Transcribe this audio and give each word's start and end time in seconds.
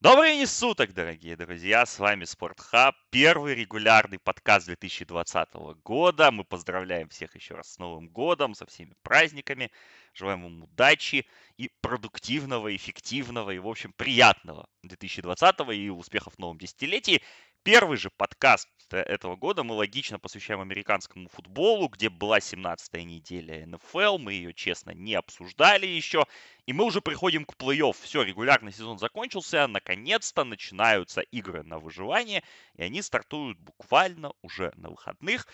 Добрый 0.00 0.36
день 0.36 0.46
суток, 0.46 0.94
дорогие 0.94 1.34
друзья, 1.34 1.84
с 1.84 1.98
вами 1.98 2.24
Спортхаб, 2.24 2.94
первый 3.10 3.56
регулярный 3.56 4.20
подкаст 4.20 4.66
2020 4.66 5.54
года. 5.82 6.30
Мы 6.30 6.44
поздравляем 6.44 7.08
всех 7.08 7.34
еще 7.34 7.56
раз 7.56 7.72
с 7.72 7.78
Новым 7.80 8.08
годом, 8.08 8.54
со 8.54 8.64
всеми 8.64 8.94
праздниками, 9.02 9.72
желаем 10.14 10.44
вам 10.44 10.62
удачи 10.62 11.26
и 11.56 11.72
продуктивного, 11.80 12.76
эффективного 12.76 13.50
и, 13.50 13.58
в 13.58 13.66
общем, 13.66 13.92
приятного 13.92 14.68
2020 14.84 15.56
и 15.72 15.90
успехов 15.90 16.34
в 16.34 16.38
новом 16.38 16.58
десятилетии. 16.58 17.20
Первый 17.62 17.98
же 17.98 18.10
подкаст 18.16 18.68
этого 18.90 19.36
года 19.36 19.62
мы 19.62 19.74
логично 19.74 20.18
посвящаем 20.18 20.60
американскому 20.60 21.28
футболу, 21.28 21.88
где 21.88 22.08
была 22.08 22.38
17-я 22.38 23.04
неделя 23.04 23.66
НФЛ, 23.66 24.16
мы 24.18 24.32
ее, 24.32 24.54
честно, 24.54 24.92
не 24.92 25.14
обсуждали 25.14 25.86
еще, 25.86 26.24
и 26.66 26.72
мы 26.72 26.84
уже 26.84 27.02
приходим 27.02 27.44
к 27.44 27.54
плей-офф. 27.56 27.96
Все, 28.00 28.22
регулярный 28.22 28.72
сезон 28.72 28.98
закончился, 28.98 29.66
наконец-то 29.66 30.44
начинаются 30.44 31.20
игры 31.20 31.62
на 31.62 31.78
выживание, 31.78 32.42
и 32.76 32.82
они 32.82 33.02
стартуют 33.02 33.58
буквально 33.58 34.32
уже 34.40 34.72
на 34.76 34.88
выходных. 34.88 35.46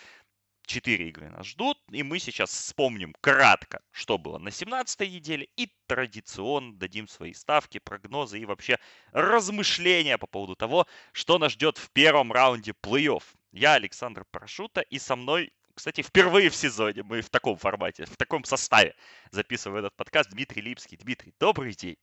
Четыре 0.65 1.09
игры 1.09 1.29
нас 1.29 1.45
ждут, 1.45 1.77
и 1.91 2.01
мы 2.01 2.19
сейчас 2.19 2.49
вспомним 2.49 3.13
кратко, 3.21 3.81
что 3.91 4.17
было 4.17 4.37
на 4.39 4.49
17-й 4.49 5.09
неделе, 5.09 5.47
и 5.55 5.71
традиционно 5.85 6.73
дадим 6.73 7.07
свои 7.07 7.33
ставки, 7.33 7.77
прогнозы 7.77 8.39
и 8.39 8.45
вообще 8.45 8.79
размышления 9.11 10.17
по 10.17 10.27
поводу 10.27 10.55
того, 10.55 10.87
что 11.11 11.37
нас 11.37 11.51
ждет 11.51 11.77
в 11.77 11.91
первом 11.91 12.31
раунде 12.31 12.73
плей-офф. 12.81 13.23
Я 13.51 13.73
Александр 13.73 14.25
Парашута, 14.31 14.81
и 14.81 14.99
со 14.99 15.15
мной 15.15 15.53
кстати, 15.75 16.01
впервые 16.01 16.49
в 16.49 16.55
сезоне 16.55 17.03
мы 17.03 17.19
в 17.19 17.29
таком 17.29 17.57
формате, 17.57 18.05
в 18.05 18.15
таком 18.15 18.45
составе 18.45 18.95
записываем 19.31 19.79
этот 19.79 19.93
подкаст. 19.97 20.29
Дмитрий 20.29 20.61
Липский. 20.61 20.97
Дмитрий, 20.97 21.33
добрый 21.37 21.73
день. 21.73 21.97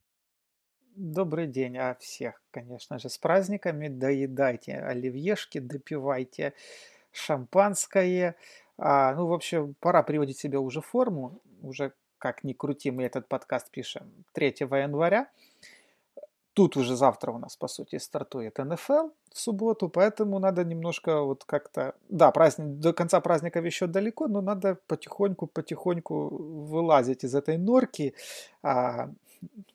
Добрый 0.95 1.47
день, 1.47 1.79
а 1.79 1.95
всех, 1.95 2.43
конечно 2.51 2.99
же, 2.99 3.09
с 3.09 3.17
праздниками. 3.17 3.89
Доедайте 3.89 4.75
оливьешки, 4.75 5.59
допивайте 5.59 6.53
шампанское. 7.13 8.37
А, 8.79 9.15
ну, 9.15 9.27
в 9.27 9.33
общем, 9.33 9.75
пора 9.81 10.03
приводить 10.03 10.39
себя 10.39 10.61
уже 10.61 10.81
форму. 10.81 11.41
Уже 11.63 11.93
как 12.19 12.45
ни 12.45 12.53
крути, 12.53 12.91
мы 12.91 13.03
этот 13.05 13.29
подкаст 13.29 13.71
пишем 13.71 14.13
3 14.33 14.55
января. 14.61 15.29
Тут 16.55 16.77
уже 16.77 16.97
завтра 16.97 17.33
у 17.33 17.39
нас, 17.39 17.57
по 17.57 17.67
сути, 17.67 17.97
стартует 17.99 18.59
НФЛ 18.59 19.09
в 19.33 19.39
субботу, 19.39 19.89
поэтому 19.89 20.39
надо 20.39 20.65
немножко 20.65 21.23
вот 21.23 21.45
как-то... 21.45 21.95
Да, 22.11 22.31
праздник, 22.31 22.79
до 22.79 22.93
конца 22.93 23.21
праздников 23.21 23.65
еще 23.65 23.87
далеко, 23.87 24.29
но 24.29 24.43
надо 24.43 24.79
потихоньку-потихоньку 24.87 26.29
вылазить 26.67 27.25
из 27.25 27.35
этой 27.35 27.57
норки. 27.57 28.15
А, 28.63 29.09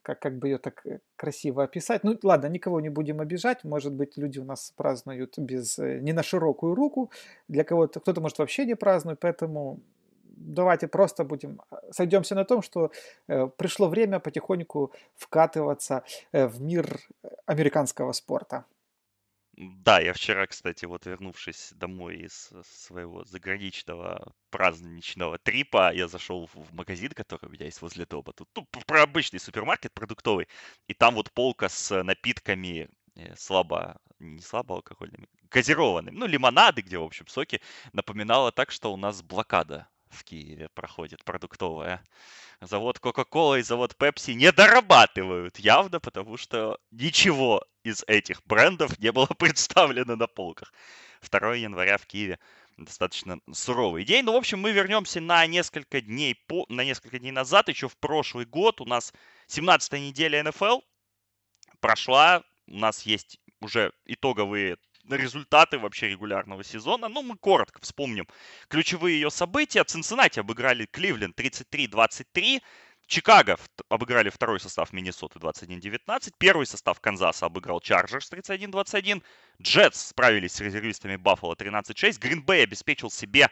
как, 0.01 0.19
как 0.19 0.37
бы 0.37 0.47
ее 0.47 0.57
так 0.57 0.85
э, 0.85 0.99
красиво 1.15 1.63
описать. 1.63 2.03
Ну, 2.03 2.17
ладно, 2.23 2.47
никого 2.47 2.81
не 2.81 2.89
будем 2.89 3.19
обижать. 3.21 3.63
Может 3.63 3.93
быть, 3.93 4.17
люди 4.17 4.39
у 4.39 4.45
нас 4.45 4.71
празднуют 4.75 5.37
без, 5.37 5.79
э, 5.79 5.99
не 5.99 6.13
на 6.13 6.23
широкую 6.23 6.75
руку. 6.75 7.11
Для 7.47 7.63
кого-то, 7.63 7.99
кто-то, 7.99 8.21
может, 8.21 8.39
вообще 8.39 8.65
не 8.65 8.75
празднует. 8.75 9.19
Поэтому 9.19 9.79
давайте 10.23 10.87
просто 10.87 11.23
будем, 11.23 11.61
а, 11.69 11.79
сойдемся 11.91 12.35
на 12.35 12.45
том, 12.45 12.61
что 12.61 12.91
э, 13.27 13.47
пришло 13.57 13.89
время 13.89 14.19
потихоньку 14.19 14.91
вкатываться 15.15 16.03
э, 16.31 16.47
в 16.47 16.61
мир 16.61 16.99
американского 17.45 18.13
спорта. 18.13 18.65
Да, 19.57 19.99
я 19.99 20.13
вчера, 20.13 20.45
кстати, 20.45 20.85
вот 20.85 21.05
вернувшись 21.07 21.73
домой 21.75 22.17
из 22.17 22.51
своего 22.63 23.25
заграничного 23.25 24.33
праздничного 24.51 25.39
трипа, 25.39 25.91
я 25.93 26.07
зашел 26.07 26.47
в 26.53 26.73
магазин, 26.73 27.09
который 27.11 27.47
у 27.47 27.49
меня 27.51 27.65
есть 27.65 27.81
возле 27.81 28.05
дома. 28.05 28.33
Тут 28.33 28.49
ну, 28.55 28.67
про 28.85 29.01
обычный 29.01 29.39
супермаркет 29.39 29.93
продуктовый. 29.93 30.47
И 30.87 30.93
там 30.93 31.15
вот 31.15 31.31
полка 31.31 31.69
с 31.69 32.03
напитками 32.03 32.87
э, 33.15 33.35
слабо, 33.35 33.97
не 34.19 34.41
слабо 34.41 34.75
алкогольными, 34.75 35.27
газированными, 35.49 36.15
ну, 36.15 36.27
лимонады, 36.27 36.81
где, 36.83 36.99
в 36.99 37.03
общем, 37.03 37.25
соки, 37.27 37.59
напоминала 37.93 38.51
так, 38.51 38.69
что 38.69 38.93
у 38.93 38.97
нас 38.97 39.23
блокада 39.23 39.87
в 40.09 40.23
Киеве 40.23 40.69
проходит 40.73 41.23
продуктовая. 41.23 42.03
Завод 42.61 42.99
Coca-Cola 42.99 43.59
и 43.59 43.63
завод 43.63 43.95
Pepsi 43.99 44.33
не 44.33 44.51
дорабатывают 44.51 45.59
явно, 45.59 45.99
потому 45.99 46.37
что 46.37 46.79
ничего 46.91 47.63
из 47.83 48.03
этих 48.07 48.41
брендов 48.45 48.97
не 48.99 49.11
было 49.11 49.27
представлено 49.37 50.15
на 50.15 50.27
полках. 50.27 50.73
2 51.21 51.55
января 51.55 51.97
в 51.97 52.05
Киеве 52.05 52.39
достаточно 52.77 53.39
суровый 53.51 54.05
день. 54.05 54.23
Ну, 54.23 54.33
в 54.33 54.37
общем, 54.37 54.59
мы 54.59 54.71
вернемся 54.71 55.19
на 55.19 55.45
несколько 55.47 56.01
дней, 56.01 56.35
по, 56.47 56.65
на 56.69 56.83
несколько 56.83 57.19
дней 57.19 57.31
назад, 57.31 57.69
еще 57.69 57.87
в 57.87 57.97
прошлый 57.97 58.45
год. 58.45 58.81
У 58.81 58.85
нас 58.85 59.13
17-я 59.49 59.99
неделя 59.99 60.43
НФЛ 60.43 60.81
прошла. 61.79 62.43
У 62.67 62.77
нас 62.77 63.03
есть 63.03 63.39
уже 63.61 63.91
итоговые 64.05 64.77
результаты 65.15 65.79
вообще 65.79 66.09
регулярного 66.09 66.63
сезона. 66.63 67.07
Ну, 67.07 67.21
мы 67.21 67.37
коротко 67.37 67.81
вспомним 67.81 68.27
ключевые 68.67 69.19
ее 69.19 69.31
события. 69.31 69.83
Цинциннати 69.83 70.39
обыграли 70.39 70.85
Кливленд 70.85 71.39
33-23. 71.39 72.61
Чикаго 73.07 73.57
обыграли 73.87 74.29
второй 74.29 74.59
состав 74.59 74.91
Миннесоты 74.91 75.39
21-19. 75.39 76.33
Первый 76.37 76.65
состав 76.65 76.99
Канзаса 76.99 77.45
обыграл 77.45 77.79
Чарджерс 77.79 78.31
31-21. 78.31 79.23
Джетс 79.61 80.09
справились 80.09 80.53
с 80.53 80.59
резервистами 80.59 81.15
Баффало 81.15 81.55
13-6. 81.55 82.19
Гринбей 82.19 82.63
обеспечил 82.63 83.09
себе 83.09 83.49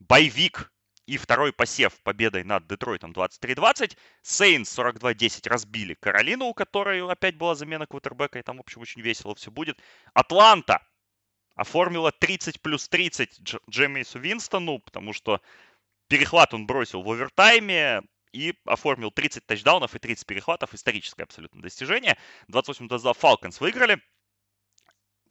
боевик 0.00 0.72
и 1.06 1.16
второй 1.16 1.52
посев 1.52 2.00
победой 2.02 2.44
над 2.44 2.66
Детройтом 2.66 3.12
23-20. 3.12 3.96
Сейнс 4.22 4.78
42-10 4.78 5.48
разбили 5.48 5.94
Каролину, 5.94 6.46
у 6.46 6.54
которой 6.54 7.06
опять 7.10 7.36
была 7.36 7.54
замена 7.54 7.86
квотербека, 7.86 8.38
и 8.38 8.42
там, 8.42 8.58
в 8.58 8.60
общем, 8.60 8.80
очень 8.82 9.00
весело 9.00 9.34
все 9.34 9.50
будет. 9.50 9.78
Атланта 10.14 10.80
оформила 11.54 12.12
30 12.12 12.62
плюс 12.62 12.88
30 12.88 13.40
Дж- 13.40 14.18
Винстону, 14.18 14.78
потому 14.78 15.12
что 15.12 15.40
перехват 16.08 16.54
он 16.54 16.66
бросил 16.66 17.02
в 17.02 17.10
овертайме, 17.10 18.02
и 18.32 18.54
оформил 18.64 19.10
30 19.10 19.46
тачдаунов 19.46 19.94
и 19.94 19.98
30 19.98 20.26
перехватов. 20.26 20.74
Историческое 20.74 21.24
абсолютно 21.24 21.62
достижение. 21.62 22.18
28-22 22.50 23.14
Falcons 23.14 23.56
выиграли. 23.60 24.00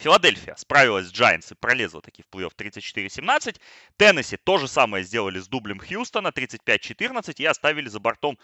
Филадельфия 0.02 0.56
справилась 0.56 1.10
с 1.10 1.14
Giants 1.14 1.52
и 1.52 1.56
пролезла 1.56 2.02
таки 2.02 2.24
в 2.24 2.36
плей-офф 2.36 2.56
34-17. 2.58 3.62
Теннесси 3.98 4.36
то 4.36 4.58
же 4.58 4.68
самое 4.68 5.04
сделали 5.04 5.40
с 5.40 5.48
дублем 5.48 5.80
Хьюстона 5.80 6.30
35-14 6.30 7.36
и 7.38 7.46
оставили 7.46 7.88
за 7.88 8.00
бортом 8.00 8.40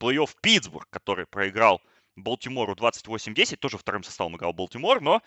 плей-офф 0.00 0.30
Питтсбург, 0.40 0.88
который 0.88 1.26
проиграл 1.26 1.82
Балтимору 2.14 2.74
28-10. 2.74 3.56
Тоже 3.56 3.76
вторым 3.76 4.04
составом 4.04 4.36
играл 4.36 4.52
Балтимор, 4.52 5.00
но 5.00 5.20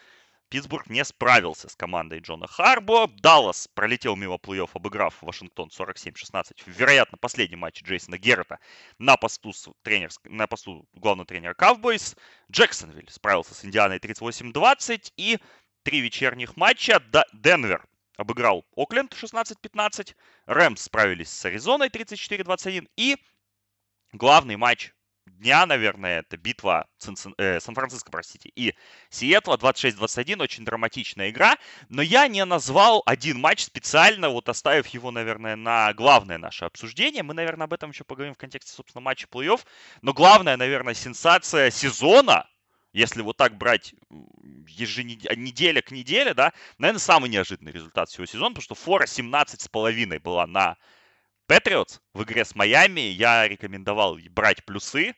Питтсбург 0.47 0.87
не 0.87 1.03
справился 1.03 1.67
с 1.67 1.75
командой 1.75 2.19
Джона 2.19 2.47
Харбо. 2.47 3.07
Даллас 3.07 3.67
пролетел 3.73 4.15
мимо 4.15 4.35
плей-офф, 4.35 4.69
обыграв 4.75 5.21
Вашингтон 5.21 5.67
47-16. 5.67 6.53
Вероятно, 6.65 7.17
последний 7.17 7.57
матч 7.57 7.83
Джейсона 7.83 8.17
Геррета 8.17 8.59
на 8.99 9.17
посту, 9.17 9.51
тренер, 9.81 10.11
на 10.23 10.47
посту 10.47 10.87
главного 10.93 11.25
тренера 11.25 11.55
Cowboys. 11.55 12.17
Джексонвиль 12.49 13.09
справился 13.09 13.53
с 13.53 13.65
Индианой 13.65 13.97
38-20. 13.97 15.11
И 15.17 15.39
три 15.83 15.99
вечерних 16.01 16.57
матча. 16.57 17.01
Денвер 17.33 17.85
обыграл 18.17 18.65
Окленд 18.75 19.13
16-15. 19.13 20.15
Рэмс 20.45 20.81
справились 20.81 21.29
с 21.29 21.45
Аризоной 21.45 21.89
34-21. 21.89 22.89
И 22.95 23.17
главный 24.13 24.55
матч 24.55 24.93
дня, 25.25 25.65
наверное, 25.65 26.19
это 26.19 26.37
битва 26.37 26.87
э, 27.37 27.59
Сан-Франциско, 27.59 28.11
простите, 28.11 28.49
и 28.55 28.75
Сиэтла 29.09 29.55
26-21, 29.57 30.41
очень 30.41 30.65
драматичная 30.65 31.29
игра, 31.29 31.57
но 31.89 32.01
я 32.01 32.27
не 32.27 32.43
назвал 32.45 33.03
один 33.05 33.39
матч 33.39 33.63
специально, 33.63 34.29
вот 34.29 34.49
оставив 34.49 34.87
его, 34.87 35.11
наверное, 35.11 35.55
на 35.55 35.93
главное 35.93 36.37
наше 36.37 36.65
обсуждение. 36.65 37.23
Мы, 37.23 37.33
наверное, 37.33 37.65
об 37.65 37.73
этом 37.73 37.91
еще 37.91 38.03
поговорим 38.03 38.33
в 38.33 38.37
контексте, 38.37 38.71
собственно, 38.73 39.01
матча 39.01 39.27
плей-офф, 39.27 39.61
но 40.01 40.13
главная, 40.13 40.57
наверное, 40.57 40.93
сенсация 40.93 41.71
сезона, 41.71 42.47
если 42.93 43.21
вот 43.21 43.37
так 43.37 43.57
брать 43.57 43.95
еженеделя 44.67 45.81
к 45.81 45.91
неделе, 45.91 46.33
да, 46.33 46.53
наверное, 46.77 46.99
самый 46.99 47.29
неожиданный 47.29 47.71
результат 47.71 48.09
всего 48.09 48.25
сезона, 48.25 48.49
потому 48.49 48.63
что 48.63 48.75
фора 48.75 49.05
17,5 49.05 50.19
была 50.19 50.47
на 50.47 50.77
Патриотс 51.47 51.99
в 52.13 52.23
игре 52.23 52.45
с 52.45 52.55
Майами. 52.55 53.01
Я 53.01 53.47
рекомендовал 53.47 54.17
брать 54.29 54.63
плюсы. 54.63 55.15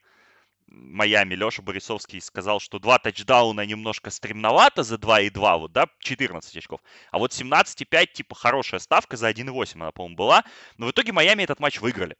Майами 0.67 1.35
Леша 1.35 1.61
Борисовский 1.61 2.19
сказал, 2.19 2.59
что 2.59 2.79
два 2.79 2.97
тачдауна 2.97 3.65
немножко 3.65 4.09
стремновато 4.09 4.83
за 4.83 4.95
2,2, 4.95 5.59
вот, 5.59 5.71
да, 5.71 5.87
14 5.99 6.57
очков. 6.57 6.81
А 7.11 7.19
вот 7.19 7.31
17,5, 7.31 8.07
типа, 8.07 8.35
хорошая 8.35 8.79
ставка 8.79 9.15
за 9.15 9.29
1,8 9.29 9.75
она, 9.75 9.91
по-моему, 9.91 10.15
была. 10.15 10.43
Но 10.77 10.87
в 10.87 10.91
итоге 10.91 11.11
Майами 11.11 11.43
этот 11.43 11.59
матч 11.59 11.79
выиграли. 11.79 12.15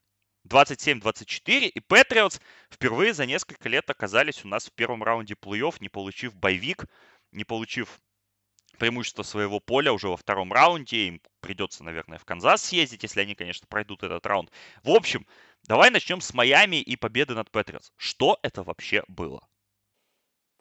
27-24, 0.48 1.68
и 1.68 1.80
Патриотс 1.80 2.40
впервые 2.70 3.14
за 3.14 3.26
несколько 3.26 3.70
лет 3.70 3.90
оказались 3.90 4.46
у 4.46 4.48
нас 4.48 4.66
в 4.68 4.74
первом 4.74 5.04
раунде 5.04 5.34
плей-офф, 5.34 5.78
не 5.80 5.90
получив 5.90 6.36
боевик, 6.36 6.86
не 7.32 7.44
получив 7.44 8.00
преимущество 8.78 9.24
своего 9.24 9.60
поля 9.60 9.94
уже 9.94 10.08
во 10.08 10.18
втором 10.18 10.54
раунде. 10.54 11.08
Им 11.08 11.22
придется, 11.40 11.84
наверное, 11.84 12.18
в 12.18 12.26
Канзас 12.26 12.64
съездить, 12.64 13.04
если 13.04 13.22
они, 13.22 13.36
конечно, 13.36 13.68
пройдут 13.68 14.04
этот 14.04 14.26
раунд. 14.26 14.52
В 14.84 14.92
общем, 14.92 15.26
давай 15.64 15.90
начнем 15.90 16.22
с 16.22 16.34
Майами 16.34 16.78
и 16.78 16.96
победы 16.96 17.34
над 17.34 17.50
Патриотс. 17.52 17.92
Что 17.98 18.40
это 18.44 18.64
вообще 18.64 19.04
было? 19.08 19.48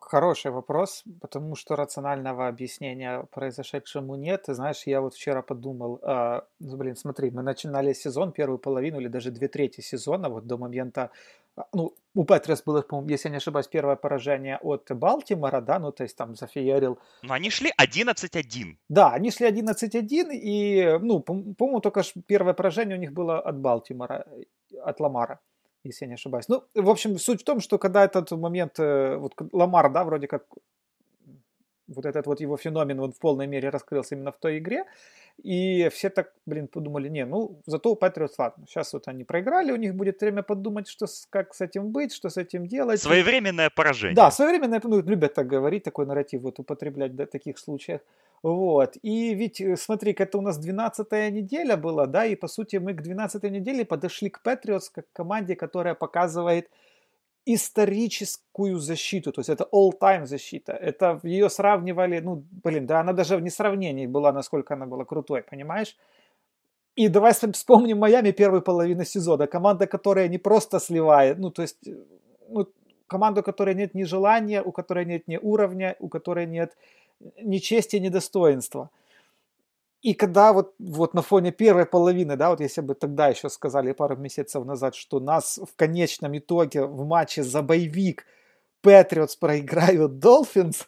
Хороший 0.06 0.50
вопрос, 0.50 1.02
потому 1.20 1.56
что 1.56 1.76
рационального 1.76 2.46
объяснения 2.46 3.26
произошедшему 3.32 4.16
нет. 4.16 4.42
Ты 4.42 4.54
знаешь, 4.54 4.82
я 4.86 5.00
вот 5.00 5.14
вчера 5.14 5.42
подумал, 5.42 5.98
ну, 6.60 6.76
блин, 6.76 6.94
смотри, 6.94 7.30
мы 7.30 7.42
начинали 7.42 7.94
сезон, 7.94 8.32
первую 8.32 8.58
половину 8.58 9.00
или 9.00 9.08
даже 9.08 9.30
две 9.30 9.48
трети 9.48 9.80
сезона, 9.80 10.28
вот 10.28 10.46
до 10.46 10.58
момента, 10.58 11.10
а, 11.56 11.62
ну, 11.72 11.94
у 12.14 12.24
Патриос 12.24 12.62
было, 12.62 12.84
если 13.08 13.28
я 13.28 13.30
не 13.30 13.36
ошибаюсь, 13.38 13.66
первое 13.66 13.96
поражение 13.96 14.58
от 14.58 14.90
Балтимора, 14.90 15.60
да, 15.60 15.78
ну, 15.78 15.90
то 15.90 16.02
есть 16.02 16.16
там 16.16 16.34
зафеерил. 16.34 16.98
Ну, 17.22 17.32
они 17.32 17.50
шли 17.50 17.72
11-1. 17.80 18.76
Да, 18.88 19.10
они 19.10 19.30
шли 19.30 19.48
11-1, 19.48 20.32
и, 20.32 20.98
ну, 21.00 21.20
по-моему, 21.20 21.80
только 21.80 22.02
первое 22.26 22.52
поражение 22.52 22.96
у 22.96 23.00
них 23.00 23.12
было 23.12 23.40
от 23.40 23.58
Балтимора, 23.58 24.26
от 24.82 25.00
Ламара 25.00 25.40
если 25.84 26.06
я 26.06 26.08
не 26.08 26.14
ошибаюсь. 26.14 26.48
Ну, 26.48 26.64
в 26.75 26.90
общем, 26.90 27.19
суть 27.19 27.42
в 27.42 27.44
том, 27.44 27.60
что 27.60 27.78
когда 27.78 28.04
этот 28.04 28.31
момент, 28.32 28.78
э, 28.78 29.16
вот 29.16 29.34
Ламар, 29.52 29.92
да, 29.92 30.04
вроде 30.04 30.26
как 30.26 30.44
вот 31.86 32.06
этот 32.06 32.26
вот 32.26 32.40
его 32.40 32.56
феномен 32.56 33.00
он 33.00 33.12
в 33.12 33.19
полной 33.19 33.46
мере 33.46 33.69
раскрылся 33.69 34.14
именно 34.14 34.32
в 34.32 34.38
той 34.38 34.58
игре, 34.58 34.84
и 35.42 35.88
все 35.90 36.10
так, 36.10 36.32
блин, 36.46 36.69
подумали, 36.69 37.08
не, 37.08 37.26
ну, 37.26 37.60
зато 37.66 37.90
у 37.90 37.96
Патриотс, 37.96 38.38
ладно, 38.38 38.64
сейчас 38.66 38.92
вот 38.92 39.08
они 39.08 39.25
проиграли, 39.25 39.72
у 39.72 39.76
них 39.76 39.94
будет 39.94 40.20
время 40.20 40.42
подумать, 40.42 40.88
что, 40.88 41.06
как 41.31 41.54
с 41.54 41.60
этим 41.60 41.90
быть, 41.90 42.14
что 42.14 42.31
с 42.31 42.36
этим 42.36 42.66
делать. 42.66 43.00
Своевременное 43.00 43.70
поражение. 43.70 44.16
Да, 44.16 44.31
своевременное, 44.31 44.81
ну, 44.84 45.02
любят 45.02 45.34
так 45.34 45.46
говорить, 45.46 45.82
такой 45.82 46.06
нарратив 46.06 46.42
вот 46.42 46.58
употреблять 46.58 47.12
в 47.12 47.26
таких 47.26 47.58
случаях. 47.58 48.00
Вот. 48.44 48.99
И 49.02 49.35
ведь, 49.35 49.61
э, 49.62 49.75
смотри, 49.76 50.14
это 50.19 50.37
у 50.37 50.43
нас 50.43 50.58
12 50.58 51.31
неделя 51.31 51.79
была, 51.79 52.06
да, 52.06 52.26
и 52.26 52.37
по 52.37 52.46
сути 52.46 52.76
мы 52.76 52.93
к 52.93 53.00
12 53.00 53.50
неделе 53.50 53.87
подошли 53.87 54.29
к 54.29 54.43
Патриотс 54.43 54.91
как 54.91 55.06
команде, 55.14 55.56
которая 55.56 55.94
показывает 55.94 56.69
историческую 57.46 58.79
защиту, 58.79 59.32
то 59.32 59.41
есть 59.41 59.49
это 59.49 59.67
all-time 59.73 60.26
защита. 60.26 60.73
Это 60.73 61.20
ее 61.25 61.49
сравнивали, 61.49 62.20
ну, 62.20 62.44
блин, 62.64 62.87
да, 62.87 63.00
она 63.00 63.14
даже 63.14 63.37
в 63.37 63.41
несравнении 63.41 64.06
была, 64.06 64.32
насколько 64.32 64.75
она 64.75 64.85
была 64.87 65.05
крутой, 65.06 65.43
понимаешь? 65.43 65.96
И 66.96 67.08
давай 67.08 67.32
вспомним 67.32 67.99
Майами 67.99 68.32
первой 68.32 68.61
половины 68.61 69.06
сезона. 69.06 69.46
Команда, 69.46 69.87
которая 69.87 70.29
не 70.29 70.38
просто 70.38 70.81
сливает, 70.81 71.38
ну, 71.38 71.50
то 71.50 71.62
есть, 71.62 71.88
э, 71.88 71.96
ну, 72.50 72.67
команда, 73.06 73.41
у 73.41 73.44
которой 73.44 73.75
нет 73.75 73.94
ни 73.94 74.05
желания, 74.05 74.62
у 74.62 74.70
которой 74.70 75.06
нет 75.06 75.29
ни 75.29 75.38
уровня, 75.38 75.96
у 75.99 76.08
которой 76.08 76.46
нет 76.46 76.76
ни 77.43 77.58
чести, 77.58 77.96
ни 77.96 78.08
достоинства. 78.08 78.90
И 80.02 80.12
когда 80.12 80.52
вот, 80.52 80.75
вот 80.78 81.14
на 81.14 81.22
фоне 81.22 81.50
первой 81.50 81.87
половины, 81.87 82.37
да, 82.37 82.50
вот 82.50 82.61
если 82.61 82.82
бы 82.82 82.94
тогда 82.94 83.28
еще 83.28 83.49
сказали 83.49 83.93
пару 83.93 84.16
месяцев 84.16 84.64
назад, 84.66 84.94
что 84.94 85.19
нас 85.19 85.58
в 85.58 85.76
конечном 85.76 86.37
итоге 86.37 86.84
в 86.84 87.06
матче 87.06 87.43
за 87.43 87.62
боевик 87.62 88.26
Патриотс 88.82 89.37
проиграют 89.37 90.19
Долфинс, 90.19 90.87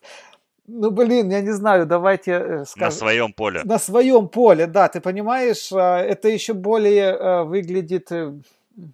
ну, 0.69 0.90
блин, 0.90 1.31
я 1.31 1.40
не 1.40 1.52
знаю, 1.52 1.87
давайте 1.87 2.32
э, 2.32 2.64
скажем. 2.64 2.88
На 2.88 2.90
своем 2.90 3.32
поле. 3.32 3.62
На 3.64 3.79
своем 3.79 4.29
поле, 4.29 4.67
да, 4.67 4.88
ты 4.88 5.00
понимаешь, 5.00 5.72
а, 5.72 6.00
это 6.00 6.29
еще 6.29 6.55
более 6.55 7.12
э, 7.12 7.44
выглядит 7.44 8.11
э, 8.11 8.34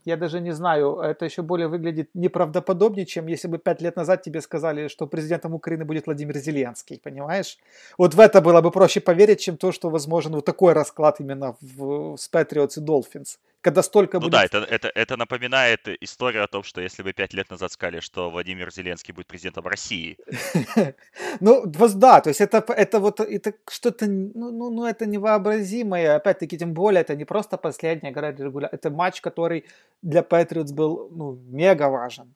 я 0.05 0.17
даже 0.17 0.41
не 0.41 0.53
знаю, 0.53 0.99
это 1.01 1.25
еще 1.25 1.43
более 1.43 1.69
выглядит 1.69 2.11
неправдоподобнее, 2.15 3.07
чем 3.07 3.27
если 3.27 3.49
бы 3.49 3.59
пять 3.59 3.83
лет 3.83 3.97
назад 3.97 4.23
тебе 4.23 4.41
сказали, 4.41 4.89
что 4.89 5.07
президентом 5.07 5.55
Украины 5.55 5.85
будет 5.85 6.07
Владимир 6.07 6.39
Зеленский, 6.39 7.01
понимаешь? 7.03 7.59
Вот 7.99 8.15
в 8.15 8.21
это 8.21 8.41
было 8.41 8.61
бы 8.61 8.71
проще 8.71 9.01
поверить, 9.01 9.41
чем 9.41 9.57
то, 9.57 9.73
что 9.73 9.91
возможен 9.91 10.33
вот 10.33 10.45
такой 10.45 10.73
расклад 10.73 11.21
именно 11.21 11.57
в, 11.61 12.17
с 12.17 12.31
Patriots 12.33 12.75
и 12.77 12.81
Dolphins 12.81 13.39
когда 13.63 13.83
столько 13.83 14.19
ну 14.19 14.23
будет... 14.23 14.33
да, 14.33 14.45
это, 14.45 14.59
это, 14.59 14.89
это 14.89 15.17
напоминает 15.17 15.89
историю 16.03 16.45
о 16.45 16.49
том, 16.49 16.65
что 16.65 16.81
если 16.81 17.03
бы 17.03 17.13
пять 17.13 17.33
лет 17.33 17.49
назад 17.51 17.73
сказали, 17.73 18.01
что 18.01 18.31
Владимир 18.31 18.73
Зеленский 18.73 19.15
будет 19.15 19.27
президентом 19.29 19.67
России. 19.67 20.19
Ну, 21.41 21.65
да, 21.67 22.21
то 22.21 22.31
есть 22.31 22.41
это, 22.41 22.59
это 22.73 23.01
вот 23.01 23.21
это 23.21 23.55
что-то, 23.71 24.07
ну, 24.07 24.51
ну, 24.51 24.71
ну, 24.71 24.85
это 24.85 25.07
невообразимое. 25.07 26.17
Опять-таки, 26.17 26.59
тем 26.59 26.75
более, 26.75 27.01
это 27.01 27.15
не 27.15 27.25
просто 27.25 27.57
последняя 27.57 28.11
игра 28.11 28.33
регуляр, 28.33 28.69
это 28.73 28.91
матч, 28.91 29.21
который 29.21 29.65
для 30.03 30.23
Патриотс 30.23 30.73
был, 30.73 31.09
ну, 31.11 31.33
мега 31.49 31.89
важен. 31.89 32.35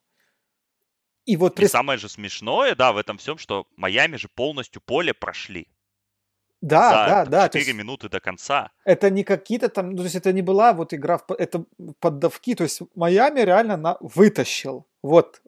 И 1.25 1.37
вот... 1.37 1.61
И 1.61 1.67
самое 1.67 1.99
же 1.99 2.09
смешное, 2.09 2.75
да, 2.75 2.93
в 2.93 2.97
этом 2.97 3.19
всем, 3.19 3.39
что 3.39 3.67
Майами 3.77 4.17
же 4.17 4.29
полностью 4.29 4.81
поле 4.81 5.13
прошли. 5.13 5.67
Да, 6.63 7.07
да, 7.07 7.25
да. 7.25 7.49
4 7.49 7.65
есть, 7.65 7.79
минуты 7.79 8.09
до 8.09 8.21
конца. 8.21 8.71
Это 8.85 9.11
не 9.11 9.25
какие-то 9.25 9.69
там, 9.69 9.91
ну, 9.91 9.99
то 9.99 10.03
есть 10.05 10.17
это 10.17 10.33
не 10.33 10.43
была 10.43 10.73
вот 10.73 10.95
игра, 10.95 11.19
в, 11.19 11.31
это 11.33 11.65
поддавки, 12.01 12.55
то 12.55 12.65
есть 12.65 12.81
Майами 12.95 13.41
реально 13.41 13.77
на, 13.77 13.97
вытащил. 14.01 14.87
Вот. 15.03 15.43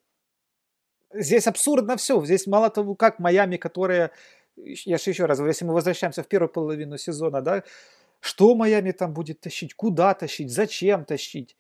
Здесь 1.15 1.47
абсурдно 1.47 1.97
все. 1.97 2.23
Здесь 2.25 2.47
мало 2.47 2.69
того, 2.69 2.95
как 2.95 3.19
Майами, 3.19 3.57
которые, 3.57 4.11
я 4.57 4.99
же 4.99 5.11
еще 5.11 5.25
раз 5.25 5.39
говорю, 5.39 5.51
если 5.51 5.65
мы 5.65 5.73
возвращаемся 5.73 6.23
в 6.23 6.29
первую 6.29 6.51
половину 6.51 6.99
сезона, 6.99 7.41
да, 7.41 7.63
что 8.21 8.55
Майами 8.55 8.93
там 8.93 9.15
будет 9.15 9.41
тащить, 9.41 9.75
куда 9.75 10.15
тащить, 10.15 10.51
зачем 10.51 11.05
тащить. 11.05 11.57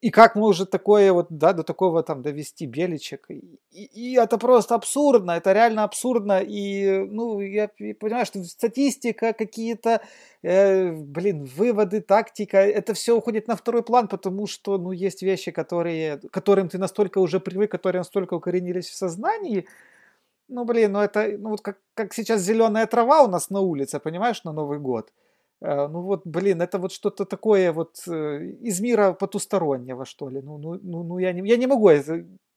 И 0.00 0.10
как 0.10 0.36
может 0.36 0.70
такое 0.70 1.12
вот, 1.12 1.26
да, 1.30 1.52
до 1.52 1.64
такого 1.64 2.02
там 2.02 2.22
довести 2.22 2.66
Беличек? 2.66 3.26
И, 3.28 3.58
и 3.72 4.16
это 4.16 4.38
просто 4.38 4.76
абсурдно, 4.76 5.32
это 5.32 5.52
реально 5.52 5.82
абсурдно. 5.82 6.40
И, 6.40 7.04
ну, 7.10 7.40
я 7.40 7.68
понимаю, 7.68 8.24
что 8.24 8.44
статистика, 8.44 9.32
какие-то, 9.32 10.00
э, 10.42 10.92
блин, 10.92 11.44
выводы, 11.44 12.00
тактика, 12.00 12.58
это 12.58 12.94
все 12.94 13.16
уходит 13.16 13.48
на 13.48 13.56
второй 13.56 13.82
план, 13.82 14.06
потому 14.06 14.46
что, 14.46 14.78
ну, 14.78 14.92
есть 14.92 15.22
вещи, 15.22 15.50
которые, 15.50 16.20
которым 16.30 16.68
ты 16.68 16.78
настолько 16.78 17.18
уже 17.18 17.40
привык, 17.40 17.72
которые 17.72 18.00
настолько 18.00 18.34
укоренились 18.34 18.88
в 18.88 18.94
сознании, 18.94 19.66
ну, 20.48 20.64
блин, 20.64 20.92
ну 20.92 21.00
это, 21.00 21.36
ну, 21.38 21.50
вот 21.50 21.62
как, 21.62 21.78
как 21.94 22.14
сейчас 22.14 22.42
зеленая 22.42 22.86
трава 22.86 23.22
у 23.22 23.28
нас 23.28 23.50
на 23.50 23.60
улице, 23.60 23.98
понимаешь, 23.98 24.44
на 24.44 24.52
Новый 24.52 24.78
год– 24.78 25.12
ну 25.60 26.02
вот, 26.02 26.22
блин, 26.24 26.62
это 26.62 26.78
вот 26.78 26.92
что-то 26.92 27.24
такое 27.24 27.72
вот 27.72 28.02
э, 28.08 28.44
из 28.62 28.80
мира 28.80 29.12
потустороннего, 29.12 30.04
что 30.04 30.30
ли. 30.30 30.40
Ну, 30.40 30.58
ну, 30.58 30.78
ну, 30.82 31.02
ну 31.02 31.18
я, 31.18 31.32
не, 31.32 31.46
я 31.48 31.56
не 31.56 31.66
могу. 31.66 31.90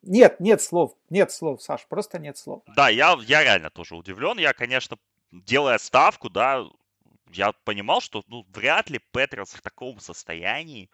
Нет, 0.04 0.40
нет 0.40 0.62
слов, 0.62 0.96
нет 1.10 1.32
слов, 1.32 1.62
Саш, 1.62 1.86
просто 1.88 2.20
нет 2.20 2.38
слов. 2.38 2.64
Да, 2.76 2.90
я, 2.90 3.18
я 3.28 3.44
реально 3.44 3.70
тоже 3.70 3.96
удивлен. 3.96 4.38
Я, 4.38 4.54
конечно, 4.54 4.98
делая 5.32 5.78
ставку, 5.78 6.30
да, 6.30 6.66
я 7.32 7.52
понимал, 7.64 8.02
что 8.02 8.24
ну, 8.28 8.46
вряд 8.54 8.90
ли 8.90 9.00
Патриотс 9.12 9.54
в 9.54 9.62
таком 9.62 10.00
состоянии, 10.00 10.90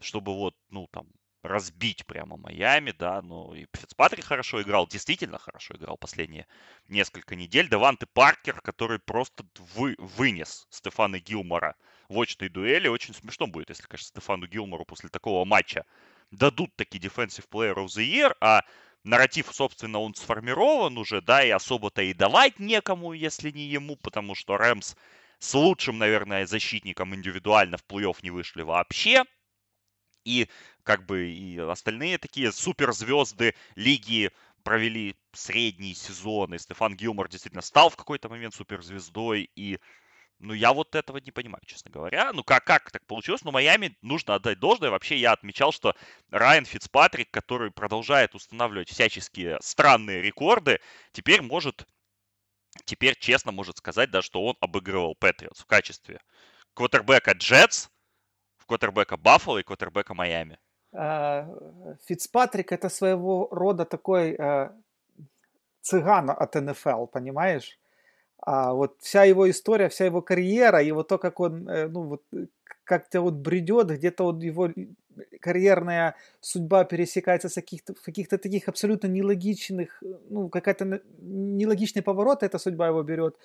чтобы 0.00 0.34
вот, 0.34 0.54
ну, 0.70 0.88
там, 0.90 1.06
разбить 1.42 2.06
прямо 2.06 2.36
Майами, 2.36 2.92
да, 2.92 3.20
ну 3.22 3.54
и 3.54 3.66
Фицпатрик 3.74 4.24
хорошо 4.24 4.62
играл, 4.62 4.86
действительно 4.86 5.38
хорошо 5.38 5.74
играл 5.74 5.96
последние 5.96 6.46
несколько 6.88 7.34
недель. 7.36 7.68
Деванте 7.68 8.06
Паркер, 8.06 8.60
который 8.60 8.98
просто 8.98 9.44
вы, 9.74 9.96
вынес 9.98 10.66
Стефана 10.70 11.18
Гилмора 11.18 11.74
в 12.08 12.20
очной 12.20 12.48
дуэли. 12.48 12.88
Очень 12.88 13.14
смешно 13.14 13.46
будет, 13.46 13.70
если, 13.70 13.84
конечно, 13.84 14.08
Стефану 14.08 14.46
Гилмору 14.46 14.84
после 14.84 15.08
такого 15.08 15.44
матча 15.44 15.84
дадут 16.30 16.74
таки 16.76 16.98
Defensive 16.98 17.48
Player 17.50 17.74
of 17.74 17.86
the 17.86 18.04
Year, 18.04 18.34
а 18.40 18.62
нарратив, 19.04 19.48
собственно, 19.52 19.98
он 19.98 20.14
сформирован 20.14 20.96
уже, 20.96 21.20
да, 21.20 21.44
и 21.44 21.50
особо-то 21.50 22.02
и 22.02 22.14
давать 22.14 22.58
некому, 22.58 23.12
если 23.12 23.50
не 23.50 23.64
ему, 23.64 23.96
потому 23.96 24.34
что 24.34 24.56
Рэмс 24.56 24.94
с 25.38 25.54
лучшим, 25.54 25.98
наверное, 25.98 26.46
защитником 26.46 27.14
индивидуально 27.14 27.76
в 27.76 27.84
плей-офф 27.84 28.18
не 28.22 28.30
вышли 28.30 28.62
вообще. 28.62 29.24
И 30.24 30.48
как 30.82 31.06
бы 31.06 31.30
и 31.30 31.58
остальные 31.58 32.18
такие 32.18 32.52
суперзвезды 32.52 33.54
лиги 33.76 34.30
провели 34.62 35.16
средние 35.32 35.94
сезоны. 35.94 36.58
Стефан 36.58 36.96
Гилмор 36.96 37.28
действительно 37.28 37.62
стал 37.62 37.90
в 37.90 37.96
какой-то 37.96 38.28
момент 38.28 38.54
суперзвездой. 38.54 39.50
И 39.54 39.78
ну, 40.38 40.54
я 40.54 40.72
вот 40.72 40.94
этого 40.94 41.18
не 41.18 41.30
понимаю, 41.30 41.62
честно 41.66 41.90
говоря. 41.90 42.32
Ну, 42.32 42.42
как, 42.42 42.64
как 42.64 42.90
так 42.90 43.06
получилось? 43.06 43.42
Ну, 43.44 43.52
Майами 43.52 43.96
нужно 44.02 44.34
отдать 44.34 44.58
должное. 44.58 44.90
Вообще, 44.90 45.16
я 45.16 45.32
отмечал, 45.32 45.72
что 45.72 45.94
Райан 46.30 46.64
Фицпатрик, 46.64 47.30
который 47.30 47.70
продолжает 47.70 48.34
устанавливать 48.34 48.88
всяческие 48.88 49.58
странные 49.60 50.22
рекорды, 50.22 50.80
теперь 51.12 51.42
может, 51.42 51.86
теперь 52.84 53.16
честно 53.18 53.52
может 53.52 53.78
сказать, 53.78 54.10
да, 54.10 54.22
что 54.22 54.44
он 54.44 54.56
обыгрывал 54.60 55.14
Патриотс 55.14 55.60
в 55.60 55.66
качестве 55.66 56.20
квотербека 56.74 57.32
Джетс, 57.32 57.88
в 58.58 58.66
квотербека 58.66 59.16
Баффало 59.16 59.58
и 59.58 59.62
квотербека 59.62 60.14
Майами. 60.14 60.58
А, 60.92 61.48
Фицпатрик 62.06 62.72
это 62.72 62.88
своего 62.88 63.48
рода 63.50 63.84
такой 63.84 64.36
э, 64.38 64.70
цыган 65.80 66.30
от 66.30 66.54
НФЛ, 66.54 67.06
понимаешь? 67.06 67.78
А 68.40 68.72
вот 68.74 68.96
вся 69.00 69.24
его 69.24 69.48
история, 69.50 69.88
вся 69.88 70.04
его 70.06 70.22
карьера, 70.22 70.82
и 70.82 70.92
вот 70.92 71.08
то, 71.08 71.18
как 71.18 71.40
он, 71.40 71.68
э, 71.68 71.88
ну 71.88 72.02
вот, 72.02 72.22
как-то 72.84 73.20
вот 73.20 73.34
бредет, 73.34 73.88
где-то 73.90 74.24
вот 74.24 74.42
его 74.42 74.68
карьерная 75.40 76.16
судьба 76.40 76.84
пересекается 76.84 77.48
с 77.48 77.54
каких-то, 77.54 77.94
каких-то 77.94 78.38
таких 78.38 78.68
абсолютно 78.68 79.06
нелогичных, 79.08 80.02
ну, 80.30 80.48
какая-то 80.48 81.00
нелогичный 81.20 82.02
поворот 82.02 82.42
эта 82.42 82.58
судьба 82.58 82.88
его 82.88 83.02
берет. 83.02 83.36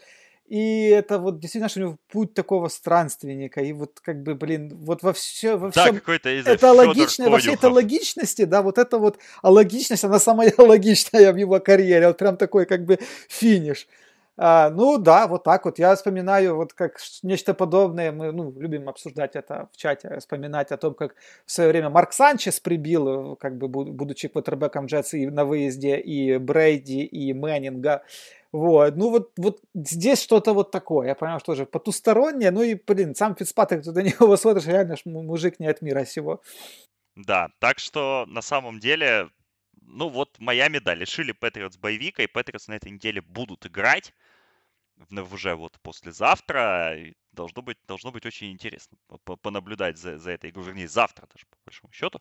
И 0.47 0.87
это 0.87 1.19
вот 1.19 1.39
действительно, 1.39 1.67
что 1.67 1.79
у 1.79 1.83
него 1.83 1.97
путь 2.09 2.33
такого 2.33 2.69
странственника. 2.69 3.61
И 3.61 3.73
вот 3.73 3.99
как 3.99 4.23
бы, 4.23 4.33
блин, 4.33 4.71
вот 4.77 5.03
во 5.03 5.11
все, 5.11 5.57
во 5.57 5.71
всем... 5.71 5.85
Да, 5.85 5.99
какой-то, 5.99 6.29
из 6.29 6.47
это 6.47 6.71
логично, 6.71 7.29
во 7.29 7.39
всей 7.39 7.55
этой 7.55 7.69
логичности, 7.69 8.45
да, 8.45 8.61
вот 8.61 8.77
это 8.77 8.97
вот, 8.97 9.19
а 9.41 9.51
логичность, 9.51 10.05
она 10.05 10.19
самая 10.19 10.53
логичная 10.57 11.33
в 11.33 11.35
его 11.35 11.59
карьере. 11.59 12.07
Вот 12.07 12.17
прям 12.17 12.37
такой 12.37 12.65
как 12.65 12.85
бы 12.85 12.97
финиш. 13.27 13.87
А, 14.39 14.69
ну 14.69 14.99
да, 14.99 15.27
вот 15.27 15.43
так 15.43 15.65
вот. 15.65 15.79
Я 15.79 15.95
вспоминаю 15.95 16.55
вот 16.55 16.73
как 16.73 16.99
нечто 17.23 17.55
подобное. 17.55 18.11
Мы 18.11 18.31
ну, 18.31 18.53
любим 18.57 18.87
обсуждать 18.87 19.35
это 19.35 19.67
в 19.73 19.77
чате, 19.77 20.17
вспоминать 20.19 20.71
о 20.71 20.77
том, 20.77 20.93
как 20.93 21.15
в 21.45 21.51
свое 21.51 21.69
время 21.71 21.89
Марк 21.89 22.13
Санчес 22.13 22.59
прибил, 22.59 23.35
как 23.35 23.57
бы 23.57 23.67
будучи 23.67 24.27
квотербеком 24.27 24.85
Джетс 24.85 25.15
и 25.15 25.25
на 25.27 25.43
выезде 25.43 25.97
и 25.97 26.37
Брейди, 26.37 27.03
и 27.03 27.33
Мэннинга. 27.33 28.03
Вот, 28.51 28.95
ну 28.95 29.09
вот, 29.09 29.31
вот 29.37 29.61
здесь 29.75 30.21
что-то 30.21 30.53
вот 30.53 30.71
такое, 30.71 31.07
я 31.07 31.15
понимаю, 31.15 31.39
что 31.39 31.55
же 31.55 31.65
потустороннее, 31.65 32.51
ну 32.51 32.63
и, 32.63 32.75
блин, 32.75 33.13
сам 33.13 33.35
Фицпатрик, 33.35 33.83
ты 33.83 33.91
на 33.91 33.99
него 33.99 34.37
смотришь, 34.37 34.67
реально 34.67 34.95
ж 34.95 35.01
мужик 35.05 35.59
не 35.59 35.67
от 35.67 35.81
мира 35.81 36.05
сего. 36.05 36.41
Да, 37.15 37.49
так 37.59 37.79
что 37.79 38.25
на 38.27 38.41
самом 38.41 38.79
деле, 38.79 39.29
ну 39.81 40.07
вот 40.09 40.39
моя 40.39 40.69
медаль. 40.69 40.99
Лишили 40.99 41.31
Патриотс 41.31 41.77
боевика, 41.77 42.23
и 42.23 42.27
Патриотс 42.27 42.67
на 42.67 42.75
этой 42.75 42.91
неделе 42.91 43.21
будут 43.21 43.65
играть 43.65 44.13
уже 45.11 45.55
вот 45.55 45.79
послезавтра. 45.81 46.95
Должно 47.37 47.61
быть, 47.61 47.77
должно 47.87 48.11
быть 48.11 48.25
очень 48.25 48.51
интересно 48.51 48.97
понаблюдать 49.43 49.99
за, 49.99 50.17
за 50.17 50.31
этой 50.31 50.49
игрой. 50.49 50.65
Вернее, 50.65 50.87
завтра 50.87 51.27
даже, 51.31 51.45
по 51.45 51.57
большому 51.67 51.93
счету, 51.93 52.19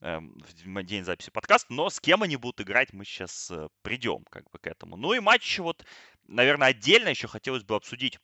эм, 0.00 0.38
в 0.38 0.82
день 0.84 1.04
записи 1.04 1.30
подкаста. 1.30 1.72
Но 1.72 1.88
с 1.88 1.98
кем 2.00 2.22
они 2.22 2.36
будут 2.36 2.60
играть, 2.60 2.92
мы 2.92 3.06
сейчас 3.06 3.50
э, 3.50 3.68
придем 3.80 4.24
как 4.28 4.44
бы 4.50 4.58
к 4.58 4.66
этому. 4.66 4.96
Ну 4.96 5.14
и 5.14 5.20
матч 5.20 5.58
вот, 5.58 5.86
наверное, 6.26 6.68
отдельно 6.68 7.08
еще 7.08 7.28
хотелось 7.28 7.64
бы 7.64 7.76
обсудить 7.76 8.18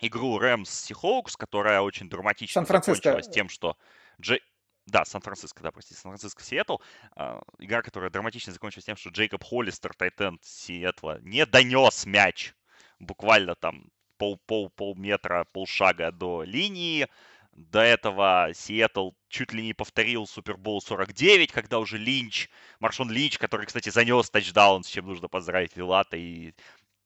игру 0.00 0.40
Рэмс 0.40 0.68
Сихоукс, 0.68 1.36
которая 1.36 1.80
очень 1.80 2.08
драматично 2.08 2.64
закончилась 2.64 3.28
тем, 3.28 3.48
что 3.48 3.76
Джей... 4.20 4.42
Да, 4.86 5.04
Сан-Франциско, 5.04 5.62
да, 5.62 5.70
простите, 5.70 6.00
Сан-Франциско, 6.00 6.42
Сиэтл. 6.42 6.78
А, 7.14 7.40
игра, 7.60 7.82
которая 7.82 8.10
драматично 8.10 8.52
закончилась 8.52 8.86
тем, 8.86 8.96
что 8.96 9.10
Джейкоб 9.10 9.44
Холлистер, 9.44 9.94
Тайтенд 9.94 10.42
Сиэтла, 10.42 11.20
не 11.20 11.46
донес 11.46 12.04
мяч 12.04 12.52
буквально 12.98 13.54
там 13.54 13.92
пол, 14.22 14.38
пол, 14.46 14.70
полметра, 14.70 15.44
полшага 15.52 16.12
до 16.12 16.44
линии. 16.44 17.08
До 17.50 17.80
этого 17.80 18.50
Сиэтл 18.54 19.10
чуть 19.28 19.52
ли 19.52 19.64
не 19.64 19.74
повторил 19.74 20.28
Супербол 20.28 20.80
49, 20.80 21.50
когда 21.50 21.80
уже 21.80 21.98
Линч, 21.98 22.48
Маршон 22.78 23.10
Линч, 23.10 23.36
который, 23.38 23.66
кстати, 23.66 23.88
занес 23.88 24.30
тачдаун, 24.30 24.84
с 24.84 24.88
чем 24.88 25.06
нужно 25.06 25.26
поздравить 25.28 25.76
Вилата 25.76 26.16
и 26.16 26.54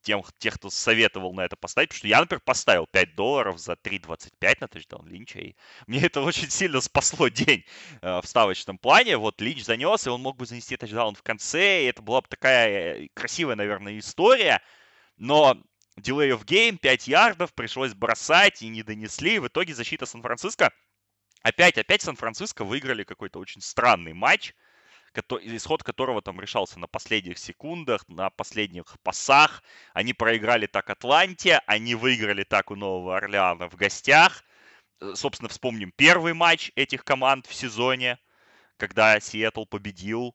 тем, 0.02 0.22
тех, 0.38 0.54
кто 0.56 0.68
советовал 0.68 1.32
на 1.32 1.40
это 1.46 1.56
поставить, 1.56 1.88
потому 1.88 1.98
что 1.98 2.08
я, 2.08 2.20
например, 2.20 2.42
поставил 2.44 2.86
5 2.86 3.14
долларов 3.16 3.58
за 3.58 3.72
3.25 3.72 4.56
на 4.60 4.68
тачдаун 4.68 5.08
Линча, 5.08 5.38
и 5.38 5.56
мне 5.86 6.02
это 6.02 6.20
очень 6.20 6.50
сильно 6.50 6.82
спасло 6.82 7.28
день 7.28 7.64
э, 8.02 8.20
в 8.20 8.26
ставочном 8.26 8.76
плане. 8.76 9.16
Вот 9.16 9.40
Линч 9.40 9.64
занес, 9.64 10.06
и 10.06 10.10
он 10.10 10.20
мог 10.20 10.36
бы 10.36 10.44
занести 10.44 10.76
тачдаун 10.76 11.14
в 11.14 11.22
конце, 11.22 11.82
и 11.82 11.86
это 11.86 12.02
была 12.02 12.20
бы 12.20 12.28
такая 12.28 13.04
э, 13.04 13.08
красивая, 13.14 13.56
наверное, 13.56 13.98
история, 13.98 14.60
но 15.16 15.56
Delay 15.98 16.30
of 16.30 16.44
game, 16.44 16.78
5 16.78 17.08
ярдов, 17.08 17.54
пришлось 17.54 17.94
бросать 17.94 18.62
и 18.62 18.68
не 18.68 18.82
донесли. 18.82 19.38
В 19.38 19.48
итоге 19.48 19.74
защита 19.74 20.06
Сан-Франциско 20.06 20.72
опять, 21.42 21.78
опять 21.78 22.02
Сан-Франциско 22.02 22.64
выиграли 22.64 23.04
какой-то 23.04 23.38
очень 23.38 23.60
странный 23.60 24.12
матч, 24.12 24.54
исход 25.42 25.82
которого 25.82 26.20
там 26.20 26.40
решался 26.40 26.78
на 26.78 26.86
последних 26.86 27.38
секундах, 27.38 28.06
на 28.08 28.30
последних 28.30 28.96
пасах. 29.02 29.62
Они 29.94 30.12
проиграли 30.12 30.66
так 30.66 30.90
Атланте, 30.90 31.60
они 31.66 31.94
выиграли 31.94 32.44
так 32.44 32.70
у 32.70 32.76
Нового 32.76 33.16
Орлеана 33.16 33.68
в 33.70 33.76
гостях. 33.76 34.44
Э, 35.00 35.12
собственно, 35.14 35.48
вспомним 35.48 35.92
первый 35.96 36.34
матч 36.34 36.72
этих 36.74 37.04
команд 37.04 37.46
в 37.46 37.54
сезоне, 37.54 38.18
когда 38.76 39.18
Сиэтл 39.20 39.64
победил 39.64 40.34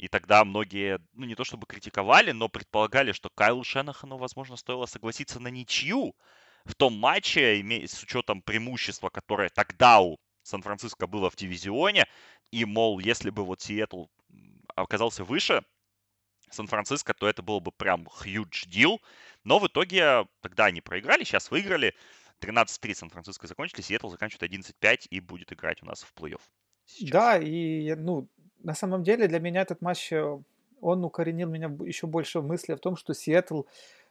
и 0.00 0.08
тогда 0.08 0.46
многие, 0.46 0.98
ну 1.12 1.26
не 1.26 1.34
то 1.34 1.44
чтобы 1.44 1.66
критиковали, 1.66 2.32
но 2.32 2.48
предполагали, 2.48 3.12
что 3.12 3.28
Кайлу 3.28 3.62
Шенахану, 3.62 4.16
возможно, 4.16 4.56
стоило 4.56 4.86
согласиться 4.86 5.40
на 5.40 5.48
ничью 5.48 6.16
в 6.64 6.74
том 6.74 6.94
матче, 6.94 7.62
с 7.86 8.02
учетом 8.02 8.40
преимущества, 8.40 9.10
которое 9.10 9.50
тогда 9.50 10.00
у 10.00 10.18
Сан-Франциско 10.42 11.06
было 11.06 11.28
в 11.28 11.36
дивизионе. 11.36 12.06
И, 12.50 12.64
мол, 12.64 12.98
если 12.98 13.28
бы 13.28 13.44
вот 13.44 13.60
Сиэтл 13.60 14.06
оказался 14.74 15.22
выше 15.22 15.62
Сан-Франциско, 16.48 17.12
то 17.12 17.28
это 17.28 17.42
было 17.42 17.60
бы 17.60 17.70
прям 17.70 18.08
huge 18.24 18.66
deal. 18.68 19.00
Но 19.44 19.58
в 19.58 19.66
итоге 19.66 20.26
тогда 20.40 20.64
они 20.64 20.80
проиграли, 20.80 21.24
сейчас 21.24 21.50
выиграли. 21.50 21.94
13-3 22.40 22.94
Сан-Франциско 22.94 23.46
закончили, 23.46 23.82
Сиэтл 23.82 24.08
заканчивает 24.08 24.50
11-5 24.50 25.08
и 25.10 25.20
будет 25.20 25.52
играть 25.52 25.82
у 25.82 25.86
нас 25.86 26.02
в 26.02 26.14
плей-офф. 26.14 26.40
Да, 27.02 27.38
и 27.38 27.94
ну, 27.94 28.28
на 28.62 28.74
самом 28.74 29.02
деле 29.02 29.28
для 29.28 29.40
меня 29.40 29.62
этот 29.62 29.82
матч, 29.82 30.12
э, 30.12 30.38
он 30.80 31.04
укоренил 31.04 31.48
меня 31.48 31.70
еще 31.84 32.06
больше 32.06 32.40
в 32.40 32.46
мысли 32.46 32.74
в 32.74 32.80
том, 32.80 32.96
что 32.96 33.14
Сиэтл, 33.14 33.62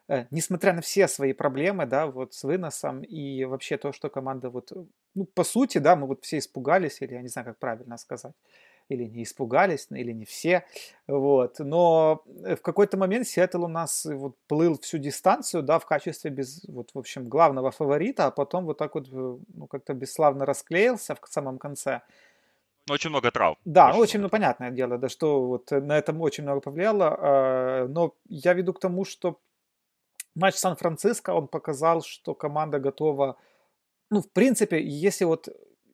э, 0.08 0.26
несмотря 0.32 0.74
на 0.74 0.82
все 0.82 1.08
свои 1.08 1.34
проблемы, 1.34 1.86
да, 1.86 2.08
вот 2.08 2.34
с 2.34 2.44
выносом 2.44 3.02
и 3.02 3.46
вообще 3.46 3.78
то, 3.78 3.92
что 3.92 4.10
команда 4.10 4.50
вот, 4.50 4.72
ну, 5.16 5.26
по 5.26 5.44
сути, 5.44 5.78
да, 5.80 5.96
мы 5.96 6.08
вот 6.08 6.24
все 6.24 6.38
испугались, 6.38 7.02
или 7.02 7.14
я 7.14 7.22
не 7.22 7.28
знаю, 7.30 7.46
как 7.48 7.58
правильно 7.58 7.98
сказать, 7.98 8.34
или 8.90 9.04
не 9.06 9.24
испугались, 9.24 9.88
или 9.92 10.12
не 10.12 10.26
все, 10.26 10.66
вот, 11.08 11.60
но 11.60 12.24
в 12.26 12.62
какой-то 12.62 12.98
момент 12.98 13.28
Сиэтл 13.28 13.66
у 13.66 13.68
нас 13.68 14.06
вот 14.06 14.36
плыл 14.48 14.80
всю 14.80 14.98
дистанцию, 14.98 15.64
да, 15.64 15.78
в 15.80 15.86
качестве 15.86 16.32
без, 16.32 16.64
вот, 16.68 16.92
в 16.94 16.98
общем, 17.00 17.30
главного 17.30 17.72
фаворита, 17.72 18.26
а 18.28 18.32
потом 18.32 18.66
вот 18.66 18.78
так 18.80 18.96
вот, 18.96 19.08
э, 19.08 19.12
ну, 19.12 19.68
как-то 19.68 19.94
бесславно 19.94 20.46
расклеился 20.46 21.16
в 21.16 21.28
самом 21.30 21.60
конце, 21.60 22.02
очень 22.92 23.10
много 23.10 23.32
трав. 23.32 23.58
Да, 23.66 23.90
очень, 23.90 24.02
очень 24.02 24.20
ну, 24.22 24.30
понятное 24.30 24.72
дело, 24.72 24.98
да, 24.98 25.10
что 25.10 25.48
вот 25.48 25.72
на 25.72 25.98
этом 25.98 26.22
очень 26.22 26.44
много 26.44 26.62
повлияло. 26.62 27.18
А, 27.20 27.88
но 27.88 28.14
я 28.28 28.54
веду 28.54 28.74
к 28.74 28.80
тому, 28.80 29.06
что 29.06 29.40
матч 30.36 30.56
Сан-Франциско, 30.56 31.34
он 31.34 31.48
показал, 31.48 32.02
что 32.02 32.36
команда 32.36 32.80
готова, 32.80 33.38
ну, 34.12 34.22
в 34.22 34.32
принципе, 34.32 34.82
если 34.82 35.26
вот 35.26 35.50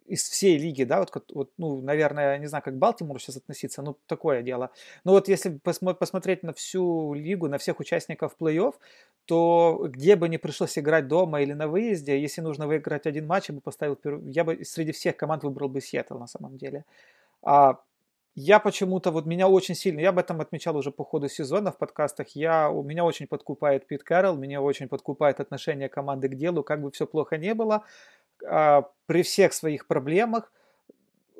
из 0.08 0.24
всей 0.30 0.58
лиги, 0.58 0.84
да, 0.84 1.00
вот, 1.00 1.26
вот, 1.34 1.52
ну, 1.58 1.82
наверное, 1.82 2.38
не 2.38 2.48
знаю, 2.48 2.64
как 2.64 2.78
Балтимор 2.78 3.20
сейчас 3.20 3.38
относиться, 3.38 3.82
ну, 3.82 3.98
такое 4.06 4.42
дело. 4.42 4.72
Но 5.04 5.12
вот 5.12 5.28
если 5.28 5.60
посмотреть 5.64 6.44
на 6.44 6.54
всю 6.54 7.14
лигу, 7.14 7.48
на 7.48 7.58
всех 7.58 7.80
участников 7.80 8.36
плей-офф, 8.40 8.74
то 9.26 9.88
где 9.90 10.16
бы 10.16 10.30
ни 10.30 10.38
пришлось 10.38 10.78
играть 10.78 11.08
дома 11.08 11.42
или 11.42 11.54
на 11.54 11.68
выезде, 11.68 12.20
если 12.20 12.42
нужно 12.42 12.68
выиграть 12.68 13.08
один 13.08 13.26
матч, 13.28 13.50
я 13.50 13.56
бы 13.56 13.62
поставил, 13.62 13.98
я 14.26 14.44
бы 14.44 14.64
среди 14.64 14.92
всех 14.92 15.18
команд 15.18 15.44
выбрал 15.44 15.70
бы 15.70 15.82
Сиэтл 15.82 16.18
на 16.18 16.28
самом 16.28 16.58
деле. 16.58 16.86
А 17.42 17.80
я 18.36 18.60
почему-то, 18.60 19.12
вот 19.12 19.26
меня 19.26 19.48
очень 19.48 19.76
сильно, 19.76 20.02
я 20.02 20.10
об 20.10 20.20
этом 20.20 20.42
отмечал 20.42 20.76
уже 20.76 20.92
по 20.92 21.06
ходу 21.06 21.30
сезона 21.30 21.72
в 21.72 21.78
подкастах, 21.78 22.36
я, 22.36 22.70
у 22.70 22.84
меня 22.84 23.06
очень 23.06 23.28
подкупает 23.28 23.88
Пит 23.88 24.04
Кэрролл, 24.04 24.36
меня 24.36 24.62
очень 24.62 24.90
подкупает 24.90 25.40
отношение 25.40 25.88
команды 25.88 26.28
к 26.28 26.36
делу, 26.36 26.62
как 26.62 26.82
бы 26.82 26.92
все 26.92 27.08
плохо 27.08 27.38
не 27.38 27.54
было, 27.54 27.86
при 29.08 29.24
всех 29.24 29.54
своих 29.54 29.88
проблемах 29.88 30.52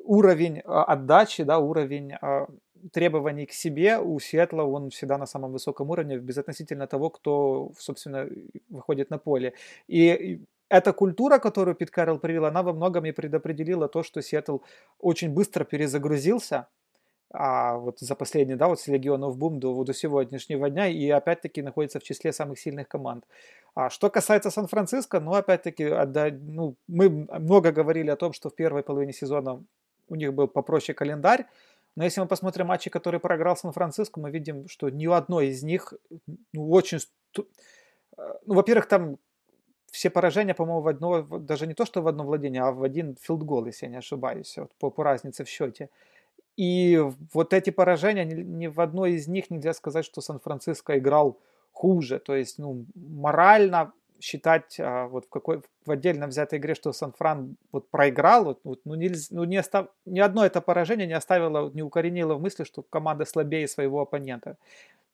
уровень 0.06 0.62
а, 0.64 0.84
отдачи, 0.84 1.44
да, 1.44 1.58
уровень 1.58 2.12
а, 2.12 2.46
требований 2.92 3.46
к 3.46 3.52
себе 3.52 3.98
у 3.98 4.18
Сиэтла, 4.20 4.62
он 4.62 4.90
всегда 4.90 5.18
на 5.18 5.26
самом 5.26 5.52
высоком 5.52 5.90
уровне, 5.90 6.18
безотносительно 6.18 6.86
того, 6.86 7.10
кто, 7.10 7.72
собственно, 7.78 8.28
выходит 8.70 9.10
на 9.10 9.18
поле. 9.18 9.54
И 9.88 10.40
эта 10.68 10.92
культура, 10.92 11.38
которую 11.38 11.74
Пит 11.74 11.90
Карл 11.90 12.18
привел, 12.18 12.44
она 12.44 12.62
во 12.62 12.72
многом 12.72 13.04
и 13.06 13.12
предопределила 13.12 13.88
то, 13.88 14.02
что 14.02 14.22
Сиэтл 14.22 14.58
очень 14.98 15.30
быстро 15.30 15.64
перезагрузился, 15.64 16.68
а 17.38 17.76
вот 17.76 18.00
за 18.00 18.14
последние, 18.14 18.56
да, 18.56 18.68
вот 18.68 18.80
с 18.80 18.86
Легионов 18.86 19.36
Бум 19.36 19.60
до, 19.60 19.84
до 19.84 19.92
сегодняшнего 19.92 20.70
дня, 20.70 20.88
и 20.88 21.08
опять-таки 21.10 21.62
находится 21.62 22.00
в 22.00 22.02
числе 22.02 22.32
самых 22.32 22.58
сильных 22.58 22.88
команд. 22.88 23.24
А 23.74 23.90
что 23.90 24.08
касается 24.08 24.50
Сан-Франциско, 24.50 25.20
ну, 25.20 25.34
опять-таки, 25.34 25.84
отда... 25.84 26.30
ну, 26.30 26.76
мы 26.88 27.10
много 27.10 27.72
говорили 27.72 28.10
о 28.10 28.16
том, 28.16 28.32
что 28.32 28.48
в 28.48 28.54
первой 28.54 28.82
половине 28.82 29.12
сезона 29.12 29.62
у 30.08 30.14
них 30.14 30.32
был 30.32 30.48
попроще 30.48 30.94
календарь, 30.94 31.46
но 31.94 32.04
если 32.04 32.20
мы 32.20 32.26
посмотрим 32.26 32.66
матчи, 32.66 32.90
которые 32.90 33.20
проиграл 33.20 33.56
Сан-Франциско, 33.56 34.20
мы 34.20 34.30
видим, 34.30 34.68
что 34.68 34.88
ни 34.88 35.06
у 35.06 35.12
одной 35.12 35.48
из 35.48 35.62
них 35.62 35.94
ну, 36.52 36.70
очень... 36.70 36.98
Э, 37.38 37.42
ну, 38.46 38.54
во-первых, 38.54 38.86
там 38.86 39.18
все 39.90 40.10
поражения, 40.10 40.54
по-моему, 40.54 40.80
в 40.80 40.88
одно, 40.88 41.22
даже 41.22 41.66
не 41.66 41.74
то, 41.74 41.84
что 41.86 42.02
в 42.02 42.08
одно 42.08 42.24
владение, 42.24 42.62
а 42.62 42.72
в 42.72 42.82
один 42.82 43.16
филдгол, 43.20 43.66
если 43.66 43.86
я 43.86 43.92
не 43.92 43.98
ошибаюсь, 43.98 44.56
вот, 44.58 44.74
по, 44.78 44.90
по 44.90 45.04
разнице 45.04 45.44
в 45.44 45.48
счете. 45.48 45.88
И 46.56 47.02
вот 47.34 47.52
эти 47.52 47.70
поражения, 47.70 48.24
ни, 48.24 48.66
в 48.66 48.80
одной 48.80 49.12
из 49.12 49.28
них 49.28 49.50
нельзя 49.50 49.74
сказать, 49.74 50.04
что 50.04 50.20
Сан-Франциско 50.20 50.98
играл 50.98 51.38
хуже. 51.72 52.18
То 52.18 52.34
есть, 52.34 52.58
ну, 52.58 52.86
морально 52.94 53.92
считать 54.20 54.80
а, 54.80 55.06
вот 55.08 55.26
в 55.26 55.28
какой 55.28 55.60
в 55.84 55.90
отдельно 55.90 56.26
взятой 56.26 56.58
игре, 56.58 56.74
что 56.74 56.92
Сан-Фран 56.92 57.56
вот 57.70 57.90
проиграл, 57.90 58.44
вот, 58.44 58.60
вот, 58.64 58.80
ну, 58.84 58.94
нельзя, 58.94 59.28
ну 59.30 59.44
не 59.44 59.58
остав, 59.58 59.88
ни 60.06 60.20
одно 60.20 60.44
это 60.46 60.60
поражение 60.62 61.06
не 61.06 61.12
оставило, 61.12 61.70
не 61.70 61.82
укоренило 61.82 62.34
в 62.34 62.40
мысли, 62.40 62.64
что 62.64 62.82
команда 62.82 63.26
слабее 63.26 63.68
своего 63.68 64.00
оппонента. 64.00 64.56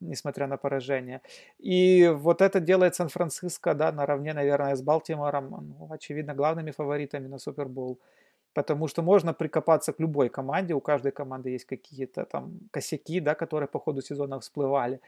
несмотря 0.01 0.47
на 0.49 0.57
поражение. 0.57 1.21
И 1.59 2.09
вот 2.15 2.43
это 2.43 2.61
делает 2.61 2.95
Сан-Франциско, 2.97 3.75
да, 3.75 3.93
наравне, 3.93 4.35
наверное, 4.35 4.75
с 4.75 4.83
Балтимором, 4.83 5.77
ну, 5.79 5.89
очевидно, 5.93 6.35
главными 6.35 6.73
фаворитами 6.73 7.29
на 7.29 7.39
Супербол. 7.39 7.99
Потому 8.55 8.89
что 8.89 9.03
можно 9.03 9.33
прикопаться 9.33 9.93
к 9.93 10.01
любой 10.01 10.29
команде, 10.29 10.75
у 10.75 10.81
каждой 10.81 11.13
команды 11.13 11.51
есть 11.51 11.65
какие-то 11.65 12.25
там 12.25 12.61
косяки, 12.71 13.21
да, 13.21 13.35
которые 13.35 13.69
по 13.69 13.79
ходу 13.79 14.03
сезона 14.03 14.39
всплывали. 14.41 15.01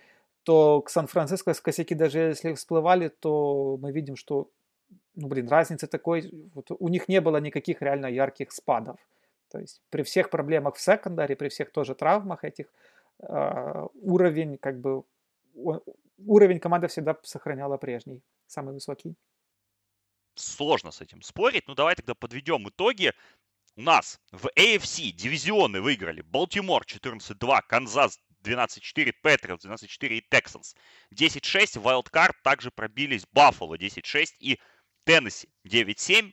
То 0.44 0.80
к 0.82 0.90
Сан-Франциско 0.90 1.54
косяки 1.54 1.94
даже 1.94 2.18
если 2.18 2.54
всплывали, 2.54 3.08
то 3.08 3.78
мы 3.82 3.92
видим, 3.92 4.16
что, 4.16 4.48
ну, 5.16 5.28
блин, 5.28 5.48
разницы 5.48 5.86
такой, 5.86 6.30
вот 6.54 6.70
у 6.78 6.88
них 6.88 7.08
не 7.08 7.20
было 7.20 7.40
никаких 7.40 7.82
реально 7.82 8.06
ярких 8.06 8.52
спадов. 8.52 8.96
То 9.50 9.60
есть 9.60 9.80
при 9.90 10.02
всех 10.02 10.30
проблемах 10.30 10.74
в 10.76 10.80
секондаре, 10.80 11.36
при 11.36 11.48
всех 11.48 11.70
тоже 11.70 11.94
травмах 11.94 12.44
этих, 12.44 12.66
э, 13.20 13.86
уровень 14.02 14.58
как 14.58 14.78
бы 14.78 15.04
уровень 16.26 16.60
команды 16.60 16.88
всегда 16.88 17.16
сохраняла 17.22 17.76
прежний, 17.76 18.22
самый 18.46 18.74
высокий. 18.74 19.14
Сложно 20.34 20.90
с 20.90 21.00
этим 21.00 21.22
спорить. 21.22 21.68
Ну 21.68 21.74
давай 21.74 21.94
тогда 21.94 22.14
подведем 22.14 22.68
итоги. 22.68 23.12
У 23.76 23.82
нас 23.82 24.20
в 24.30 24.46
AFC 24.56 25.10
дивизионы 25.10 25.80
выиграли 25.80 26.22
Балтимор 26.22 26.84
14-2, 26.84 27.60
Канзас 27.68 28.20
12-4, 28.42 29.12
Патриотс 29.22 29.64
12-4 29.64 30.08
и 30.08 30.26
Texans 30.30 30.74
10-6. 31.14 31.80
Вайлдкарт 31.80 32.40
также 32.42 32.70
пробились 32.70 33.26
Баффало 33.32 33.76
10-6 33.76 34.34
и 34.38 34.60
Теннесси 35.04 35.48
9-7. 35.66 36.32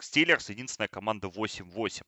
Стиллерс 0.00 0.48
единственная 0.50 0.88
команда 0.88 1.28
8-8 1.28 2.02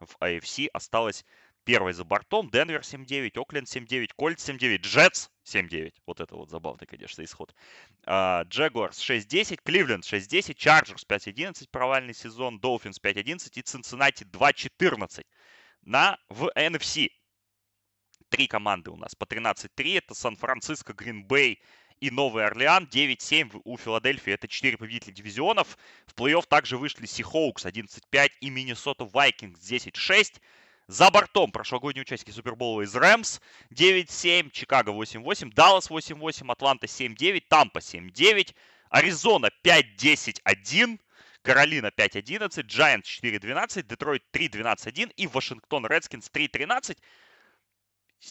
в 0.00 0.16
AFC 0.20 0.68
осталась 0.72 1.24
первой 1.64 1.92
за 1.92 2.04
бортом. 2.04 2.50
Денвер 2.50 2.80
7-9, 2.80 3.38
Окленд 3.38 3.68
7-9, 3.68 4.08
Кольт 4.16 4.38
7-9, 4.38 4.78
Джетс 4.78 5.28
7-9. 5.44 5.92
Вот 6.06 6.20
это 6.20 6.36
вот 6.36 6.50
забавный, 6.50 6.86
конечно, 6.86 7.22
исход. 7.22 7.54
Джегуарс 8.06 8.98
6-10, 8.98 9.60
Кливленд 9.64 10.04
6-10, 10.04 10.54
Чарджерс 10.54 11.04
5-11, 11.08 11.68
провальный 11.70 12.14
сезон, 12.14 12.58
Долфинс 12.60 12.98
5-11 13.00 13.50
и 13.54 13.62
Цинциннати 13.62 14.24
2-14. 14.24 15.24
На, 15.82 16.18
в 16.28 16.50
NFC 16.54 17.08
три 18.30 18.46
команды 18.46 18.90
у 18.90 18.96
нас 18.96 19.14
по 19.14 19.24
13-3. 19.24 19.98
Это 19.98 20.14
Сан-Франциско, 20.14 20.92
Гринбей 20.94 21.60
и 22.00 22.10
Новый 22.10 22.46
Орлеан 22.46 22.88
9-7 22.90 23.60
у 23.64 23.76
Филадельфии. 23.76 24.32
Это 24.32 24.48
4 24.48 24.78
победителя 24.78 25.12
дивизионов. 25.12 25.76
В 26.06 26.14
плей-офф 26.14 26.46
также 26.48 26.78
вышли 26.78 27.06
Сихоукс 27.06 27.66
11-5 27.66 28.30
и 28.40 28.50
Миннесота 28.50 29.04
Вайкингс 29.04 29.60
10-6. 29.60 30.40
За 30.90 31.08
бортом 31.08 31.52
прошлогодние 31.52 32.02
участники 32.02 32.34
Супербола 32.34 32.82
из 32.82 32.96
Рэмс 32.96 33.40
9-7, 33.72 34.50
Чикаго 34.50 34.90
8-8, 34.90 35.54
Даллас 35.54 35.88
8-8, 35.88 36.50
Атланта 36.50 36.86
7-9, 36.86 37.44
Тампа 37.48 37.78
7-9, 37.78 38.52
Аризона 38.88 39.50
5-10-1, 39.62 40.98
Каролина 41.42 41.92
5-11, 41.96 42.66
Giants 42.66 43.04
4-12, 43.22 43.84
Детройт 43.84 44.24
3-12-1 44.32 45.12
и 45.14 45.28
Вашингтон 45.28 45.86
Редскинс 45.86 46.28
3-13. 46.28 46.98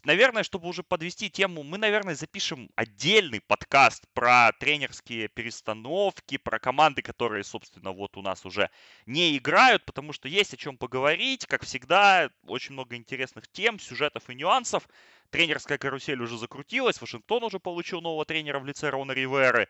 Наверное, 0.03 0.43
чтобы 0.43 0.67
уже 0.67 0.83
подвести 0.83 1.31
тему, 1.31 1.63
мы, 1.63 1.79
наверное, 1.79 2.13
запишем 2.13 2.69
отдельный 2.75 3.41
подкаст 3.41 4.05
про 4.13 4.51
тренерские 4.59 5.29
перестановки, 5.29 6.37
про 6.37 6.59
команды, 6.59 7.01
которые, 7.01 7.43
собственно, 7.43 7.91
вот 7.91 8.15
у 8.15 8.21
нас 8.21 8.45
уже 8.45 8.69
не 9.07 9.35
играют, 9.35 9.85
потому 9.85 10.13
что 10.13 10.27
есть 10.27 10.53
о 10.53 10.57
чем 10.57 10.77
поговорить. 10.77 11.47
Как 11.47 11.63
всегда, 11.63 12.29
очень 12.43 12.73
много 12.73 12.95
интересных 12.95 13.47
тем, 13.47 13.79
сюжетов 13.79 14.29
и 14.29 14.35
нюансов. 14.35 14.87
Тренерская 15.31 15.79
карусель 15.79 16.21
уже 16.21 16.37
закрутилась, 16.37 17.01
Вашингтон 17.01 17.43
уже 17.43 17.59
получил 17.59 18.01
нового 18.01 18.25
тренера 18.25 18.59
в 18.59 18.65
лице 18.65 18.89
Рона 18.89 19.13
Риверы. 19.13 19.69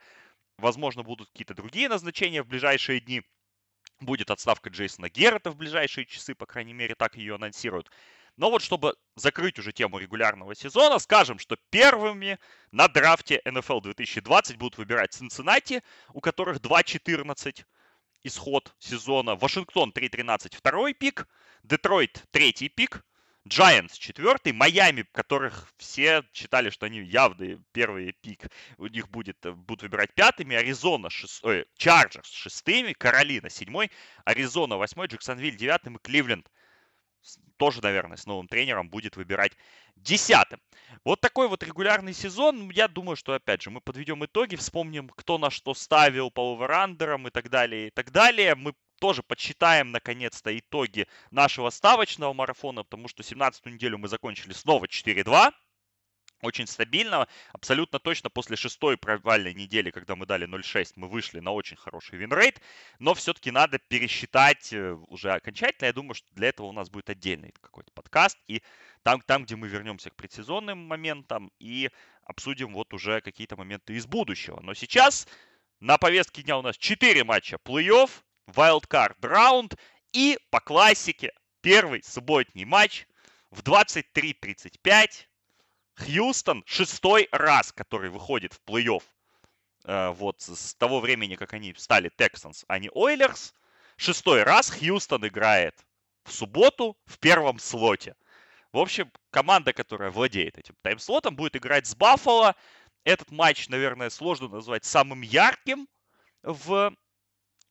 Возможно, 0.58 1.02
будут 1.02 1.30
какие-то 1.30 1.54
другие 1.54 1.88
назначения 1.88 2.44
в 2.44 2.48
ближайшие 2.48 3.00
дни. 3.00 3.22
Будет 4.02 4.32
отставка 4.32 4.70
Джейсона 4.70 5.10
Геррета 5.10 5.52
в 5.52 5.56
ближайшие 5.56 6.06
часы, 6.06 6.36
по 6.36 6.46
крайней 6.46 6.74
мере, 6.74 6.96
так 6.96 7.16
ее 7.16 7.36
анонсируют. 7.36 7.90
Но 8.39 8.50
вот 8.50 8.63
чтобы 8.63 8.96
закрыть 9.17 9.60
уже 9.60 9.74
тему 9.74 9.98
регулярного 9.98 10.55
сезона, 10.55 10.98
скажем, 11.00 11.39
что 11.39 11.58
первыми 11.72 12.39
на 12.72 12.88
драфте 12.88 13.41
NFL 13.43 13.81
2020 13.81 14.55
будут 14.55 14.77
выбирать 14.77 15.12
Цинциннати, 15.12 15.84
у 16.13 16.22
которых 16.22 16.60
2-14 16.62 17.65
исход 18.23 18.73
сезона, 18.80 19.36
Вашингтон 19.36 19.91
3-13 19.91 20.56
второй 20.56 20.93
пик, 20.93 21.28
Детройт 21.63 22.23
третий 22.32 22.69
пик, 22.69 23.04
Giants 23.45 23.99
четвертый, 23.99 24.54
Майами, 24.54 25.06
которых 25.12 25.73
все 25.75 26.23
считали, 26.32 26.69
что 26.69 26.86
они 26.86 27.02
явные 27.02 27.62
первый 27.73 28.13
пик, 28.21 28.49
у 28.78 28.88
них 28.88 29.10
будет, 29.10 29.38
будут 29.54 29.82
выбирать 29.82 30.13
пятыми, 30.13 30.56
Аризона, 30.56 31.10
шест... 31.10 31.43
Чарджерс 31.75 32.32
шестыми, 32.32 32.93
Каролина 32.93 33.49
седьмой, 33.49 33.91
Аризона 34.23 34.78
восьмой, 34.78 35.08
Джексонвиль 35.08 35.58
девятым 35.58 35.97
и 35.97 35.99
Кливленд 35.99 36.49
тоже, 37.58 37.82
наверное, 37.82 38.17
с 38.17 38.25
новым 38.25 38.47
тренером 38.47 38.89
будет 38.89 39.17
выбирать 39.17 39.51
десятым. 39.95 40.62
Вот 41.03 41.21
такой 41.21 41.47
вот 41.47 41.63
регулярный 41.63 42.13
сезон. 42.13 42.69
Я 42.69 42.88
думаю, 42.88 43.15
что, 43.15 43.34
опять 43.34 43.62
же, 43.62 43.69
мы 43.69 43.82
подведем 43.82 44.23
итоги, 44.25 44.55
вспомним, 44.55 45.10
кто 45.10 45.38
на 45.38 45.49
что 45.49 45.73
ставил 45.73 46.32
по 46.32 46.55
оверандерам 46.55 47.27
и 47.27 47.32
так 47.32 47.49
далее, 47.49 47.88
и 47.88 47.91
так 47.91 48.12
далее. 48.12 48.55
Мы 48.55 48.73
тоже 48.99 49.23
подсчитаем, 49.23 49.91
наконец-то, 49.91 50.58
итоги 50.58 51.08
нашего 51.32 51.69
ставочного 51.69 52.34
марафона, 52.34 52.84
потому 52.84 53.08
что 53.08 53.23
17-ю 53.23 53.73
неделю 53.73 53.97
мы 53.97 54.08
закончили 54.08 54.53
снова 54.53 54.86
4-2 54.86 55.51
очень 56.41 56.67
стабильно. 56.67 57.28
Абсолютно 57.54 57.99
точно 57.99 58.30
после 58.30 58.56
шестой 58.56 58.97
провальной 58.97 59.54
недели, 59.54 59.91
когда 59.91 60.15
мы 60.15 60.25
дали 60.25 60.47
0-6, 60.48 60.93
мы 60.95 61.08
вышли 61.08 61.39
на 61.39 61.52
очень 61.52 61.78
хороший 61.78 62.17
винрейт. 62.17 62.62
Но 62.99 63.13
все-таки 63.13 63.52
надо 63.52 63.80
пересчитать 63.80 64.71
э, 64.73 64.93
уже 65.08 65.32
окончательно. 65.32 65.88
Я 65.88 65.93
думаю, 65.93 66.13
что 66.13 66.28
для 66.34 66.49
этого 66.49 66.67
у 66.67 66.71
нас 66.71 66.89
будет 66.89 67.10
отдельный 67.10 67.54
какой-то 67.60 67.91
подкаст. 67.91 68.38
И 68.47 68.62
там, 69.04 69.21
там, 69.21 69.43
где 69.43 69.56
мы 69.56 69.67
вернемся 69.67 70.10
к 70.10 70.15
предсезонным 70.15 70.78
моментам 70.80 71.52
и 71.60 71.89
обсудим 72.23 72.73
вот 72.73 72.93
уже 72.93 73.21
какие-то 73.21 73.56
моменты 73.58 73.93
из 73.93 74.06
будущего. 74.06 74.60
Но 74.62 74.73
сейчас 74.73 75.28
на 75.80 75.97
повестке 75.97 76.43
дня 76.43 76.58
у 76.58 76.62
нас 76.62 76.78
4 76.78 77.23
матча 77.23 77.58
плей-офф, 77.63 78.10
wildcard 78.47 79.15
раунд 79.21 79.75
и 80.12 80.38
по 80.49 80.60
классике 80.60 81.32
первый 81.62 82.04
субботний 82.04 82.65
матч 82.65 83.06
в 83.52 83.62
23.35 83.62 85.29
Хьюстон 86.00 86.64
шестой 86.66 87.28
раз, 87.32 87.72
который 87.72 88.10
выходит 88.10 88.54
в 88.54 88.62
плей-офф. 88.66 89.04
Э, 89.86 90.10
вот 90.10 90.42
с 90.42 90.74
того 90.76 91.00
времени, 91.00 91.36
как 91.36 91.54
они 91.54 91.74
стали 91.78 92.12
Texans, 92.18 92.64
а 92.68 92.80
не 92.80 92.90
Ойлерс. 92.94 93.54
Шестой 93.98 94.44
раз 94.44 94.70
Хьюстон 94.70 95.28
играет 95.28 95.76
в 96.24 96.32
субботу 96.32 96.98
в 97.06 97.20
первом 97.20 97.60
слоте. 97.60 98.16
В 98.72 98.78
общем, 98.78 99.12
команда, 99.32 99.74
которая 99.74 100.12
владеет 100.12 100.58
этим 100.58 100.76
тайм-слотом, 100.84 101.36
будет 101.36 101.56
играть 101.56 101.88
с 101.88 101.96
Баффало. 101.96 102.56
Этот 103.04 103.32
матч, 103.32 103.68
наверное, 103.68 104.10
сложно 104.10 104.48
назвать 104.48 104.86
самым 104.86 105.22
ярким 105.22 105.88
в 106.44 106.94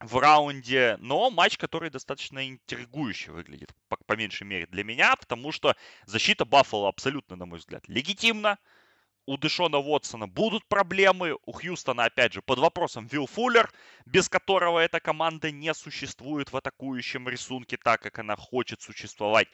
в 0.01 0.19
раунде, 0.19 0.97
но 1.01 1.31
матч, 1.31 1.59
который 1.59 1.91
достаточно 1.91 2.49
интригующе 2.49 3.33
выглядит, 3.33 3.73
по, 3.89 3.98
по 4.09 4.15
меньшей 4.15 4.45
мере 4.45 4.67
для 4.67 4.83
меня, 4.83 5.15
потому 5.17 5.53
что 5.53 5.77
защита 6.07 6.45
Баффала 6.47 6.89
абсолютно, 6.89 7.37
на 7.37 7.47
мой 7.47 7.59
взгляд, 7.59 7.87
легитимна. 7.89 8.59
У 9.27 9.37
Дэшона 9.37 9.77
Уотсона 9.77 10.27
будут 10.27 10.67
проблемы, 10.67 11.37
у 11.45 11.53
Хьюстона, 11.53 12.07
опять 12.07 12.33
же, 12.33 12.41
под 12.41 12.59
вопросом 12.59 13.07
Вилл 13.07 13.27
Фуллер, 13.27 13.71
без 14.07 14.31
которого 14.31 14.79
эта 14.79 15.01
команда 15.01 15.51
не 15.51 15.75
существует 15.75 16.51
в 16.51 16.57
атакующем 16.57 17.29
рисунке 17.29 17.77
так, 17.77 18.01
как 18.01 18.19
она 18.19 18.37
хочет 18.37 18.81
существовать. 18.81 19.49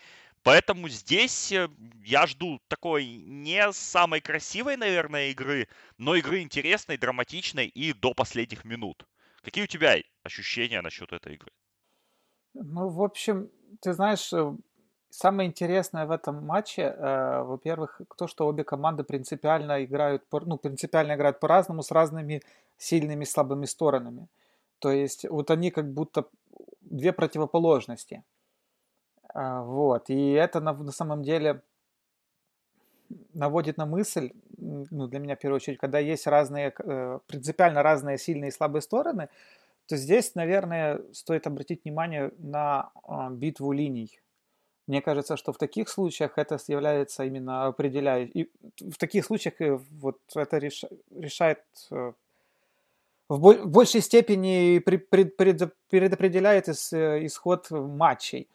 Поэтому 0.44 0.88
здесь 0.88 1.50
э, 1.50 1.68
я 2.04 2.28
жду 2.28 2.60
такой 2.68 3.06
не 3.06 3.72
самой 3.72 4.20
красивой, 4.20 4.76
наверное, 4.76 5.30
игры, 5.30 5.66
но 5.98 6.14
игры 6.14 6.42
интересной, 6.42 6.96
драматичной 6.96 7.66
и 7.66 7.92
до 7.92 8.14
последних 8.14 8.64
минут. 8.64 9.04
Какие 9.42 9.64
у 9.64 9.66
тебя 9.66 9.96
ощущения 10.22 10.80
насчет 10.82 11.12
этой 11.12 11.34
игры? 11.34 11.50
Ну, 12.54 12.88
в 12.88 13.02
общем, 13.02 13.50
ты 13.80 13.92
знаешь, 13.92 14.32
э, 14.32 14.56
самое 15.10 15.48
интересное 15.48 16.06
в 16.06 16.10
этом 16.10 16.44
матче, 16.46 16.82
э, 16.82 17.42
во-первых, 17.42 18.00
то, 18.16 18.26
что 18.28 18.46
обе 18.46 18.64
команды 18.64 19.04
принципиально 19.04 19.84
играют, 19.84 20.26
по, 20.28 20.40
ну, 20.40 20.56
принципиально 20.56 21.14
играют 21.14 21.40
по-разному, 21.40 21.82
с 21.82 21.90
разными 21.90 22.42
сильными 22.78 23.24
и 23.24 23.26
слабыми 23.26 23.66
сторонами. 23.66 24.28
То 24.78 24.90
есть 24.90 25.28
вот 25.28 25.50
они 25.50 25.70
как 25.70 25.92
будто 25.92 26.26
две 26.80 27.12
противоположности. 27.12 28.22
Э, 29.34 29.62
вот. 29.62 30.10
И 30.10 30.32
это 30.32 30.60
на, 30.60 30.72
на 30.72 30.92
самом 30.92 31.22
деле 31.22 31.62
наводит 33.34 33.76
на 33.78 33.86
мысль, 33.86 34.32
ну, 34.58 35.06
для 35.08 35.18
меня 35.18 35.36
в 35.36 35.38
первую 35.38 35.56
очередь, 35.56 35.78
когда 35.78 35.98
есть 35.98 36.26
разные, 36.26 36.72
э, 36.78 37.18
принципиально 37.26 37.82
разные 37.82 38.18
сильные 38.18 38.48
и 38.48 38.52
слабые 38.52 38.82
стороны, 38.82 39.28
то 39.86 39.96
здесь, 39.96 40.34
наверное, 40.34 41.00
стоит 41.12 41.46
обратить 41.46 41.84
внимание 41.84 42.30
на 42.38 42.90
а, 43.02 43.30
битву 43.30 43.72
линий. 43.72 44.20
Мне 44.86 45.00
кажется, 45.00 45.36
что 45.36 45.52
в 45.52 45.58
таких 45.58 45.88
случаях 45.88 46.36
это 46.36 46.58
является 46.68 47.24
именно 47.24 47.66
определяющим. 47.66 48.48
В 48.80 48.98
таких 48.98 49.24
случаях 49.24 49.60
э, 49.60 49.78
вот 50.00 50.18
это 50.34 50.58
реш... 50.58 50.84
решает 51.10 51.64
э, 51.90 52.12
в 53.28 53.66
большей 53.66 54.02
степени 54.02 54.78
предопределяет 54.80 56.68
э, 56.68 57.26
исход 57.26 57.70
матчей. 57.70 58.46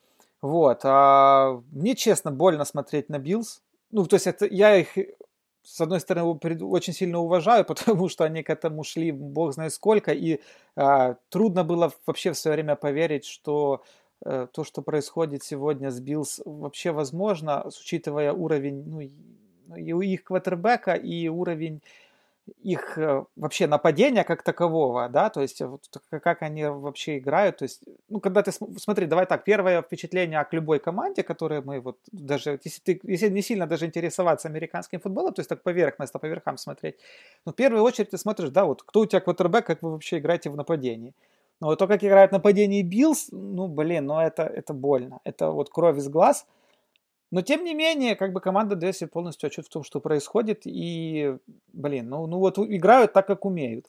Вот. 0.41 0.81
А 0.83 1.61
мне, 1.71 1.95
честно, 1.95 2.31
больно 2.31 2.63
смотреть 2.65 3.09
на 3.09 3.17
Биллс. 3.17 3.61
Ну, 3.91 4.05
то 4.05 4.15
есть 4.15 4.27
это, 4.27 4.45
я 4.45 4.75
их, 4.75 4.97
с 5.63 5.81
одной 5.81 5.99
стороны, 5.99 6.27
очень 6.63 6.93
сильно 6.93 7.19
уважаю, 7.19 7.65
потому 7.67 8.09
что 8.09 8.23
они 8.23 8.43
к 8.43 8.49
этому 8.49 8.83
шли 8.83 9.11
бог 9.11 9.53
знает 9.53 9.73
сколько, 9.73 10.11
и 10.11 10.39
а, 10.75 11.15
трудно 11.29 11.63
было 11.63 11.91
вообще 12.05 12.31
в 12.31 12.37
свое 12.37 12.55
время 12.55 12.75
поверить, 12.75 13.25
что 13.25 13.83
а, 14.25 14.47
то, 14.47 14.63
что 14.63 14.81
происходит 14.81 15.43
сегодня 15.43 15.91
с 15.91 15.99
Биллс, 15.99 16.41
вообще 16.45 16.91
возможно, 16.91 17.65
учитывая 17.67 18.33
уровень 18.33 18.83
ну, 19.67 19.77
и 19.77 20.07
их 20.07 20.23
квотербека, 20.23 20.93
и 20.93 21.27
уровень 21.27 21.81
их 22.61 22.97
э, 22.97 23.25
вообще 23.35 23.67
нападения 23.67 24.23
как 24.23 24.43
такового, 24.43 25.09
да, 25.09 25.29
то 25.29 25.41
есть 25.41 25.61
вот, 25.61 25.81
как 26.09 26.41
они 26.41 26.65
вообще 26.65 27.17
играют, 27.17 27.57
то 27.57 27.63
есть, 27.63 27.83
ну, 28.09 28.19
когда 28.19 28.41
ты, 28.41 28.51
смотри, 28.51 29.05
давай 29.05 29.25
так, 29.25 29.43
первое 29.43 29.81
впечатление 29.81 30.43
к 30.43 30.53
любой 30.53 30.79
команде, 30.79 31.23
которой 31.23 31.61
мы 31.61 31.79
вот 31.79 31.97
даже, 32.11 32.59
если 32.63 32.81
ты, 32.81 32.99
если 33.03 33.29
не 33.29 33.41
сильно 33.41 33.67
даже 33.67 33.85
интересоваться 33.85 34.47
американским 34.47 34.99
футболом, 34.99 35.33
то 35.33 35.41
есть 35.41 35.49
так 35.49 35.63
поверхностно, 35.63 36.19
по 36.19 36.27
верхам 36.27 36.57
смотреть, 36.57 36.95
ну, 37.45 37.51
в 37.51 37.55
первую 37.55 37.83
очередь 37.83 38.09
ты 38.11 38.17
смотришь, 38.17 38.49
да, 38.49 38.65
вот 38.65 38.83
кто 38.83 39.01
у 39.01 39.05
тебя 39.05 39.21
квотербек, 39.21 39.65
как 39.65 39.81
вы 39.81 39.91
вообще 39.91 40.19
играете 40.19 40.49
в 40.49 40.55
нападении. 40.55 41.13
Но 41.61 41.75
то, 41.75 41.87
как 41.87 42.03
играют 42.03 42.31
в 42.31 42.33
нападении 42.33 42.81
Биллс, 42.83 43.27
ну, 43.31 43.67
блин, 43.67 44.05
ну, 44.05 44.19
это, 44.19 44.43
это 44.43 44.73
больно, 44.73 45.19
это 45.25 45.51
вот 45.51 45.69
кровь 45.69 45.97
из 45.97 46.07
глаз– 46.07 46.45
но 47.31 47.41
тем 47.41 47.63
не 47.63 47.75
менее, 47.75 48.15
как 48.15 48.33
бы 48.33 48.41
команда 48.41 48.93
себе 48.93 49.07
полностью 49.07 49.47
отчет 49.47 49.65
в 49.65 49.69
том, 49.69 49.83
что 49.83 49.99
происходит. 49.99 50.61
И, 50.65 51.37
блин, 51.73 52.09
ну, 52.09 52.27
ну 52.27 52.39
вот 52.39 52.57
играют 52.57 53.13
так, 53.13 53.27
как 53.27 53.45
умеют. 53.45 53.85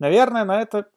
Наверное, 0.00 0.44
на 0.44 0.60
это, 0.60 0.88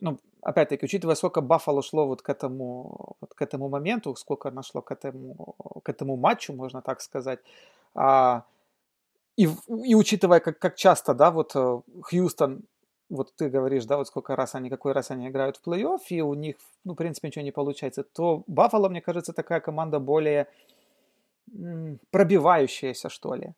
ну, 0.00 0.18
опять-таки, 0.40 0.84
учитывая, 0.84 1.16
сколько 1.16 1.40
Баффало 1.40 1.82
шло 1.82 2.06
вот 2.06 2.22
к 2.22 2.28
этому, 2.28 3.16
вот 3.20 3.34
к 3.34 3.42
этому 3.42 3.68
моменту, 3.68 4.14
сколько 4.14 4.50
нашло 4.52 4.82
к 4.82 4.92
этому, 4.92 5.56
к 5.82 5.88
этому 5.88 6.16
матчу, 6.16 6.52
можно 6.52 6.80
так 6.80 7.00
сказать, 7.00 7.40
а, 7.94 8.44
и, 9.36 9.48
и 9.84 9.94
учитывая, 9.94 10.40
как, 10.40 10.58
как 10.58 10.76
часто, 10.76 11.14
да, 11.14 11.30
вот 11.30 11.52
э, 11.56 11.80
Хьюстон 12.02 12.62
вот 13.12 13.34
ты 13.36 13.50
говоришь, 13.50 13.84
да, 13.84 13.96
вот 13.96 14.06
сколько 14.06 14.36
раз 14.36 14.54
они, 14.54 14.70
какой 14.70 14.92
раз 14.92 15.10
они 15.10 15.28
играют 15.28 15.58
в 15.58 15.66
плей-офф, 15.66 16.00
и 16.08 16.22
у 16.22 16.34
них, 16.34 16.56
ну, 16.84 16.94
в 16.94 16.96
принципе, 16.96 17.28
ничего 17.28 17.44
не 17.44 17.52
получается, 17.52 18.02
то 18.02 18.42
Баффало, 18.46 18.88
мне 18.88 19.00
кажется, 19.00 19.32
такая 19.32 19.60
команда 19.60 20.00
более 20.00 20.46
пробивающаяся, 22.10 23.08
что 23.08 23.34
ли. 23.34 23.52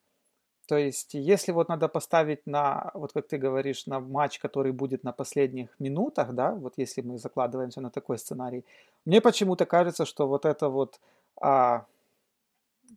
То 0.67 0.77
есть, 0.77 1.15
если 1.15 1.53
вот 1.53 1.69
надо 1.69 1.89
поставить 1.89 2.47
на, 2.47 2.91
вот 2.95 3.13
как 3.13 3.29
ты 3.29 3.39
говоришь, 3.39 3.87
на 3.87 4.01
матч, 4.01 4.39
который 4.39 4.73
будет 4.73 5.05
на 5.05 5.13
последних 5.13 5.69
минутах, 5.79 6.33
да, 6.33 6.53
вот 6.53 6.75
если 6.79 7.03
мы 7.03 7.19
закладываемся 7.19 7.81
на 7.81 7.91
такой 7.91 8.19
сценарий, 8.19 8.65
мне 9.05 9.21
почему-то 9.21 9.67
кажется, 9.67 10.05
что 10.05 10.27
вот 10.27 10.47
это 10.47 10.69
вот, 10.69 11.01
а, 11.41 11.85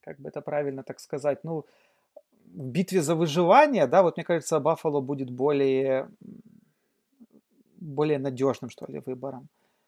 как 0.02 0.20
бы 0.20 0.30
это 0.30 0.41
правильно 0.41 0.84
так 0.84 1.00
сказать, 1.00 1.43
ну, 1.43 1.65
в 2.54 2.70
битве 2.72 3.02
за 3.02 3.16
выживание, 3.16 3.88
да, 3.88 4.04
вот 4.04 4.18
мне 4.18 4.24
кажется, 4.24 4.60
Баффало 4.60 5.02
будет 5.02 5.30
более, 5.30 6.10
более 7.80 8.20
надежным, 8.20 8.70
что 8.70 8.86
ли, 8.88 9.02
выбором. 9.06 9.48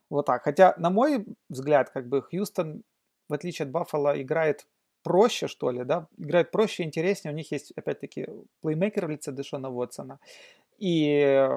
Вот 0.10 0.26
так. 0.26 0.44
Хотя, 0.44 0.74
на 0.78 0.90
мой 0.90 1.26
взгляд, 1.50 1.90
как 1.90 2.08
бы 2.08 2.22
Хьюстон, 2.22 2.84
в 3.28 3.34
отличие 3.34 3.66
от 3.66 3.72
Баффало, 3.72 4.22
играет 4.22 4.68
проще, 5.04 5.48
что 5.48 5.72
ли, 5.72 5.84
да, 5.84 6.08
играет 6.18 6.52
проще, 6.52 6.84
интереснее. 6.84 7.34
У 7.34 7.38
них 7.38 7.52
есть, 7.52 7.72
опять-таки, 7.76 8.28
плеймейкер 8.62 9.06
в 9.06 9.10
лице 9.10 9.32
Дэшона 9.32 9.70
Уотсона. 9.70 10.20
И 10.78 11.50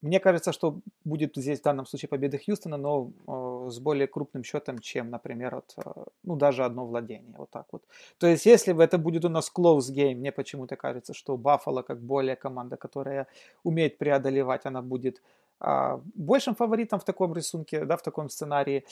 мне 0.00 0.20
кажется, 0.20 0.52
что 0.52 0.80
будет 1.04 1.36
здесь 1.36 1.60
в 1.60 1.64
данном 1.64 1.86
случае 1.86 2.08
победа 2.08 2.38
Хьюстона, 2.38 2.76
но 2.76 3.12
э, 3.26 3.32
с 3.70 3.78
более 3.78 4.06
крупным 4.06 4.44
счетом, 4.44 4.78
чем, 4.78 5.10
например, 5.10 5.54
вот, 5.54 5.74
э, 5.76 6.04
ну, 6.24 6.36
даже 6.36 6.64
одно 6.64 6.86
владение. 6.86 7.34
Вот 7.38 7.50
так 7.50 7.66
вот. 7.72 7.82
То 8.18 8.26
есть, 8.26 8.46
если 8.46 8.74
это 8.84 8.98
будет 8.98 9.24
у 9.24 9.28
нас 9.28 9.52
close 9.56 9.92
game, 9.94 10.14
мне 10.14 10.32
почему-то 10.32 10.76
кажется, 10.76 11.14
что 11.14 11.36
Баффало, 11.36 11.82
как 11.82 12.00
более 12.00 12.36
команда, 12.36 12.76
которая 12.76 13.26
умеет 13.64 13.98
преодолевать, 13.98 14.66
она 14.66 14.82
будет 14.82 15.22
э, 15.60 15.98
большим 16.14 16.54
фаворитом 16.54 16.98
в 16.98 17.04
таком 17.04 17.34
рисунке, 17.34 17.84
да, 17.84 17.96
в 17.96 18.02
таком 18.02 18.28
сценарии. 18.28 18.84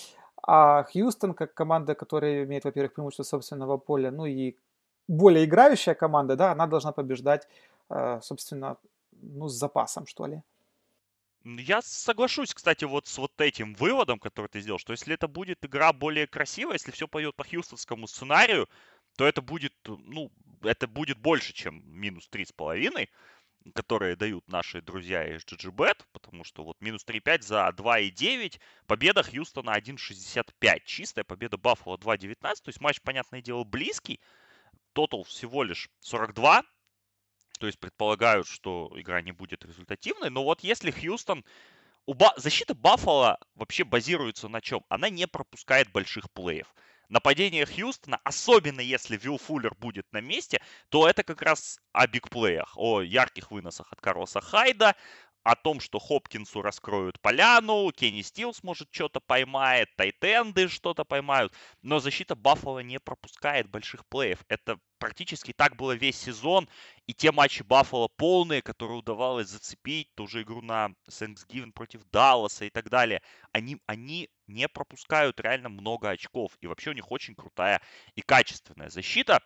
А 0.43 0.85
Хьюстон, 0.85 1.35
как 1.35 1.55
команда, 1.55 1.95
которая 1.95 2.45
имеет, 2.45 2.65
во-первых, 2.65 2.95
преимущество 2.95 3.25
собственного 3.25 3.79
поля, 3.79 4.11
ну 4.11 4.27
и 4.27 4.57
более 5.09 5.45
играющая 5.45 5.95
команда, 5.95 6.37
да, 6.37 6.53
она 6.53 6.67
должна 6.67 6.93
побеждать, 6.93 7.49
э, 7.91 8.21
собственно, 8.23 8.77
ну, 9.23 9.49
с 9.49 9.53
запасом, 9.53 10.07
что 10.07 10.27
ли. 10.27 10.43
Я 11.45 11.81
соглашусь, 11.81 12.53
кстати, 12.53 12.85
вот 12.85 13.07
с 13.07 13.17
вот 13.17 13.41
этим 13.41 13.75
выводом, 13.75 14.19
который 14.19 14.49
ты 14.49 14.61
сделал, 14.61 14.79
что 14.79 14.93
если 14.93 15.15
это 15.15 15.27
будет 15.27 15.65
игра 15.65 15.93
более 15.93 16.27
красивая, 16.27 16.75
если 16.75 16.91
все 16.91 17.09
пойдет 17.09 17.35
по 17.35 17.45
хьюстонскому 17.45 18.07
сценарию, 18.07 18.69
то 19.17 19.27
это 19.27 19.41
будет, 19.41 19.75
ну, 19.87 20.31
это 20.63 20.87
будет 20.87 21.19
больше, 21.19 21.53
чем 21.55 21.83
минус 21.87 22.29
три 22.29 22.45
с 22.45 22.53
половиной, 22.53 23.11
которые 23.75 24.17
дают 24.17 24.47
наши 24.49 24.81
друзья 24.83 25.27
из 25.27 25.45
GGBet, 25.45 26.05
потому 26.13 26.45
что 26.45 26.65
вот 26.65 26.81
минус 26.81 27.05
3,5 27.07 27.43
за 27.43 27.69
2,9, 27.77 28.59
победа 28.87 29.23
Хьюстона 29.23 29.79
1,65, 29.79 30.81
чистая 30.85 31.25
победа 31.25 31.57
Баффало 31.59 31.97
2,19, 31.97 32.39
то 32.41 32.69
есть 32.69 32.81
матч, 32.81 33.01
понятное 33.03 33.43
дело, 33.43 33.65
близкий, 33.65 34.21
тотал 34.93 35.25
всего 35.25 35.63
лишь 35.63 35.91
42, 36.01 36.65
то 37.61 37.67
есть 37.67 37.79
предполагают, 37.79 38.49
что 38.49 38.91
игра 38.97 39.21
не 39.21 39.33
будет 39.33 39.65
результативной. 39.65 40.31
Но 40.31 40.43
вот 40.43 40.63
если 40.63 40.91
Хьюстон... 40.91 41.45
У. 42.07 42.15
Защита 42.37 42.75
Баффала 42.75 43.39
вообще 43.55 43.85
базируется 43.85 44.49
на 44.49 44.63
чем? 44.63 44.83
Она 44.89 45.11
не 45.11 45.29
пропускает 45.29 45.93
больших 45.93 46.31
плеев. 46.33 46.75
Нападение 47.11 47.67
Хьюстона, 47.67 48.19
особенно 48.25 48.81
если 48.81 49.17
Вилл 49.19 49.37
Фуллер 49.37 49.75
будет 49.75 50.11
на 50.13 50.21
месте, 50.21 50.61
то 50.89 51.07
это 51.07 51.23
как 51.23 51.43
раз 51.43 51.79
о 51.93 52.07
бигплеях, 52.07 52.73
о 52.77 53.03
ярких 53.03 53.51
выносах 53.51 53.93
от 53.93 54.01
Карлоса 54.01 54.41
Хайда, 54.41 54.97
о 55.43 55.57
том, 55.57 55.81
что 55.81 55.99
Хопкинсу 55.99 56.63
раскроют 56.63 57.21
поляну, 57.21 57.91
Кенни 57.93 58.23
Стилс, 58.23 58.63
может, 58.63 58.89
что-то 58.91 59.21
поймает, 59.21 59.89
Тайтенды 59.97 60.69
что-то 60.69 61.05
поймают, 61.05 61.53
но 61.83 61.99
защита 62.01 62.35
Баффала 62.35 62.81
не 62.81 63.01
пропускает 63.01 63.69
больших 63.71 64.07
плеев. 64.07 64.45
Это 64.49 64.79
практически 64.99 65.53
так 65.53 65.77
было 65.77 65.93
весь 65.93 66.21
сезон, 66.21 66.69
и 67.07 67.15
те 67.15 67.33
матчи 67.33 67.63
Баффала 67.63 68.09
полные, 68.09 68.63
которые 68.63 68.99
удавалось 68.99 69.49
зацепить, 69.49 70.15
ту 70.15 70.27
же 70.27 70.43
игру 70.43 70.61
на 70.61 70.91
Thanksgiving 71.09 71.73
против 71.73 72.05
Далласа 72.11 72.67
и 72.67 72.71
так 72.71 72.91
далее, 72.91 73.23
они, 73.53 73.79
они 73.87 74.29
не 74.47 74.69
пропускают 74.69 75.41
реально 75.41 75.71
много 75.71 76.11
очков, 76.11 76.57
и 76.61 76.67
вообще 76.67 76.91
у 76.91 76.95
них 76.95 77.11
очень 77.11 77.35
крутая 77.35 77.81
и 78.15 78.21
качественная 78.21 78.91
защита. 78.91 79.41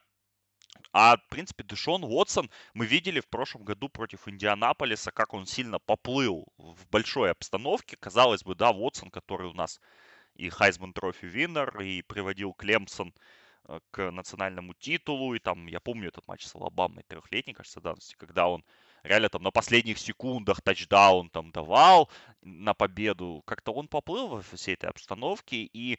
А, 0.93 1.17
в 1.17 1.29
принципе, 1.29 1.65
Дэшон 1.65 2.05
Уотсон 2.05 2.51
мы 2.73 2.87
видели 2.87 3.21
в 3.21 3.27
прошлом 3.27 3.65
году 3.65 3.89
против 3.89 4.29
Индианаполиса, 4.29 5.11
как 5.11 5.35
он 5.35 5.45
сильно 5.45 5.81
поплыл 5.81 6.47
в 6.57 6.87
большой 6.89 7.33
обстановке. 7.33 7.97
Казалось 7.97 8.45
бы, 8.45 8.55
да, 8.55 8.71
Уотсон, 8.71 9.11
который 9.11 9.49
у 9.49 9.55
нас 9.55 9.81
и 10.35 10.49
Heisman 10.49 10.93
Trophy 10.93 11.27
winner, 11.27 11.81
и 11.81 12.03
приводил 12.03 12.53
Клемсон 12.53 13.13
э, 13.69 13.81
к 13.91 14.11
национальному 14.11 14.75
титулу. 14.75 15.35
И 15.35 15.41
там, 15.41 15.67
я 15.67 15.81
помню 15.81 16.09
этот 16.09 16.29
матч 16.29 16.45
с 16.45 16.55
Алабамой 16.55 17.05
трехлетней, 17.09 17.55
кажется, 17.55 17.81
давности, 17.81 18.15
когда 18.17 18.49
он 18.49 18.65
реально 19.03 19.29
там 19.29 19.43
на 19.43 19.51
последних 19.51 19.99
секундах 19.99 20.63
тачдаун 20.63 21.31
там 21.31 21.51
давал 21.51 22.11
на 22.43 22.75
победу. 22.75 23.43
Как-то 23.47 23.73
он 23.73 23.89
поплыл 23.89 24.29
во 24.29 24.43
всей 24.43 24.75
этой 24.75 24.91
обстановке. 24.91 25.69
И 25.73 25.99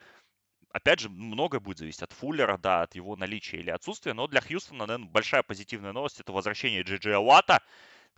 опять 0.76 1.00
же, 1.00 1.08
многое 1.10 1.62
будет 1.62 1.78
зависеть 1.78 2.02
от 2.02 2.12
Фуллера, 2.12 2.58
да, 2.58 2.82
от 2.82 2.96
его 2.96 3.16
наличия 3.16 3.58
или 3.58 3.70
отсутствия. 3.70 4.14
Но 4.14 4.28
для 4.28 4.42
Хьюстона, 4.42 4.86
наверное, 4.86 5.10
большая 5.10 5.42
позитивная 5.42 5.94
новость– 5.94 6.20
это 6.20 6.34
возвращение 6.34 6.82
Джей 6.82 7.00
Джей 7.00 7.18
Уатта, 7.18 7.64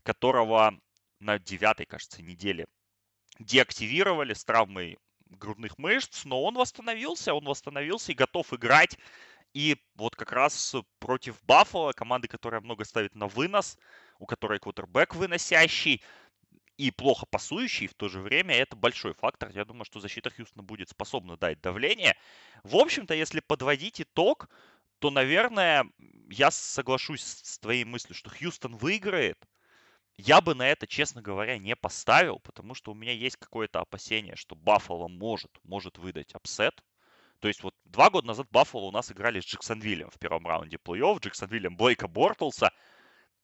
которого 0.02 0.74
на 1.20 1.38
девятой, 1.38 1.86
кажется, 1.86 2.24
неделе 2.24 2.66
деактивировали 3.38 4.34
с 4.34 4.44
травмой 4.44 4.98
грудных 5.30 5.78
мышц, 5.78 6.26
но 6.26 6.44
он 6.44 6.56
восстановился, 6.56 7.36
он 7.36 7.46
восстановился 7.46 8.12
и 8.12 8.16
готов 8.16 8.52
играть. 8.52 8.98
И 9.54 9.78
вот 9.94 10.16
как 10.16 10.32
раз 10.32 10.76
против 10.98 11.40
Баффала, 11.44 11.94
команды, 11.94 12.28
которая 12.28 12.62
много 12.62 12.86
ставит 12.86 13.14
на 13.14 13.28
вынос, 13.28 13.78
у 14.18 14.26
которой 14.26 14.58
квотербек 14.58 15.14
выносящий, 15.14 16.02
и 16.78 16.92
плохо 16.92 17.26
пасующий 17.26 17.88
в 17.88 17.94
то 17.96 18.08
же 18.08 18.22
время, 18.22 18.56
это 18.56 18.76
большой 18.76 19.14
фактор. 19.14 19.50
Я 19.50 19.66
думаю, 19.66 19.86
что 19.86 20.00
защита 20.00 20.30
Хьюстона 20.30 20.64
будет 20.64 20.90
способна 20.90 21.36
дать 21.38 21.60
давление. 21.62 22.16
В 22.64 22.76
общем-то, 22.76 23.14
если 23.14 23.40
подводить 23.40 24.02
итог, 24.02 24.50
то, 25.00 25.10
наверное, 25.10 25.86
я 26.30 26.52
соглашусь 26.52 27.24
с 27.24 27.60
твоей 27.60 27.84
мыслью, 27.84 28.16
что 28.16 28.30
Хьюстон 28.30 28.76
выиграет. 28.78 29.38
Я 30.18 30.42
бы 30.42 30.56
на 30.56 30.68
это, 30.68 30.88
честно 30.88 31.22
говоря, 31.22 31.58
не 31.60 31.76
поставил, 31.76 32.40
потому 32.40 32.74
что 32.74 32.92
у 32.92 32.96
меня 32.96 33.12
есть 33.12 33.38
какое-то 33.38 33.82
опасение, 33.82 34.36
что 34.36 34.56
Баффало 34.56 35.08
может, 35.08 35.52
может 35.64 36.00
выдать 36.00 36.34
апсет. 36.34 36.82
То 37.40 37.48
есть 37.48 37.62
вот 37.62 37.76
два 37.86 38.10
года 38.10 38.28
назад 38.28 38.48
Баффало 38.50 38.86
у 38.86 38.92
нас 38.92 39.12
играли 39.12 39.40
с 39.40 39.46
Джексонвиллем 39.46 40.10
в 40.10 40.18
первом 40.18 40.48
раунде 40.48 40.78
плей-офф. 40.78 41.20
Джексонвиллем 41.20 41.78
Блейка 41.78 42.08
Бортлса. 42.08 42.72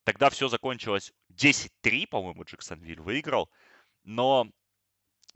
Тогда 0.04 0.30
все 0.30 0.50
закончилось 0.50 1.14
10-3, 1.32 2.08
по-моему, 2.08 2.44
Джексонвиль 2.44 3.00
выиграл. 3.00 3.50
Но 4.04 4.50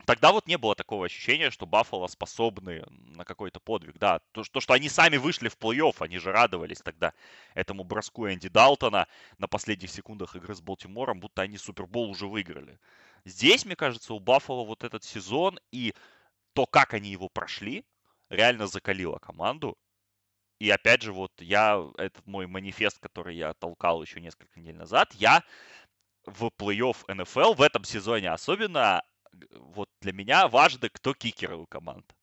тогда 0.04 0.30
вот 0.30 0.46
не 0.46 0.58
было 0.58 0.74
такого 0.74 1.06
ощущения, 1.06 1.50
что 1.50 1.66
Баффало 1.66 2.06
способны 2.06 2.84
на 2.90 3.24
какой-то 3.24 3.60
подвиг. 3.60 3.98
Да, 3.98 4.20
то, 4.32 4.42
то, 4.44 4.60
что 4.60 4.74
они 4.74 4.88
сами 4.88 5.16
вышли 5.16 5.48
в 5.48 5.56
плей-офф, 5.56 5.96
они 6.00 6.18
же 6.18 6.32
радовались 6.32 6.82
тогда 6.82 7.14
этому 7.54 7.82
броску 7.84 8.28
Энди 8.28 8.48
Далтона 8.48 9.08
на 9.38 9.48
последних 9.48 9.90
секундах 9.90 10.36
игры 10.36 10.54
с 10.54 10.60
Балтимором, 10.60 11.20
будто 11.20 11.42
они 11.42 11.56
Супербол 11.56 12.10
уже 12.10 12.26
выиграли. 12.26 12.78
Здесь, 13.24 13.64
мне 13.64 13.74
кажется, 13.74 14.12
у 14.12 14.20
Баффало 14.20 14.64
вот 14.64 14.84
этот 14.84 15.02
сезон 15.02 15.58
и 15.72 15.94
то, 16.52 16.66
как 16.66 16.92
они 16.92 17.10
его 17.10 17.28
прошли, 17.28 17.84
реально 18.28 18.66
закалило 18.66 19.18
команду. 19.18 19.78
И 20.58 20.70
опять 20.70 21.02
же, 21.02 21.12
вот 21.12 21.32
я, 21.40 21.80
этот 21.98 22.26
мой 22.26 22.46
манифест, 22.46 22.98
который 22.98 23.36
я 23.36 23.54
толкал 23.54 24.02
еще 24.02 24.20
несколько 24.20 24.58
недель 24.58 24.76
назад, 24.76 25.14
я 25.14 25.44
в 26.26 26.50
плей-офф 26.58 26.96
НФЛ 27.14 27.54
в 27.54 27.62
этом 27.62 27.84
сезоне 27.84 28.30
особенно, 28.32 29.02
вот 29.52 29.88
для 30.00 30.12
меня 30.12 30.48
важно, 30.48 30.88
кто 30.90 31.14
кикеры 31.14 31.56
у 31.56 31.66
команд. 31.66 32.14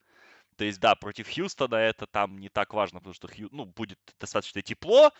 То 0.57 0.65
есть, 0.65 0.79
да, 0.79 0.95
против 0.95 1.33
Хьюстона 1.33 1.75
это 1.75 2.07
там 2.07 2.37
не 2.37 2.49
так 2.49 2.73
важно, 2.73 2.99
потому 2.99 3.13
что 3.13 3.27
Хью, 3.27 3.49
ну, 3.51 3.65
будет 3.65 3.99
достаточно 4.19 4.61
тепло, 4.61 5.11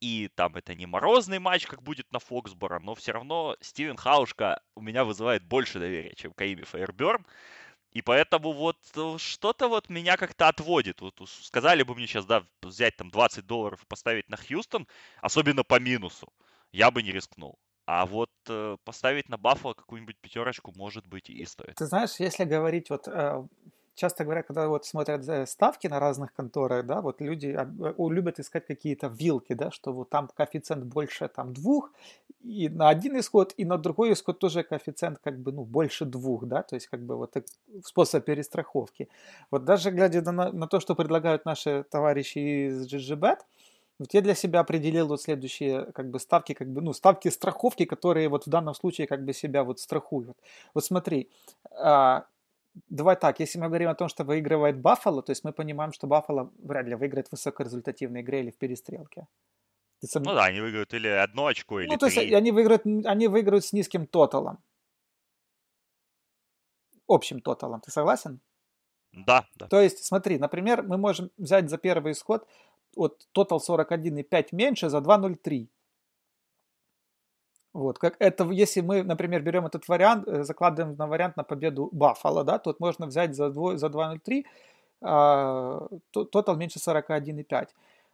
и 0.00 0.28
там 0.36 0.56
это 0.56 0.74
не 0.74 0.86
морозный 0.86 1.38
матч, 1.40 1.66
как 1.66 1.82
будет 1.82 2.10
на 2.12 2.20
Фоксборо, 2.20 2.78
но 2.78 2.94
все 2.94 3.12
равно 3.12 3.56
Стивен 3.60 3.96
Хаушка 3.96 4.62
у 4.76 4.80
меня 4.80 5.04
вызывает 5.04 5.44
больше 5.44 5.80
доверия, 5.80 6.14
чем 6.14 6.32
Каими 6.32 6.62
Фейерберн. 6.62 7.26
И 7.92 8.02
поэтому 8.02 8.52
вот 8.52 8.76
э, 8.96 9.16
что-то 9.18 9.68
вот 9.68 9.88
меня 9.88 10.16
как-то 10.16 10.48
отводит. 10.48 11.00
Вот 11.00 11.14
сказали 11.26 11.82
бы 11.82 11.94
мне 11.94 12.06
сейчас, 12.06 12.26
да, 12.26 12.44
взять 12.62 12.96
там 12.96 13.10
20 13.10 13.46
долларов 13.46 13.82
и 13.82 13.86
поставить 13.86 14.28
на 14.28 14.36
Хьюстон, 14.36 14.86
особенно 15.22 15.64
по 15.64 15.80
минусу, 15.80 16.32
я 16.72 16.90
бы 16.90 17.02
не 17.02 17.12
рискнул. 17.12 17.58
А 17.86 18.04
вот 18.04 18.30
э, 18.48 18.76
поставить 18.84 19.30
на 19.30 19.38
Баффало 19.38 19.72
какую-нибудь 19.72 20.18
пятерочку, 20.20 20.72
может 20.76 21.06
быть, 21.06 21.30
и 21.30 21.44
стоит. 21.46 21.76
Ты 21.76 21.86
знаешь, 21.86 22.16
если 22.18 22.44
говорить 22.44 22.90
вот 22.90 23.08
э, 23.08 23.42
часто 23.98 24.24
говорят, 24.24 24.46
когда 24.46 24.68
вот 24.68 24.86
смотрят 24.86 25.28
э, 25.28 25.46
ставки 25.46 25.88
на 25.88 26.00
разных 26.00 26.32
конторах, 26.32 26.86
да, 26.86 27.00
вот 27.00 27.20
люди 27.20 27.56
э, 27.56 28.08
любят 28.10 28.40
искать 28.40 28.66
какие-то 28.66 29.08
вилки, 29.08 29.54
да, 29.54 29.70
что 29.70 29.92
вот 29.92 30.10
там 30.10 30.28
коэффициент 30.34 30.84
больше 30.84 31.28
там 31.28 31.52
двух, 31.52 31.90
и 32.42 32.68
на 32.68 32.88
один 32.88 33.18
исход, 33.18 33.54
и 33.56 33.64
на 33.64 33.76
другой 33.78 34.12
исход 34.12 34.38
тоже 34.38 34.62
коэффициент 34.62 35.18
как 35.18 35.38
бы, 35.38 35.52
ну, 35.52 35.64
больше 35.64 36.04
двух, 36.04 36.46
да, 36.46 36.62
то 36.62 36.76
есть 36.76 36.86
как 36.88 37.00
бы 37.00 37.16
вот 37.16 37.36
способ 37.84 38.24
перестраховки. 38.24 39.08
Вот 39.50 39.64
даже 39.64 39.90
глядя 39.90 40.22
на, 40.32 40.52
на 40.52 40.66
то, 40.66 40.80
что 40.80 40.94
предлагают 40.94 41.44
наши 41.44 41.84
товарищи 41.90 42.68
из 42.68 42.86
GGBet, 42.92 43.38
вот 43.98 44.14
я 44.14 44.20
для 44.20 44.34
себя 44.34 44.60
определил 44.60 45.08
вот 45.08 45.20
следующие 45.20 45.86
как 45.92 46.10
бы 46.10 46.20
ставки, 46.20 46.52
как 46.54 46.68
бы, 46.68 46.80
ну, 46.80 46.92
ставки 46.92 47.28
страховки, 47.28 47.84
которые 47.84 48.28
вот 48.28 48.46
в 48.46 48.50
данном 48.50 48.74
случае 48.74 49.06
как 49.08 49.24
бы 49.24 49.32
себя 49.32 49.64
вот 49.64 49.80
страхуют. 49.80 50.36
Вот 50.74 50.84
смотри, 50.84 51.30
а, 51.72 52.26
давай 52.88 53.16
так, 53.16 53.40
если 53.40 53.58
мы 53.58 53.68
говорим 53.68 53.88
о 53.88 53.94
том, 53.94 54.08
что 54.08 54.24
выигрывает 54.24 54.80
Баффало, 54.80 55.22
то 55.22 55.30
есть 55.30 55.44
мы 55.44 55.52
понимаем, 55.52 55.92
что 55.92 56.06
Баффало 56.06 56.52
вряд 56.58 56.86
ли 56.86 56.94
выиграет 56.94 57.28
в 57.28 57.32
высокорезультативной 57.32 58.22
игре 58.22 58.40
или 58.40 58.50
в 58.50 58.58
перестрелке. 58.58 59.26
Сам... 60.04 60.22
Ну 60.22 60.34
да, 60.34 60.44
они 60.44 60.60
выиграют 60.60 60.94
или 60.94 61.08
одно 61.08 61.46
очко, 61.46 61.80
или 61.80 61.88
Ну, 61.88 61.96
то 61.96 62.06
есть 62.06 62.18
они 62.18 62.52
выиграют, 62.52 62.86
они 63.04 63.28
выиграют 63.28 63.64
с 63.64 63.72
низким 63.72 64.06
тоталом. 64.06 64.58
Общим 67.08 67.40
тоталом. 67.40 67.80
Ты 67.80 67.90
согласен? 67.90 68.40
Да, 69.12 69.46
да. 69.56 69.66
То 69.66 69.80
есть, 69.80 70.04
смотри, 70.04 70.38
например, 70.38 70.82
мы 70.82 70.98
можем 70.98 71.30
взять 71.36 71.68
за 71.70 71.78
первый 71.78 72.12
исход 72.12 72.46
вот 72.96 73.26
тотал 73.32 73.62
41,5 73.66 74.48
меньше 74.52 74.88
за 74.88 74.98
2,03. 74.98 75.68
Вот, 77.78 77.98
как 78.00 78.16
это, 78.18 78.44
если 78.50 78.80
мы, 78.80 79.04
например, 79.04 79.42
берем 79.42 79.64
этот 79.66 79.86
вариант, 79.88 80.26
э, 80.26 80.42
закладываем 80.42 80.96
на 80.96 81.06
вариант 81.06 81.36
на 81.36 81.44
победу 81.44 81.88
Баффало, 81.92 82.42
да, 82.42 82.58
то 82.58 82.74
можно 82.80 83.06
взять 83.06 83.36
за, 83.36 83.50
2, 83.50 83.76
за 83.76 83.88
2.03, 83.88 84.44
а, 85.00 85.86
тотал 86.10 86.56
меньше 86.56 86.80
41.5. 86.80 87.68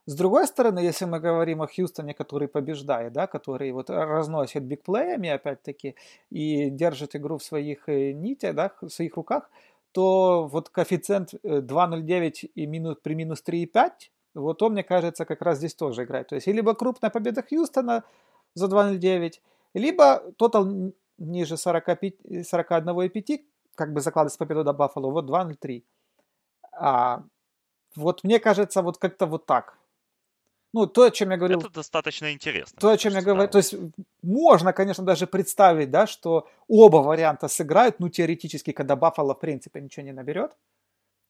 С 0.07 0.15
другой 0.15 0.47
стороны, 0.47 0.81
если 0.81 1.07
мы 1.07 1.19
говорим 1.19 1.63
о 1.63 1.67
Хьюстоне, 1.67 2.13
который 2.13 2.47
побеждает, 2.47 3.15
да, 3.15 3.27
который 3.27 3.73
вот 3.73 3.89
разносит 3.89 4.65
бигплеями, 4.65 5.31
опять-таки, 5.31 5.95
и 6.31 6.69
держит 6.69 7.17
игру 7.17 7.39
в 7.39 7.43
своих 7.43 7.89
э, 7.89 8.13
нитях, 8.13 8.55
да, 8.55 8.71
в 8.83 8.91
своих 8.91 9.17
руках, 9.17 9.51
то 9.93 10.47
вот 10.47 10.69
коэффициент 10.69 11.33
2.09 11.43 12.33
э, 12.45 12.49
и 12.55 12.67
минус, 12.67 12.99
при 13.03 13.15
минус 13.15 13.43
3.5, 13.49 13.91
вот 14.35 14.63
он, 14.63 14.73
мне 14.73 14.83
кажется, 14.83 15.25
как 15.25 15.41
раз 15.41 15.57
здесь 15.57 15.75
тоже 15.75 16.05
играет. 16.05 16.29
То 16.29 16.35
есть, 16.35 16.49
либо 16.49 16.75
крупная 16.75 17.11
победа 17.11 17.43
Хьюстона 17.43 18.05
за 18.55 18.67
2.09, 18.67 19.41
либо 19.75 20.33
тотал 20.39 20.67
ниже 21.19 21.57
45, 21.57 22.15
41,5, 22.25 23.41
как 23.75 23.93
бы 23.93 24.01
закладывать 24.01 24.39
победу 24.39 24.65
до 24.65 24.73
Баффало, 24.73 25.11
вот 25.11 25.31
2.03. 25.31 25.85
А, 26.73 27.23
вот 27.97 28.25
мне 28.25 28.39
кажется, 28.41 28.83
вот 28.83 28.99
как-то 28.99 29.27
вот 29.27 29.47
так. 29.47 29.79
Ну, 30.73 30.87
то, 30.87 31.05
о 31.05 31.11
чем 31.11 31.31
я 31.31 31.37
говорил... 31.37 31.61
Это 31.61 31.71
достаточно 31.71 32.33
интересно. 32.33 32.81
То, 32.81 32.89
о 32.89 32.97
чем 32.97 33.13
я 33.13 33.23
говорил... 33.23 33.49
То 33.49 33.59
есть, 33.59 33.77
можно, 34.23 34.73
конечно, 34.73 35.05
даже 35.05 35.27
представить, 35.27 35.91
да, 35.91 36.09
что 36.09 36.49
оба 36.67 36.97
варианта 36.97 37.47
сыграют, 37.47 38.01
ну, 38.01 38.09
теоретически, 38.09 38.73
когда 38.73 38.97
Баффало, 38.97 39.35
в 39.35 39.39
принципе, 39.39 39.81
ничего 39.81 40.05
не 40.05 40.13
наберет. 40.13 40.57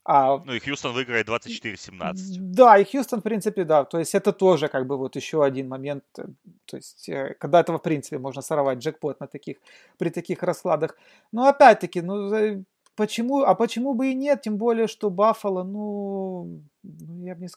А, 0.07 0.37
ну 0.45 0.53
и 0.53 0.59
Хьюстон 0.59 0.93
выиграет 0.93 1.27
24-17. 1.27 2.13
Да, 2.39 2.77
и 2.77 2.83
Хьюстон, 2.85 3.19
в 3.19 3.23
принципе, 3.23 3.63
да. 3.63 3.85
То 3.85 3.97
есть 3.97 4.13
это 4.13 4.31
тоже 4.31 4.67
как 4.67 4.85
бы 4.85 4.97
вот 4.97 5.15
еще 5.15 5.43
один 5.43 5.67
момент. 5.67 6.03
Э, 6.19 6.25
то 6.65 6.77
есть 6.77 7.09
э, 7.09 7.35
когда 7.39 7.59
этого, 7.59 7.79
в 7.79 7.81
принципе, 7.81 8.19
можно 8.19 8.43
сорвать 8.43 8.77
джекпот 8.77 9.19
на 9.19 9.27
таких, 9.27 9.57
при 9.97 10.09
таких 10.09 10.43
раскладах. 10.43 10.95
Но 11.31 11.47
опять-таки, 11.47 12.01
ну 12.01 12.63
почему, 12.95 13.41
а 13.41 13.55
почему 13.55 13.95
бы 13.95 14.11
и 14.11 14.13
нет? 14.13 14.41
Тем 14.43 14.57
более, 14.57 14.87
что 14.87 15.09
Баффало, 15.09 15.63
ну, 15.63 16.61
ну 16.83 17.25
я 17.25 17.33
бы 17.33 17.41
не 17.41 17.49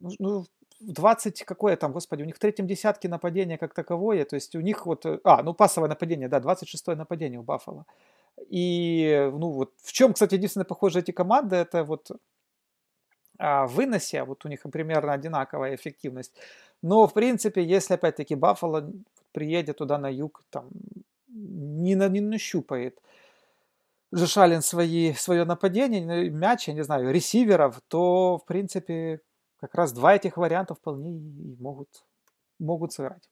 ну, 0.00 0.10
ну 0.18 0.46
20 0.80 1.44
какое 1.44 1.76
там, 1.76 1.92
господи, 1.92 2.22
у 2.22 2.26
них 2.26 2.36
в 2.36 2.38
третьем 2.38 2.66
десятке 2.66 3.08
нападения 3.08 3.56
как 3.56 3.72
таковое, 3.72 4.24
то 4.24 4.36
есть 4.36 4.54
у 4.56 4.60
них 4.60 4.84
вот, 4.84 5.06
э, 5.06 5.20
а, 5.24 5.42
ну 5.42 5.54
пасовое 5.54 5.88
нападение, 5.88 6.28
да, 6.28 6.40
26 6.40 6.86
нападение 6.88 7.40
у 7.40 7.42
Баффало. 7.42 7.86
И, 8.48 9.30
ну, 9.32 9.50
вот 9.50 9.72
в 9.82 9.92
чем, 9.92 10.12
кстати, 10.12 10.34
единственное 10.34 10.64
похожие 10.64 11.02
эти 11.02 11.12
команды, 11.12 11.56
это 11.56 11.84
вот 11.84 12.10
а, 13.38 13.66
в 13.66 13.74
выносе, 13.74 14.24
вот 14.24 14.44
у 14.44 14.48
них 14.48 14.62
примерно 14.62 15.12
одинаковая 15.12 15.74
эффективность. 15.74 16.34
Но, 16.82 17.06
в 17.06 17.14
принципе, 17.14 17.64
если, 17.64 17.94
опять-таки, 17.94 18.34
Баффало 18.34 18.90
приедет 19.32 19.78
туда 19.78 19.98
на 19.98 20.08
юг, 20.08 20.42
там, 20.50 20.68
не, 21.28 21.94
на, 21.96 22.08
не 22.08 22.20
нащупает 22.20 23.00
Жешалин 24.12 24.62
свои, 24.62 25.12
свое 25.14 25.44
нападение, 25.44 26.30
мяч, 26.30 26.68
я 26.68 26.74
не 26.74 26.84
знаю, 26.84 27.10
ресиверов, 27.12 27.80
то, 27.88 28.38
в 28.38 28.44
принципе, 28.44 29.20
как 29.58 29.74
раз 29.74 29.92
два 29.92 30.14
этих 30.14 30.36
варианта 30.36 30.74
вполне 30.74 31.10
могут, 31.58 31.88
могут 32.60 32.92
сыграть. 32.92 33.28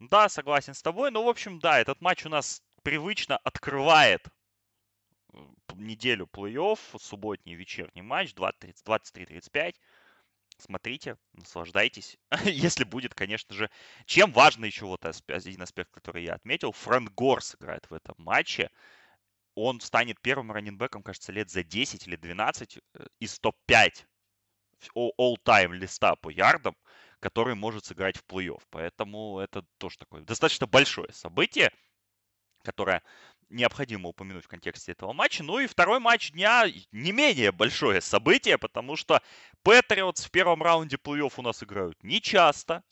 Да, 0.00 0.28
согласен 0.28 0.74
с 0.74 0.80
тобой. 0.80 1.10
Ну, 1.10 1.24
в 1.24 1.28
общем, 1.28 1.58
да, 1.58 1.80
этот 1.80 2.00
матч 2.00 2.24
у 2.24 2.28
нас 2.30 2.62
привычно 2.82 3.36
открывает 3.38 4.26
неделю 5.78 6.26
плей-офф, 6.26 6.78
субботний 6.98 7.54
вечерний 7.54 8.02
матч, 8.02 8.34
23-35. 8.34 9.74
Смотрите, 10.58 11.16
наслаждайтесь. 11.32 12.18
Если 12.44 12.84
будет, 12.84 13.14
конечно 13.14 13.54
же. 13.54 13.70
Чем 14.06 14.32
важно 14.32 14.64
еще 14.64 14.86
вот 14.86 15.04
один 15.04 15.62
аспект, 15.62 15.90
который 15.92 16.24
я 16.24 16.34
отметил. 16.34 16.72
Фрэнк 16.72 17.12
Горс 17.12 17.54
играет 17.54 17.88
в 17.88 17.94
этом 17.94 18.14
матче. 18.18 18.70
Он 19.54 19.80
станет 19.80 20.20
первым 20.20 20.52
раненбеком, 20.52 21.02
кажется, 21.02 21.32
лет 21.32 21.50
за 21.50 21.62
10 21.64 22.06
или 22.06 22.16
12 22.16 22.76
э, 22.76 23.06
из 23.18 23.38
топ-5 23.40 24.04
all-time 24.94 25.72
листа 25.72 26.14
по 26.16 26.28
ярдам, 26.28 26.76
который 27.18 27.56
может 27.56 27.84
сыграть 27.84 28.16
в 28.16 28.24
плей-офф. 28.24 28.62
Поэтому 28.70 29.40
это 29.40 29.64
тоже 29.78 29.98
такое 29.98 30.22
достаточно 30.22 30.66
большое 30.66 31.12
событие 31.12 31.72
которое 32.68 33.02
необходимо 33.48 34.10
упомянуть 34.10 34.44
в 34.44 34.48
контексте 34.48 34.92
этого 34.92 35.14
матча. 35.14 35.42
Ну 35.42 35.58
и 35.58 35.66
второй 35.66 36.00
матч 36.00 36.32
дня 36.32 36.66
не 36.92 37.12
менее 37.12 37.50
большое 37.50 38.02
событие, 38.02 38.58
потому 38.58 38.94
что 38.94 39.22
Патриотс 39.62 40.26
в 40.26 40.30
первом 40.30 40.62
раунде 40.62 40.96
плей-офф 40.96 41.32
у 41.38 41.42
нас 41.42 41.62
играют 41.62 41.96
нечасто. 42.04 42.82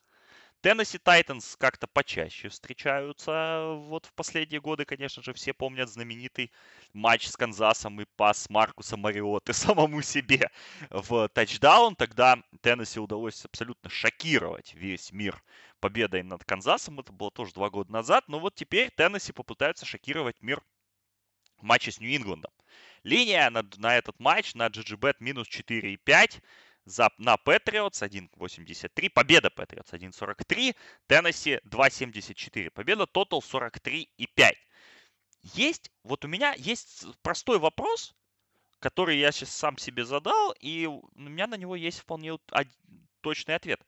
Теннесси 0.60 0.98
Тайтанс 0.98 1.56
как-то 1.56 1.86
почаще 1.86 2.48
встречаются. 2.48 3.74
Вот 3.76 4.06
в 4.06 4.12
последние 4.14 4.60
годы, 4.60 4.84
конечно 4.84 5.22
же, 5.22 5.32
все 5.32 5.52
помнят 5.52 5.88
знаменитый 5.88 6.50
матч 6.92 7.26
с 7.28 7.36
Канзасом 7.36 8.00
и 8.00 8.04
пас 8.16 8.50
Маркуса 8.50 8.96
Мариоты 8.96 9.52
самому 9.52 10.02
себе 10.02 10.50
в 10.90 11.28
тачдаун. 11.28 11.94
Тогда 11.94 12.42
Теннесси 12.62 12.98
удалось 12.98 13.44
абсолютно 13.44 13.90
шокировать 13.90 14.74
весь 14.74 15.12
мир 15.12 15.42
победой 15.80 16.22
над 16.22 16.44
Канзасом. 16.44 17.00
Это 17.00 17.12
было 17.12 17.30
тоже 17.30 17.52
два 17.52 17.70
года 17.70 17.92
назад. 17.92 18.24
Но 18.28 18.40
вот 18.40 18.54
теперь 18.54 18.90
Теннесси 18.90 19.32
попытаются 19.32 19.86
шокировать 19.86 20.42
мир 20.42 20.62
в 21.58 21.62
матче 21.62 21.92
с 21.92 22.00
Нью-Ингландом. 22.00 22.52
Линия 23.02 23.48
на, 23.50 23.64
на 23.76 23.96
этот 23.96 24.18
матч 24.18 24.54
на 24.54 24.66
GGBet 24.66 25.16
минус 25.20 25.48
4,5 25.48 26.42
за, 26.86 27.10
на 27.18 27.36
Патриотс 27.36 28.02
1.83, 28.02 29.10
победа 29.10 29.50
Патриотс 29.50 29.92
1.43, 29.92 30.74
Теннесси 31.06 31.60
2.74, 31.64 32.70
победа 32.70 33.06
Тотал 33.06 33.40
43,5. 33.40 34.52
Есть, 35.42 35.90
вот 36.02 36.24
у 36.24 36.28
меня 36.28 36.54
есть 36.56 37.04
простой 37.22 37.58
вопрос, 37.58 38.14
который 38.78 39.18
я 39.18 39.32
сейчас 39.32 39.50
сам 39.50 39.76
себе 39.78 40.04
задал, 40.04 40.52
и 40.60 40.86
у 40.86 41.10
меня 41.14 41.46
на 41.46 41.56
него 41.56 41.76
есть 41.76 42.00
вполне 42.00 42.38
точный 43.20 43.56
ответ. 43.56 43.80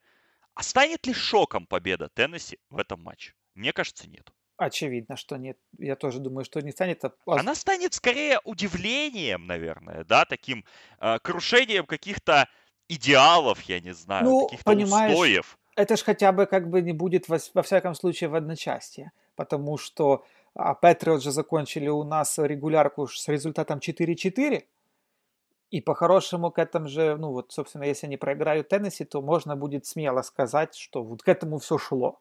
А 0.54 0.62
станет 0.62 1.06
ли 1.06 1.14
шоком 1.14 1.66
победа 1.66 2.08
Теннесси 2.08 2.58
в 2.68 2.78
этом 2.78 3.02
матче? 3.02 3.34
Мне 3.54 3.72
кажется, 3.72 4.08
нет. 4.08 4.32
Очевидно, 4.56 5.16
что 5.16 5.36
нет. 5.36 5.56
Я 5.78 5.94
тоже 5.94 6.18
думаю, 6.18 6.44
что 6.44 6.60
не 6.60 6.72
станет. 6.72 7.04
А... 7.04 7.12
Она 7.26 7.54
станет 7.54 7.94
скорее 7.94 8.40
удивлением, 8.42 9.46
наверное, 9.46 10.02
да, 10.02 10.24
таким 10.24 10.64
э, 11.00 11.20
крушением 11.20 11.86
каких-то 11.86 12.48
идеалов, 12.88 13.60
я 13.62 13.80
не 13.80 13.94
знаю, 13.94 14.24
ну, 14.24 14.46
каких-то 14.46 14.72
устоев. 14.72 15.58
Это 15.76 15.96
ж 15.96 16.02
хотя 16.02 16.32
бы 16.32 16.46
как 16.46 16.68
бы 16.68 16.82
не 16.82 16.92
будет 16.92 17.28
во, 17.28 17.38
во 17.54 17.62
всяком 17.62 17.94
случае 17.94 18.30
в 18.30 18.34
одночасье, 18.34 19.12
потому 19.36 19.78
что 19.78 20.24
а 20.54 20.74
Патриот 20.74 21.22
же 21.22 21.30
закончили 21.30 21.88
у 21.88 22.02
нас 22.02 22.36
регулярку 22.38 23.06
с 23.06 23.28
результатом 23.28 23.78
4-4, 23.78 24.64
и 25.70 25.80
по-хорошему 25.80 26.50
к 26.50 26.58
этому 26.58 26.88
же, 26.88 27.16
ну 27.16 27.30
вот, 27.30 27.52
собственно, 27.52 27.84
если 27.84 28.06
они 28.06 28.16
проиграют 28.16 28.68
Теннесси, 28.68 29.04
то 29.04 29.20
можно 29.20 29.54
будет 29.54 29.86
смело 29.86 30.22
сказать, 30.22 30.74
что 30.74 31.04
вот 31.04 31.22
к 31.22 31.28
этому 31.28 31.58
все 31.58 31.78
шло. 31.78 32.18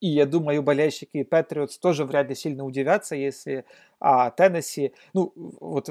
И 0.00 0.08
я 0.08 0.26
думаю, 0.26 0.62
болельщики 0.62 1.22
Патриотс 1.22 1.78
тоже 1.78 2.04
вряд 2.04 2.28
ли 2.28 2.34
сильно 2.34 2.64
удивятся, 2.64 3.14
если 3.14 3.64
а, 4.00 4.30
Теннесси, 4.30 4.92
ну 5.12 5.32
вот 5.36 5.90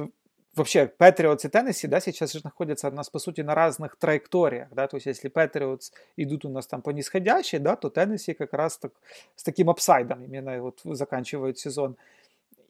вообще 0.57 0.87
Патриотс 0.87 1.45
и 1.45 1.49
Теннесси, 1.49 1.87
да, 1.87 1.99
сейчас 1.99 2.33
же 2.33 2.41
находятся 2.43 2.89
у 2.89 2.91
нас, 2.91 3.09
по 3.09 3.19
сути, 3.19 3.41
на 3.41 3.55
разных 3.55 3.95
траекториях, 3.95 4.69
да, 4.71 4.87
то 4.87 4.97
есть 4.97 5.05
если 5.05 5.29
Патриотс 5.29 5.91
идут 6.17 6.45
у 6.45 6.49
нас 6.49 6.67
там 6.67 6.81
по 6.81 6.89
нисходящей, 6.89 7.59
да, 7.59 7.75
то 7.75 7.89
Теннесси 7.89 8.33
как 8.33 8.53
раз 8.53 8.77
так, 8.77 8.91
с 9.35 9.43
таким 9.43 9.69
апсайдом 9.69 10.23
именно 10.23 10.61
вот 10.61 10.81
заканчивают 10.83 11.59
сезон. 11.59 11.95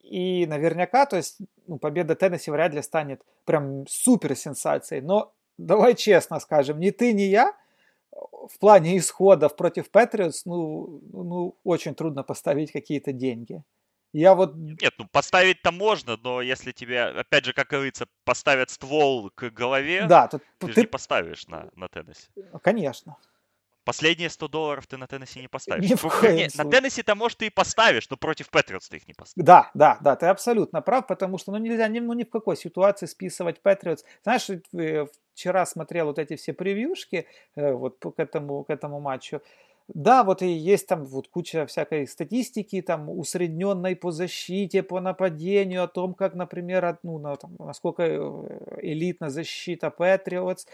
И 0.04 0.46
наверняка, 0.48 1.06
то 1.06 1.18
есть, 1.18 1.38
ну, 1.68 1.78
победа 1.80 2.16
Теннесси 2.16 2.52
вряд 2.52 2.74
ли 2.74 2.82
станет 2.82 3.22
прям 3.46 3.86
супер 3.88 4.36
сенсацией, 4.36 5.02
но 5.02 5.34
давай 5.58 5.96
честно 5.96 6.40
скажем, 6.40 6.80
ни 6.80 6.92
ты, 6.92 7.14
ни 7.14 7.24
я 7.24 7.54
в 8.12 8.60
плане 8.60 8.98
исходов 8.98 9.56
против 9.56 9.90
Патриотс, 9.90 10.46
ну, 10.46 11.02
ну, 11.12 11.56
очень 11.64 11.96
трудно 11.96 12.24
поставить 12.24 12.72
какие-то 12.72 13.12
деньги. 13.12 13.64
Я 14.14 14.34
вот... 14.34 14.56
Нет, 14.56 14.94
ну 14.98 15.06
поставить-то 15.12 15.72
можно, 15.72 16.18
но 16.18 16.42
если 16.42 16.72
тебе, 16.72 17.04
опять 17.04 17.46
же, 17.46 17.54
как 17.54 17.68
говорится, 17.68 18.08
поставят 18.24 18.70
ствол 18.70 19.30
к 19.36 19.50
голове, 19.50 20.06
да, 20.08 20.28
то, 20.28 20.40
ты, 20.40 20.68
ты 20.68 20.74
же 20.74 20.82
не 20.82 20.88
поставишь 20.88 21.48
на, 21.48 21.70
на 21.76 21.88
Теннесси. 21.88 22.28
Конечно. 22.62 23.18
Последние 23.88 24.30
100 24.30 24.48
долларов 24.50 24.86
ты 24.86 24.98
на 24.98 25.08
Теннесси 25.08 25.40
не 25.40 25.48
поставишь. 25.48 25.90
Ни 25.90 25.96
в 25.96 26.02
коем 26.02 26.36
не, 26.36 26.50
на 26.58 26.70
Теннесси-то, 26.70 27.16
может, 27.16 27.38
ты 27.38 27.46
и 27.46 27.50
поставишь, 27.50 28.10
но 28.10 28.18
против 28.18 28.50
Патриотс 28.50 28.90
ты 28.90 28.98
их 28.98 29.08
не 29.08 29.14
поставишь. 29.14 29.46
Да, 29.46 29.72
да, 29.74 29.98
да, 30.02 30.18
ты 30.18 30.26
абсолютно 30.26 30.82
прав, 30.82 31.08
потому 31.08 31.38
что 31.38 31.54
ну, 31.54 31.58
нельзя 31.58 31.88
ни, 31.88 32.00
ну, 32.00 32.12
ни 32.12 32.26
в 32.26 32.30
какой 32.30 32.58
ситуации 32.58 33.06
списывать 33.06 33.62
Патриотс. 33.62 34.04
Знаешь, 34.24 34.50
э, 34.50 35.06
вчера 35.34 35.66
смотрел 35.66 36.08
вот 36.08 36.20
эти 36.20 36.36
все 36.36 36.52
превьюшки 36.52 37.28
э, 37.56 37.72
вот 37.72 38.00
к 38.00 38.20
этому, 38.20 38.66
к 38.66 38.70
этому 38.70 39.00
матчу. 39.00 39.42
Да, 39.88 40.24
вот 40.24 40.42
и 40.42 40.48
есть 40.48 40.88
там 40.88 41.06
вот 41.06 41.28
куча 41.30 41.66
всякой 41.66 42.08
статистики, 42.08 42.82
там 42.82 43.10
усредненной 43.10 43.96
по 43.96 44.12
защите, 44.12 44.84
по 44.84 45.00
нападению, 45.00 45.84
о 45.84 45.88
том, 45.88 46.14
как, 46.14 46.36
например, 46.36 47.00
ну, 47.04 47.20
на, 47.20 47.36
там, 47.36 47.56
насколько 47.60 48.04
э, 48.04 48.80
элитна 48.82 49.30
защита 49.30 49.90
Патриотс, 49.90 50.68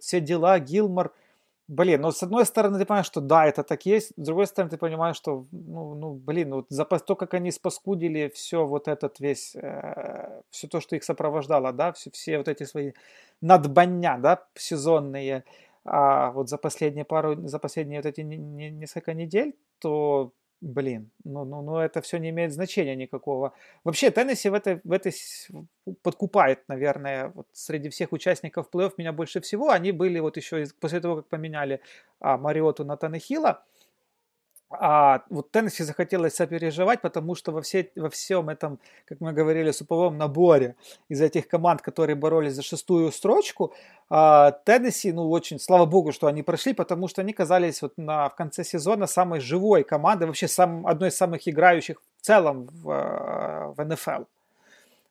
все 0.00 0.20
дела, 0.20 0.58
Гилмор– 0.60 1.12
Блин, 1.68 2.02
ну 2.02 2.12
с 2.12 2.22
одной 2.22 2.46
стороны 2.46 2.78
ты 2.78 2.84
понимаешь, 2.86 3.06
что 3.06 3.20
да, 3.20 3.44
это 3.44 3.64
так 3.64 3.86
есть, 3.86 4.10
с 4.10 4.24
другой 4.24 4.46
стороны 4.46 4.70
ты 4.70 4.76
понимаешь, 4.76 5.16
что, 5.16 5.46
ну, 5.50 5.96
ну 5.96 6.14
блин, 6.14 6.54
вот 6.54 6.66
за 6.68 6.84
то, 6.84 7.16
как 7.16 7.34
они 7.34 7.50
спаскудили 7.50 8.30
все 8.32 8.64
вот 8.64 8.86
этот 8.86 9.18
весь, 9.18 9.56
э, 9.56 10.42
все 10.50 10.68
то, 10.68 10.80
что 10.80 10.94
их 10.94 11.02
сопровождало, 11.02 11.72
да, 11.72 11.92
все, 11.92 12.10
все 12.12 12.38
вот 12.38 12.46
эти 12.46 12.62
свои 12.62 12.92
надбання, 13.40 14.16
да, 14.18 14.44
сезонные, 14.54 15.42
а 15.86 16.30
вот 16.32 16.48
за 16.48 16.58
последние 16.58 17.04
пару, 17.04 17.46
за 17.46 17.58
последние 17.58 18.00
вот 18.00 18.06
эти 18.06 18.20
несколько 18.20 19.14
недель, 19.14 19.56
то 19.78 20.32
Блин, 20.62 21.10
ну, 21.22 21.44
ну, 21.44 21.60
ну 21.60 21.76
это 21.76 22.00
все 22.00 22.16
не 22.18 22.30
имеет 22.30 22.50
значения 22.50 22.96
никакого. 22.96 23.52
Вообще 23.84 24.10
Теннесси 24.10 24.48
в 24.48 24.54
этой, 24.54 24.80
в 24.84 24.92
этой 24.92 25.12
подкупает, 26.02 26.66
наверное, 26.66 27.30
вот 27.34 27.46
среди 27.52 27.90
всех 27.90 28.12
участников 28.12 28.68
плей-офф 28.72 28.92
меня 28.96 29.12
больше 29.12 29.42
всего. 29.42 29.68
Они 29.68 29.92
были 29.92 30.18
вот 30.18 30.38
еще 30.38 30.66
после 30.80 31.00
того, 31.00 31.16
как 31.16 31.28
поменяли 31.28 31.82
а, 32.20 32.38
Мариоту 32.38 32.86
на 32.86 32.96
Танехила, 32.96 33.64
а 34.70 35.22
вот 35.30 35.52
Теннесси 35.52 35.84
захотелось 35.84 36.34
сопереживать, 36.34 37.00
потому 37.00 37.34
что 37.36 37.52
во, 37.52 37.62
все, 37.62 37.90
во 37.94 38.10
всем 38.10 38.48
этом, 38.48 38.80
как 39.04 39.20
мы 39.20 39.32
говорили, 39.32 39.70
суповом 39.70 40.18
наборе 40.18 40.74
из 41.08 41.20
этих 41.20 41.46
команд, 41.46 41.82
которые 41.82 42.16
боролись 42.16 42.54
за 42.54 42.62
шестую 42.62 43.12
строчку, 43.12 43.72
а, 44.10 44.50
Теннесси, 44.50 45.12
ну, 45.12 45.30
очень, 45.30 45.60
слава 45.60 45.86
богу, 45.86 46.12
что 46.12 46.26
они 46.26 46.42
прошли, 46.42 46.74
потому 46.74 47.06
что 47.06 47.20
они 47.20 47.32
казались 47.32 47.80
вот 47.80 47.96
на, 47.96 48.28
в 48.28 48.34
конце 48.34 48.64
сезона 48.64 49.06
самой 49.06 49.40
живой 49.40 49.84
командой, 49.84 50.24
вообще 50.24 50.48
сам, 50.48 50.86
одной 50.86 51.10
из 51.10 51.16
самых 51.16 51.46
играющих 51.46 52.02
в 52.18 52.24
целом 52.24 52.66
в, 52.72 52.90
а, 52.90 53.74
в 53.76 53.84
НФЛ. 53.84 54.24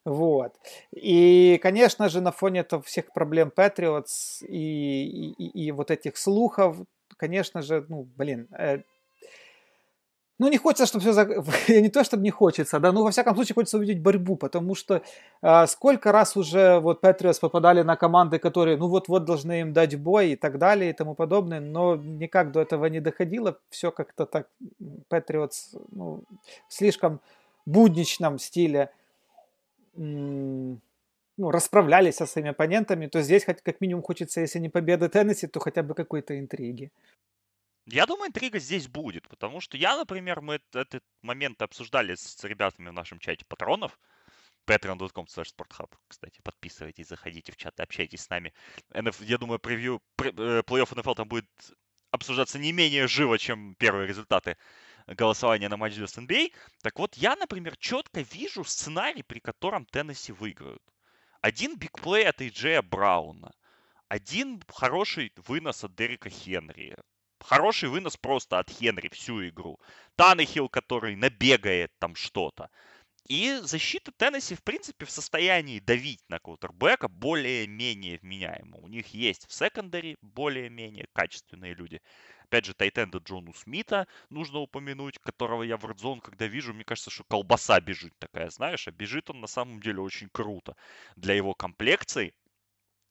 Вот. 0.04 0.52
И, 0.92 1.58
конечно 1.62 2.08
же, 2.08 2.20
на 2.20 2.30
фоне 2.30 2.60
этого 2.60 2.80
всех 2.82 3.12
проблем 3.12 3.50
Патриотс 3.50 4.42
и, 4.42 5.34
и, 5.36 5.66
и, 5.66 5.72
вот 5.72 5.90
этих 5.90 6.16
слухов, 6.16 6.76
конечно 7.16 7.60
же, 7.60 7.84
ну, 7.88 8.06
блин, 8.16 8.46
э, 8.56 8.82
ну, 10.38 10.48
не 10.48 10.58
хочется, 10.58 10.86
чтобы 10.86 11.02
все... 11.02 11.12
За... 11.12 11.24
не 11.68 11.88
то, 11.88 12.04
чтобы 12.04 12.22
не 12.22 12.30
хочется, 12.30 12.78
да, 12.78 12.92
ну, 12.92 13.02
во 13.02 13.10
всяком 13.10 13.34
случае, 13.34 13.54
хочется 13.54 13.78
увидеть 13.78 14.02
борьбу, 14.02 14.36
потому 14.36 14.74
что 14.74 15.02
э, 15.42 15.66
сколько 15.66 16.12
раз 16.12 16.36
уже 16.36 16.78
вот 16.80 17.00
Патриос 17.00 17.38
попадали 17.38 17.82
на 17.82 17.96
команды, 17.96 18.38
которые, 18.38 18.76
ну, 18.76 18.88
вот-вот 18.88 19.24
должны 19.24 19.60
им 19.60 19.72
дать 19.72 19.96
бой 19.96 20.32
и 20.32 20.36
так 20.36 20.58
далее 20.58 20.90
и 20.90 20.92
тому 20.92 21.14
подобное, 21.14 21.60
но 21.60 21.96
никак 21.96 22.52
до 22.52 22.60
этого 22.60 22.86
не 22.86 23.00
доходило, 23.00 23.58
все 23.70 23.90
как-то 23.90 24.26
так, 24.26 24.48
Патриотс, 25.08 25.74
ну, 25.90 26.22
в 26.68 26.74
слишком 26.74 27.20
будничном 27.64 28.38
стиле 28.38 28.90
ну, 29.94 31.50
расправлялись 31.50 32.16
со 32.16 32.26
своими 32.26 32.50
оппонентами, 32.50 33.06
то 33.06 33.22
здесь 33.22 33.44
хоть 33.44 33.62
как 33.62 33.80
минимум 33.80 34.02
хочется, 34.02 34.40
если 34.40 34.58
не 34.58 34.68
победа 34.68 35.08
Теннесси, 35.08 35.46
то 35.46 35.60
хотя 35.60 35.82
бы 35.82 35.94
какой-то 35.94 36.38
интриги. 36.38 36.90
Я 37.86 38.04
думаю, 38.06 38.28
интрига 38.28 38.58
здесь 38.58 38.88
будет, 38.88 39.28
потому 39.28 39.60
что 39.60 39.76
я, 39.76 39.96
например, 39.96 40.40
мы 40.40 40.60
этот 40.72 41.04
момент 41.22 41.62
обсуждали 41.62 42.16
с 42.16 42.42
ребятами 42.42 42.88
в 42.88 42.92
нашем 42.92 43.20
чате 43.20 43.44
патронов, 43.44 44.00
patreon.com 44.66 45.26
slash 45.26 45.54
sporthub. 45.56 45.92
Кстати, 46.08 46.40
подписывайтесь, 46.42 47.06
заходите 47.06 47.52
в 47.52 47.56
чат, 47.56 47.78
общайтесь 47.78 48.22
с 48.22 48.30
нами. 48.30 48.52
Я 49.20 49.38
думаю, 49.38 49.60
превью 49.60 50.02
э, 50.18 50.62
плей-офф 50.62 50.98
НФЛ 50.98 51.14
там 51.14 51.28
будет 51.28 51.46
обсуждаться 52.10 52.58
не 52.58 52.72
менее 52.72 53.06
живо, 53.06 53.38
чем 53.38 53.76
первые 53.76 54.08
результаты 54.08 54.56
голосования 55.06 55.68
на 55.68 55.76
матч 55.76 55.94
с 55.94 56.18
NBA. 56.18 56.52
Так 56.82 56.98
вот, 56.98 57.14
я, 57.14 57.36
например, 57.36 57.76
четко 57.76 58.22
вижу 58.22 58.64
сценарий, 58.64 59.22
при 59.22 59.38
котором 59.38 59.86
Теннесси 59.86 60.32
выиграют. 60.32 60.82
Один 61.40 61.78
бигплей 61.78 62.26
от 62.26 62.40
Эйджея 62.40 62.82
Брауна. 62.82 63.52
Один 64.08 64.60
хороший 64.66 65.32
вынос 65.36 65.84
от 65.84 65.94
Дерека 65.94 66.30
Хенри 66.30 66.96
хороший 67.40 67.88
вынос 67.88 68.16
просто 68.16 68.58
от 68.58 68.70
Хенри 68.70 69.08
всю 69.08 69.48
игру. 69.48 69.78
Таннехилл, 70.16 70.68
который 70.68 71.16
набегает 71.16 71.92
там 71.98 72.14
что-то. 72.14 72.70
И 73.28 73.58
защита 73.62 74.12
Теннесси, 74.12 74.54
в 74.54 74.62
принципе, 74.62 75.04
в 75.04 75.10
состоянии 75.10 75.80
давить 75.80 76.22
на 76.28 76.38
квотербека 76.38 77.08
более-менее 77.08 78.18
вменяемо. 78.22 78.76
У 78.78 78.86
них 78.86 79.08
есть 79.14 79.48
в 79.48 79.52
секондаре 79.52 80.16
более-менее 80.22 81.08
качественные 81.12 81.74
люди. 81.74 82.00
Опять 82.44 82.66
же, 82.66 82.74
Тайтенда 82.74 83.18
Джону 83.18 83.52
Смита 83.54 84.06
нужно 84.30 84.60
упомянуть, 84.60 85.18
которого 85.18 85.64
я 85.64 85.76
в 85.76 85.84
редзон, 85.84 86.20
когда 86.20 86.46
вижу, 86.46 86.72
мне 86.72 86.84
кажется, 86.84 87.10
что 87.10 87.24
колбаса 87.24 87.80
бежит 87.80 88.14
такая, 88.20 88.48
знаешь, 88.50 88.86
а 88.86 88.92
бежит 88.92 89.28
он 89.30 89.40
на 89.40 89.48
самом 89.48 89.80
деле 89.80 90.00
очень 90.00 90.28
круто 90.28 90.76
для 91.16 91.34
его 91.34 91.54
комплекции. 91.54 92.32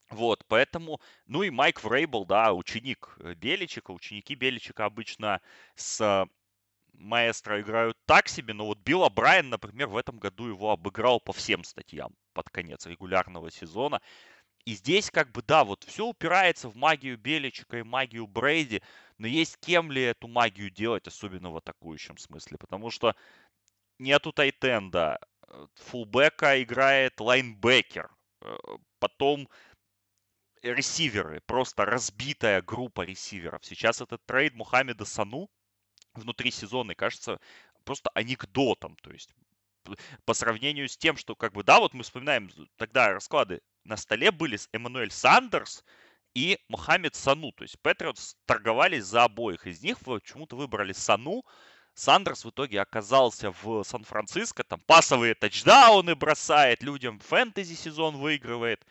Вот, 0.09 0.45
поэтому, 0.47 0.99
ну 1.25 1.43
и 1.43 1.49
Майк 1.49 1.83
Врейбл, 1.83 2.25
да, 2.25 2.53
ученик 2.53 3.15
э, 3.19 3.33
Беличика. 3.33 3.91
Ученики 3.91 4.35
Беличика 4.35 4.85
обычно 4.85 5.41
с 5.75 6.27
маэстро 6.93 7.61
играют 7.61 7.97
так 8.05 8.27
себе, 8.27 8.53
но 8.53 8.65
вот 8.67 8.79
Билл 8.79 9.09
Брайан, 9.09 9.49
например, 9.49 9.87
в 9.87 9.97
этом 9.97 10.17
году 10.19 10.47
его 10.47 10.71
обыграл 10.71 11.19
по 11.19 11.33
всем 11.33 11.63
статьям 11.63 12.13
под 12.33 12.49
конец 12.49 12.85
регулярного 12.85 13.51
сезона. 13.51 14.01
И 14.65 14.73
здесь 14.73 15.11
как 15.11 15.31
бы, 15.31 15.43
да, 15.43 15.63
вот 15.63 15.83
все 15.83 16.05
упирается 16.05 16.69
в 16.69 16.75
магию 16.75 17.17
Беличика 17.17 17.77
и 17.77 17.83
магию 17.83 18.27
Брейди, 18.27 18.81
но 19.17 19.27
есть 19.27 19.51
с 19.51 19.57
кем 19.59 19.91
ли 19.91 20.01
эту 20.01 20.27
магию 20.27 20.71
делать, 20.71 21.07
особенно 21.07 21.51
в 21.51 21.57
атакующем 21.57 22.17
смысле, 22.17 22.57
потому 22.57 22.89
что 22.89 23.15
нету 23.99 24.31
тайт-энда, 24.31 25.19
фулбека 25.75 26.61
играет 26.63 27.19
лайнбекер, 27.19 28.09
потом 28.99 29.47
ресиверы, 30.73 31.41
просто 31.45 31.85
разбитая 31.85 32.61
группа 32.61 33.01
ресиверов. 33.01 33.63
Сейчас 33.65 34.01
этот 34.01 34.25
трейд 34.25 34.53
Мухаммеда 34.55 35.05
Сану 35.05 35.49
внутри 36.13 36.51
сезона 36.51 36.95
кажется 36.95 37.39
просто 37.83 38.09
анекдотом. 38.15 38.95
То 38.97 39.11
есть 39.11 39.29
по 40.25 40.33
сравнению 40.33 40.89
с 40.89 40.97
тем, 40.97 41.15
что 41.17 41.35
как 41.35 41.53
бы, 41.53 41.63
да, 41.63 41.79
вот 41.79 41.93
мы 41.93 42.03
вспоминаем 42.03 42.49
тогда 42.77 43.09
расклады 43.09 43.61
на 43.83 43.97
столе 43.97 44.31
были 44.31 44.57
с 44.57 44.67
Эммануэль 44.73 45.11
Сандерс 45.11 45.83
и 46.33 46.59
Мухаммед 46.69 47.15
Сану. 47.15 47.51
То 47.51 47.63
есть 47.63 47.79
Патриотс 47.81 48.35
торговались 48.45 49.05
за 49.05 49.23
обоих 49.25 49.67
из 49.67 49.81
них, 49.83 49.99
почему-то 49.99 50.55
выбрали 50.55 50.93
Сану. 50.93 51.43
Сандерс 51.93 52.43
в 52.43 52.49
итоге 52.49 52.81
оказался 52.81 53.51
в 53.51 53.83
Сан-Франциско, 53.83 54.65
там 54.65 54.81
пасовые 54.81 55.33
тачдауны 55.33 56.15
бросает, 56.15 56.83
людям 56.83 57.19
фэнтези 57.19 57.75
сезон 57.75 58.17
выигрывает. 58.17 58.85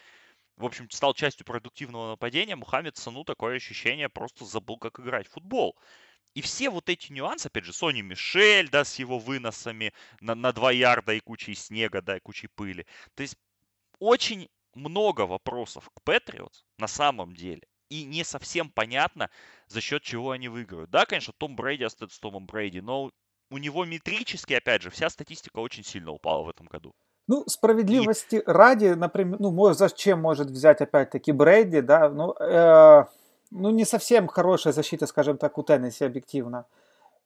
В 0.57 0.65
общем, 0.65 0.89
стал 0.91 1.15
частью 1.15 1.45
продуктивного 1.45 2.11
нападения. 2.11 2.57
Мухаммед 2.57 2.97
Сану 2.97 3.25
такое 3.25 3.57
ощущение 3.57 4.09
просто 4.09 4.45
забыл, 4.45 4.79
как 4.79 5.01
играть 5.01 5.27
в 5.27 5.33
футбол. 5.33 5.77
И 6.35 6.43
все 6.43 6.71
вот 6.71 6.89
эти 6.89 7.13
нюансы, 7.13 7.47
опять 7.47 7.65
же, 7.65 7.73
Сони 7.73 8.03
Мишель, 8.03 8.69
да, 8.69 8.85
с 8.85 8.99
его 8.99 9.19
выносами 9.19 9.93
на, 10.21 10.35
на 10.35 10.53
2 10.53 10.73
ярда 10.73 11.15
и 11.15 11.21
кучей 11.21 11.55
снега, 11.55 12.03
да, 12.03 12.17
и 12.17 12.21
кучей 12.21 12.49
пыли. 12.49 12.87
То 13.15 13.23
есть 13.23 13.37
очень 13.99 14.49
много 14.75 15.23
вопросов 15.23 15.91
к 15.95 16.03
Патриотс 16.03 16.65
на 16.79 16.89
самом 16.89 17.35
деле. 17.35 17.63
И 17.89 18.05
не 18.05 18.25
совсем 18.25 18.71
понятно, 18.71 19.31
за 19.69 19.81
счет 19.81 20.03
чего 20.03 20.33
они 20.33 20.49
выиграют. 20.49 20.91
Да, 20.91 21.07
конечно, 21.07 21.33
Том 21.39 21.57
Брейди 21.57 21.85
остается 21.85 22.21
Томом 22.21 22.47
Брейди, 22.47 22.81
но 22.81 23.13
у 23.51 23.59
него 23.59 23.85
метрически, 23.85 24.55
опять 24.55 24.83
же, 24.83 24.91
вся 24.91 25.11
статистика 25.11 25.59
очень 25.59 25.85
сильно 25.85 26.11
упала 26.11 26.43
в 26.45 26.49
этом 26.49 26.67
году. 26.67 26.95
Ну, 27.27 27.45
справедливости 27.47 28.37
и... 28.37 28.43
ради, 28.47 28.95
например, 28.95 29.41
ну, 29.41 29.73
зачем 29.73 30.21
может 30.21 30.51
взять 30.51 30.81
опять-таки 30.81 31.33
Брейди, 31.33 31.81
да, 31.81 32.11
ну, 32.11 32.35
э, 32.39 33.05
ну, 33.51 33.71
не 33.71 33.85
совсем 33.85 34.29
хорошая 34.29 34.73
защита, 34.73 35.07
скажем 35.07 35.39
так, 35.39 35.57
у 35.57 35.63
Теннесси 35.63 36.05
объективно. 36.05 36.67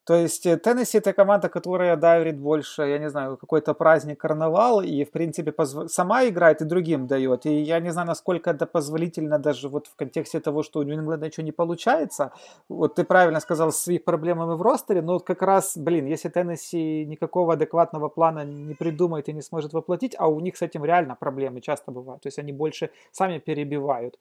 То 0.09 0.15
есть 0.15 0.47
э, 0.47 0.57
Теннесси 0.57 0.99
это 0.99 1.13
команда, 1.13 1.51
которая 1.51 1.95
дарит 1.97 2.39
больше, 2.39 2.83
я 2.83 2.99
не 2.99 3.11
знаю, 3.11 3.37
какой-то 3.37 3.75
праздник, 3.75 4.19
карнавал, 4.19 4.81
и, 4.81 5.05
в 5.05 5.11
принципе, 5.11 5.53
позв... 5.53 5.89
сама 5.89 6.27
играет 6.27 6.63
и 6.63 6.65
другим 6.65 7.07
дает. 7.07 7.45
И 7.45 7.61
я 7.61 7.79
не 7.81 7.93
знаю, 7.93 8.09
насколько 8.09 8.49
это 8.49 8.65
позволительно 8.67 9.39
даже 9.39 9.69
вот 9.69 9.87
в 9.87 9.97
контексте 9.97 10.41
того, 10.41 10.63
что 10.63 10.81
у 10.81 10.83
Нью-Ингланда 10.83 11.27
ничего 11.27 11.45
не 11.45 11.53
получается. 11.53 12.33
Вот 12.71 12.95
ты 12.95 13.05
правильно 13.05 13.41
сказал, 13.41 13.71
с 13.71 13.87
их 13.89 14.05
проблемами 14.05 14.55
в 14.57 14.63
ростере, 14.63 15.03
но 15.03 15.13
вот 15.13 15.25
как 15.25 15.43
раз, 15.43 15.77
блин, 15.77 16.07
если 16.07 16.31
Теннесси 16.31 17.05
никакого 17.05 17.53
адекватного 17.53 18.09
плана 18.09 18.45
не 18.45 18.75
придумает 18.75 19.29
и 19.29 19.35
не 19.35 19.43
сможет 19.43 19.75
воплотить, 19.75 20.17
а 20.19 20.29
у 20.29 20.41
них 20.41 20.57
с 20.57 20.63
этим 20.63 20.87
реально 20.87 21.17
проблемы 21.17 21.61
часто 21.61 21.93
бывают. 21.93 22.23
То 22.23 22.29
есть 22.29 22.39
они 22.39 22.53
больше 22.53 22.91
сами 23.13 23.41
перебивают 23.41 24.17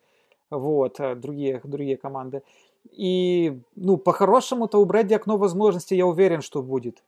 вот, 0.49 0.99
э, 0.99 1.15
другие, 1.15 1.61
другие 1.63 1.97
команды. 1.97 2.41
И, 2.91 3.61
ну, 3.75 3.97
по-хорошему-то 3.97 4.79
у 4.79 4.85
Брэди 4.85 5.13
окно 5.13 5.37
возможностей, 5.37 5.95
я 5.95 6.05
уверен, 6.05 6.41
что 6.41 6.63
будет. 6.63 7.03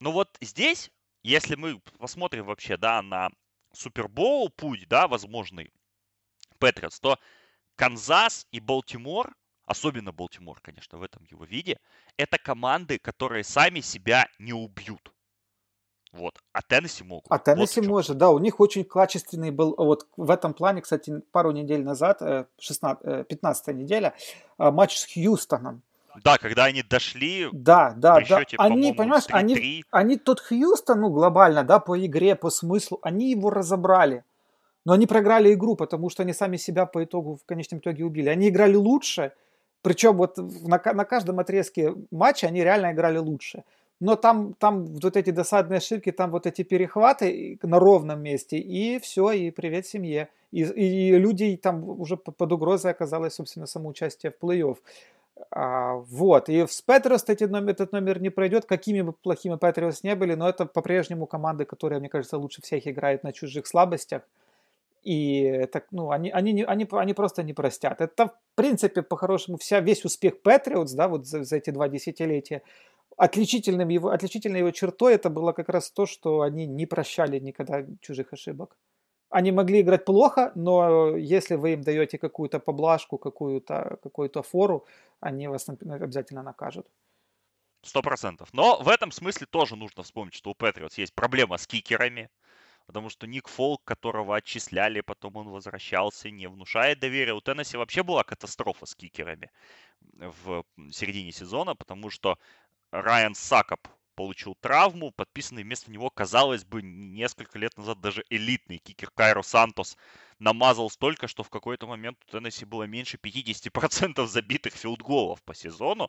Ну 0.00 0.12
вот 0.12 0.36
здесь, 0.40 0.90
если 1.22 1.54
мы 1.54 1.80
посмотрим 1.98 2.44
вообще, 2.44 2.76
да, 2.76 3.00
на 3.00 3.30
Супербоул 3.72 4.50
путь, 4.50 4.86
да, 4.88 5.08
возможный 5.08 5.72
Патриотс, 6.58 7.00
то 7.00 7.18
Канзас 7.76 8.46
и 8.50 8.60
Балтимор, 8.60 9.34
особенно 9.64 10.12
Балтимор, 10.12 10.60
конечно, 10.60 10.98
в 10.98 11.02
этом 11.02 11.24
его 11.24 11.44
виде, 11.44 11.78
это 12.18 12.38
команды, 12.38 12.98
которые 12.98 13.44
сами 13.44 13.80
себя 13.80 14.28
не 14.38 14.52
убьют. 14.52 15.13
Вот. 16.14 16.40
А 16.52 16.62
Теннесси 16.62 17.02
могут. 17.02 17.26
А 17.28 17.38
Теннесси 17.38 17.80
вот 17.80 17.88
может, 17.88 18.16
да. 18.16 18.30
У 18.30 18.38
них 18.38 18.60
очень 18.60 18.84
качественный 18.84 19.50
был, 19.50 19.74
вот 19.76 20.06
в 20.16 20.30
этом 20.30 20.54
плане, 20.54 20.80
кстати, 20.80 21.20
пару 21.32 21.50
недель 21.50 21.82
назад, 21.82 22.22
16, 22.58 23.26
15 23.26 23.68
э, 23.68 23.72
неделя, 23.72 24.14
а, 24.56 24.70
матч 24.70 24.96
с 24.96 25.12
Хьюстоном. 25.12 25.82
Да, 26.22 26.38
когда 26.38 26.66
они 26.66 26.84
дошли. 26.84 27.48
Да, 27.50 27.94
да, 27.96 28.20
да. 28.20 28.24
Счете, 28.24 28.56
они, 28.60 28.92
понимаешь, 28.92 29.24
они, 29.30 29.84
они 29.90 30.16
тот 30.16 30.40
Хьюстон, 30.40 31.00
ну, 31.00 31.10
глобально, 31.10 31.64
да, 31.64 31.80
по 31.80 31.98
игре, 31.98 32.36
по 32.36 32.50
смыслу, 32.50 33.00
они 33.02 33.32
его 33.32 33.50
разобрали. 33.50 34.22
Но 34.84 34.92
они 34.92 35.08
проиграли 35.08 35.52
игру, 35.52 35.74
потому 35.74 36.10
что 36.10 36.22
они 36.22 36.32
сами 36.32 36.58
себя 36.58 36.86
по 36.86 37.02
итогу 37.02 37.36
в 37.42 37.44
конечном 37.44 37.80
итоге 37.80 38.04
убили. 38.04 38.28
Они 38.28 38.50
играли 38.50 38.76
лучше, 38.76 39.32
причем 39.82 40.16
вот 40.16 40.36
на, 40.36 40.80
на 40.92 41.04
каждом 41.04 41.40
отрезке 41.40 41.92
матча 42.12 42.46
они 42.46 42.62
реально 42.62 42.92
играли 42.92 43.18
лучше 43.18 43.64
но 44.04 44.16
там, 44.16 44.52
там 44.58 44.84
вот 44.84 45.16
эти 45.16 45.30
досадные 45.30 45.78
ошибки, 45.78 46.12
там 46.12 46.30
вот 46.30 46.46
эти 46.46 46.62
перехваты 46.62 47.58
на 47.62 47.78
ровном 47.78 48.22
месте, 48.22 48.58
и 48.58 48.98
все, 48.98 49.32
и 49.32 49.50
привет 49.50 49.86
семье. 49.86 50.28
И, 50.52 50.60
и 50.62 51.16
люди 51.16 51.56
там 51.56 51.88
уже 51.88 52.18
под 52.18 52.52
угрозой 52.52 52.90
оказалось, 52.90 53.34
собственно, 53.34 53.66
само 53.66 53.88
участие 53.88 54.30
в 54.30 54.44
плей-офф. 54.44 54.76
А, 55.50 55.94
вот, 55.94 56.50
и 56.50 56.66
с 56.66 56.82
Патриос 56.82 57.24
этот 57.26 57.50
номер, 57.50 57.70
этот 57.70 57.92
номер 57.92 58.20
не 58.20 58.28
пройдет, 58.28 58.66
какими 58.66 59.00
бы 59.00 59.14
плохими 59.14 59.56
Патриос 59.56 60.02
не 60.02 60.14
были, 60.14 60.34
но 60.34 60.50
это 60.50 60.66
по-прежнему 60.66 61.26
команды, 61.26 61.64
которые, 61.64 61.98
мне 61.98 62.10
кажется, 62.10 62.36
лучше 62.36 62.60
всех 62.60 62.86
играют 62.86 63.24
на 63.24 63.32
чужих 63.32 63.66
слабостях. 63.66 64.22
И 65.02 65.66
так, 65.72 65.86
ну, 65.92 66.10
они, 66.10 66.30
они, 66.30 66.62
они, 66.62 66.86
они 66.90 67.14
просто 67.14 67.42
не 67.42 67.54
простят. 67.54 68.02
Это, 68.02 68.26
в 68.26 68.34
принципе, 68.54 69.02
по-хорошему, 69.02 69.56
вся, 69.56 69.80
весь 69.80 70.04
успех 70.04 70.42
Патриотс, 70.42 70.92
да, 70.92 71.08
вот 71.08 71.26
за, 71.26 71.42
за 71.42 71.56
эти 71.56 71.70
два 71.70 71.88
десятилетия, 71.88 72.62
отличительным 73.16 73.88
его, 73.88 74.10
отличительной 74.10 74.60
его 74.60 74.70
чертой 74.70 75.14
это 75.14 75.30
было 75.30 75.52
как 75.52 75.68
раз 75.68 75.90
то, 75.90 76.06
что 76.06 76.40
они 76.40 76.66
не 76.66 76.86
прощали 76.86 77.38
никогда 77.38 77.86
чужих 78.00 78.32
ошибок. 78.32 78.76
Они 79.30 79.52
могли 79.52 79.80
играть 79.80 80.04
плохо, 80.04 80.52
но 80.54 81.16
если 81.16 81.56
вы 81.56 81.72
им 81.72 81.82
даете 81.82 82.18
какую-то 82.18 82.60
поблажку, 82.60 83.18
какую-то 83.18 83.98
какую 84.02 84.30
фору, 84.42 84.86
они 85.20 85.48
вас 85.48 85.68
обязательно 85.68 86.42
накажут. 86.42 86.86
Сто 87.82 88.00
процентов. 88.00 88.48
Но 88.52 88.80
в 88.80 88.88
этом 88.88 89.10
смысле 89.10 89.46
тоже 89.50 89.76
нужно 89.76 90.02
вспомнить, 90.02 90.34
что 90.34 90.50
у 90.50 90.54
Патриотс 90.54 90.98
есть 90.98 91.14
проблема 91.14 91.58
с 91.58 91.66
кикерами, 91.66 92.30
потому 92.86 93.10
что 93.10 93.26
Ник 93.26 93.48
Фолк, 93.48 93.82
которого 93.84 94.36
отчисляли, 94.36 95.00
потом 95.00 95.36
он 95.36 95.48
возвращался, 95.48 96.30
не 96.30 96.46
внушает 96.46 97.00
доверия. 97.00 97.34
У 97.34 97.40
Теннесси 97.40 97.76
вообще 97.76 98.02
была 98.02 98.22
катастрофа 98.22 98.86
с 98.86 98.94
кикерами 98.94 99.50
в 100.00 100.64
середине 100.92 101.32
сезона, 101.32 101.74
потому 101.74 102.08
что 102.10 102.38
Райан 102.94 103.34
Сакоп 103.34 103.88
получил 104.14 104.54
травму, 104.60 105.10
подписанный 105.10 105.64
вместо 105.64 105.90
него, 105.90 106.10
казалось 106.10 106.64
бы, 106.64 106.80
несколько 106.80 107.58
лет 107.58 107.76
назад 107.76 108.00
даже 108.00 108.24
элитный 108.30 108.78
кикер 108.78 109.10
Кайро 109.10 109.42
Сантос 109.42 109.96
намазал 110.38 110.88
столько, 110.90 111.26
что 111.26 111.42
в 111.42 111.50
какой-то 111.50 111.88
момент 111.88 112.18
у 112.24 112.30
Теннесси 112.30 112.64
было 112.64 112.84
меньше 112.84 113.16
50% 113.16 114.24
забитых 114.26 114.74
филдголов 114.74 115.42
по 115.42 115.54
сезону. 115.54 116.08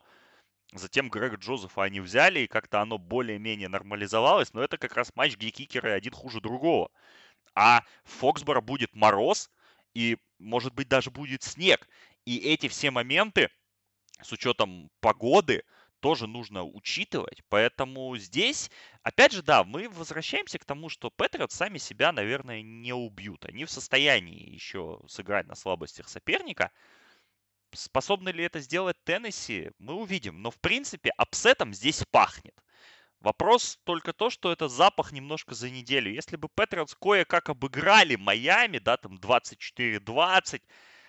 Затем 0.74 1.10
Грега 1.10 1.38
Джозефа 1.38 1.84
они 1.84 2.02
взяли, 2.02 2.42
и 2.42 2.48
как-то 2.48 2.82
оно 2.82 3.00
более-менее 3.00 3.68
нормализовалось, 3.68 4.54
но 4.54 4.62
это 4.62 4.78
как 4.78 4.94
раз 4.96 5.12
матч, 5.16 5.38
где 5.38 5.50
кикеры 5.50 5.90
один 5.90 6.14
хуже 6.14 6.40
другого. 6.40 6.92
А 7.56 7.84
в 8.04 8.12
Фоксборо 8.20 8.62
будет 8.62 8.94
мороз, 8.96 9.50
и, 9.96 10.18
может 10.38 10.76
быть, 10.76 10.88
даже 10.88 11.10
будет 11.10 11.42
снег. 11.42 11.90
И 12.26 12.38
эти 12.38 12.68
все 12.68 12.92
моменты, 12.92 13.50
с 14.22 14.32
учетом 14.32 14.92
погоды, 15.00 15.64
тоже 16.06 16.28
нужно 16.28 16.64
учитывать. 16.64 17.42
Поэтому 17.50 18.16
здесь, 18.18 18.70
опять 19.02 19.32
же, 19.32 19.42
да, 19.42 19.64
мы 19.64 19.90
возвращаемся 19.90 20.60
к 20.60 20.66
тому, 20.66 20.88
что 20.88 21.10
Патриотс 21.10 21.52
сами 21.52 21.80
себя, 21.80 22.12
наверное, 22.12 22.62
не 22.62 22.94
убьют. 22.94 23.44
Они 23.46 23.66
в 23.66 23.72
состоянии 23.72 24.52
еще 24.52 25.00
сыграть 25.08 25.48
на 25.48 25.56
слабостях 25.56 26.08
соперника. 26.08 26.70
Способны 27.72 28.30
ли 28.30 28.44
это 28.44 28.60
сделать 28.60 29.04
Теннесси, 29.04 29.72
мы 29.80 29.96
увидим. 29.96 30.44
Но, 30.44 30.52
в 30.52 30.60
принципе, 30.60 31.10
апсетом 31.18 31.74
здесь 31.74 32.04
пахнет. 32.12 32.54
Вопрос 33.20 33.80
только 33.84 34.14
то, 34.14 34.30
что 34.30 34.52
это 34.52 34.68
запах 34.68 35.12
немножко 35.12 35.56
за 35.56 35.72
неделю. 35.72 36.14
Если 36.14 36.36
бы 36.36 36.50
Патриотс 36.50 36.94
кое-как 36.94 37.50
обыграли 37.50 38.16
Майами, 38.16 38.78
да, 38.78 38.98
там 38.98 39.16
24-20, 39.16 40.62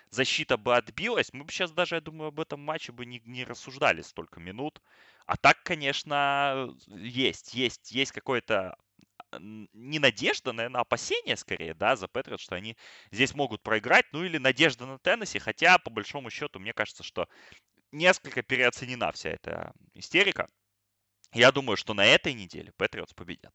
защита 0.09 0.57
бы 0.57 0.75
отбилась, 0.75 1.33
мы 1.33 1.43
бы 1.43 1.51
сейчас 1.51 1.71
даже, 1.71 1.95
я 1.95 2.01
думаю, 2.01 2.29
об 2.29 2.39
этом 2.39 2.61
матче 2.61 2.91
бы 2.91 3.05
не, 3.05 3.21
не 3.25 3.43
рассуждали 3.43 4.01
столько 4.01 4.39
минут. 4.39 4.81
А 5.25 5.37
так, 5.37 5.63
конечно, 5.63 6.73
есть, 6.87 7.53
есть, 7.53 7.91
есть 7.91 8.11
какое-то 8.11 8.75
не 9.39 9.99
надежда, 9.99 10.53
наверное, 10.53 10.81
опасение 10.81 11.35
скорее, 11.37 11.73
да, 11.73 11.95
за 11.95 12.07
Патриот, 12.07 12.39
что 12.39 12.55
они 12.55 12.77
здесь 13.11 13.33
могут 13.35 13.61
проиграть, 13.61 14.05
ну 14.13 14.23
или 14.23 14.37
надежда 14.37 14.85
на 14.85 14.99
Теннесси, 14.99 15.39
хотя, 15.39 15.77
по 15.79 15.89
большому 15.89 16.29
счету, 16.29 16.59
мне 16.59 16.73
кажется, 16.73 17.03
что 17.03 17.27
несколько 17.91 18.43
переоценена 18.43 19.11
вся 19.11 19.31
эта 19.31 19.73
истерика. 19.93 20.47
Я 21.33 21.51
думаю, 21.53 21.77
что 21.77 21.93
на 21.93 22.05
этой 22.05 22.33
неделе 22.33 22.73
Патриотс 22.77 23.13
победят. 23.13 23.53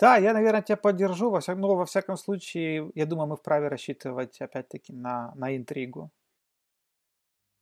Да, 0.00 0.16
я, 0.16 0.32
наверное, 0.32 0.62
тебя 0.62 0.78
поддержу. 0.78 1.30
Во 1.30 1.40
всяком, 1.40 1.60
но 1.60 1.76
во 1.76 1.84
всяком 1.84 2.16
случае, 2.16 2.90
я 2.94 3.04
думаю, 3.04 3.28
мы 3.28 3.36
вправе 3.36 3.68
рассчитывать, 3.68 4.40
опять-таки, 4.40 4.94
на, 4.94 5.32
на 5.34 5.54
интригу. 5.54 6.10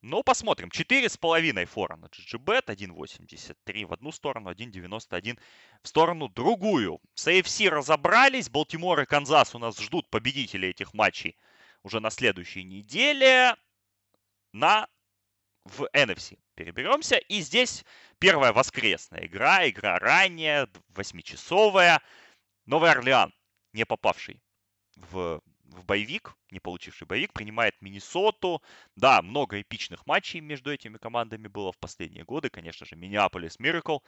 Ну, 0.03 0.23
посмотрим. 0.23 0.69
4,5 0.69 1.67
фора 1.67 1.97
на 1.97 2.07
GGBet, 2.07 2.67
1.83 2.67 3.87
в 3.87 3.93
одну 3.93 4.13
сторону, 4.13 4.51
1.91 4.53 5.37
в 5.83 5.89
сторону 5.89 6.29
другую. 6.29 7.01
С 7.15 7.27
AFC 7.27 7.69
разобрались. 7.69 8.49
Балтимор 8.49 9.01
и 9.01 9.07
Канзас 9.07 9.57
у 9.57 9.59
нас 9.59 9.77
ждут 9.81 10.09
победителей 10.09 10.71
этих 10.71 10.95
матчей 10.95 11.37
уже 11.83 11.99
на 11.99 12.11
следующей 12.11 12.63
неделе. 12.63 13.57
На 14.53 14.87
в 15.65 15.89
NFC 15.93 16.39
переберемся. 16.55 17.17
И 17.17 17.41
здесь 17.41 17.85
первая 18.21 18.53
воскресная 18.53 19.27
игра, 19.27 19.69
игра 19.69 19.99
ранняя, 19.99 20.69
восьмичасовая. 20.91 22.01
Новый 22.69 22.91
Орлеан, 22.91 23.33
не 23.73 23.87
попавший 23.87 24.43
в 24.95 25.41
в 25.65 25.85
боевик, 25.85 26.35
не 26.51 26.61
получивший 26.61 27.07
боевик, 27.07 27.33
принимает 27.33 27.81
Миннесоту. 27.81 28.63
Да, 28.97 29.23
много 29.23 29.61
эпичных 29.61 30.07
матчей 30.07 30.41
между 30.41 30.73
этими 30.73 30.97
командами 30.97 31.47
было 31.47 31.73
в 31.73 31.79
последние 31.79 32.25
годы. 32.25 32.49
Конечно 32.51 32.87
же, 32.87 32.97
Миннеаполис 32.97 33.59
Миракл. 33.59 33.99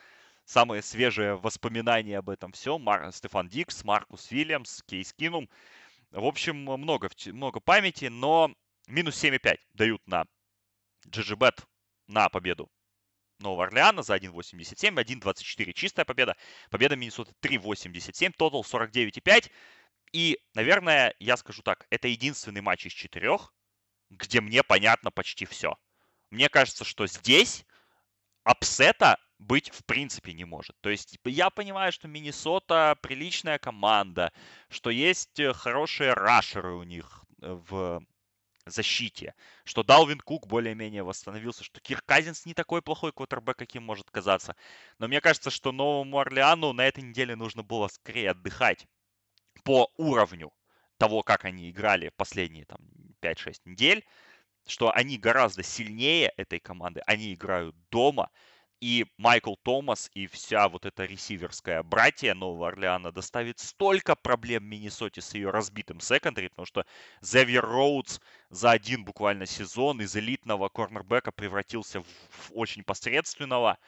Самые 0.44 0.82
свежие 0.82 1.36
воспоминания 1.36 2.18
об 2.18 2.30
этом 2.30 2.52
все. 2.52 2.78
Мар... 2.78 3.12
Стефан 3.12 3.48
Дикс, 3.48 3.84
Маркус 3.84 4.30
Вильямс, 4.30 4.82
Кейс 4.82 5.12
Кинум. 5.12 5.48
В 6.10 6.24
общем, 6.24 6.56
много, 6.56 7.10
много 7.26 7.60
памяти, 7.60 8.06
но 8.06 8.52
минус 8.88 9.22
7,5 9.22 9.58
дают 9.74 10.06
на 10.06 10.26
GGBet 11.06 11.62
на 12.08 12.28
победу 12.28 12.70
Нового 13.40 13.64
Орлеана 13.64 14.02
за 14.02 14.16
1.87, 14.16 14.94
1.24 14.94 15.72
чистая 15.72 16.04
победа. 16.04 16.36
Победа 16.70 16.96
Миннесоты 16.96 17.32
3.87, 17.42 18.32
тотал 18.36 18.62
49,5. 18.62 19.50
И, 20.12 20.40
наверное, 20.54 21.14
я 21.18 21.36
скажу 21.36 21.62
так, 21.62 21.86
это 21.90 22.08
единственный 22.08 22.60
матч 22.60 22.86
из 22.86 22.92
четырех, 22.92 23.54
где 24.10 24.40
мне 24.40 24.62
понятно 24.62 25.10
почти 25.10 25.46
все. 25.46 25.76
Мне 26.30 26.48
кажется, 26.48 26.84
что 26.84 27.06
здесь 27.06 27.64
апсета 28.44 29.18
быть 29.38 29.70
в 29.70 29.84
принципе 29.84 30.32
не 30.32 30.44
может. 30.44 30.76
То 30.80 30.90
есть 30.90 31.18
я 31.24 31.50
понимаю, 31.50 31.92
что 31.92 32.08
Миннесота 32.08 32.96
приличная 33.00 33.58
команда, 33.58 34.32
что 34.68 34.90
есть 34.90 35.40
э, 35.40 35.52
хорошие 35.52 36.12
рашеры 36.12 36.74
у 36.74 36.82
них 36.82 37.24
э, 37.40 37.52
в 37.52 38.02
защите, 38.66 39.34
что 39.64 39.82
Далвин 39.82 40.20
Кук 40.20 40.46
более-менее 40.46 41.02
восстановился, 41.02 41.64
что 41.64 41.80
Кир 41.80 42.02
Казинс 42.02 42.46
не 42.46 42.54
такой 42.54 42.82
плохой 42.82 43.12
квотербек, 43.12 43.56
каким 43.56 43.82
может 43.82 44.10
казаться. 44.10 44.56
Но 44.98 45.08
мне 45.08 45.20
кажется, 45.20 45.50
что 45.50 45.72
Новому 45.72 46.18
Орлеану 46.18 46.72
на 46.72 46.86
этой 46.86 47.02
неделе 47.02 47.36
нужно 47.36 47.62
было 47.62 47.88
скорее 47.88 48.30
отдыхать 48.30 48.86
по 49.64 49.90
уровню 49.96 50.52
того, 50.98 51.22
как 51.22 51.44
они 51.44 51.70
играли 51.70 52.10
последние 52.16 52.66
там 52.66 52.80
5-6 53.20 53.60
недель, 53.64 54.04
что 54.66 54.92
они 54.92 55.18
гораздо 55.18 55.62
сильнее 55.62 56.32
этой 56.36 56.60
команды, 56.60 57.00
они 57.06 57.34
играют 57.34 57.74
дома, 57.90 58.30
и 58.80 59.06
Майкл 59.18 59.54
Томас 59.62 60.10
и 60.14 60.26
вся 60.26 60.68
вот 60.68 60.86
эта 60.86 61.04
ресиверская 61.04 61.82
братья 61.82 62.34
Нового 62.34 62.68
Орлеана 62.68 63.12
доставит 63.12 63.58
столько 63.58 64.16
проблем 64.16 64.64
Миннесоте 64.64 65.20
с 65.20 65.34
ее 65.34 65.50
разбитым 65.50 66.00
секондари, 66.00 66.48
потому 66.48 66.66
что 66.66 66.86
Зевьер 67.20 67.64
Роудс 67.64 68.20
за 68.48 68.70
один 68.70 69.04
буквально 69.04 69.44
сезон 69.44 70.00
из 70.00 70.16
элитного 70.16 70.70
корнербека 70.70 71.30
превратился 71.30 72.00
в, 72.00 72.06
очень 72.52 72.82
посредственного 72.82 73.78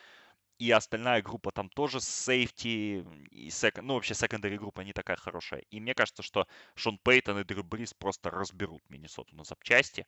и 0.58 0.70
остальная 0.70 1.22
группа 1.22 1.50
там 1.52 1.70
тоже 1.70 2.00
сейфти, 2.00 3.04
и 3.30 3.50
сек... 3.50 3.78
ну 3.78 3.94
вообще 3.94 4.14
секондари 4.14 4.58
группа 4.58 4.82
не 4.82 4.92
такая 4.92 5.16
хорошая. 5.16 5.60
И 5.70 5.80
мне 5.80 5.94
кажется, 5.94 6.22
что 6.22 6.46
Шон 6.74 6.98
Пейтон 6.98 7.40
и 7.40 7.44
Дрю 7.44 7.64
Брис 7.64 7.94
просто 7.94 8.30
разберут 8.30 8.82
Миннесоту 8.90 9.34
на 9.34 9.44
запчасти, 9.44 10.06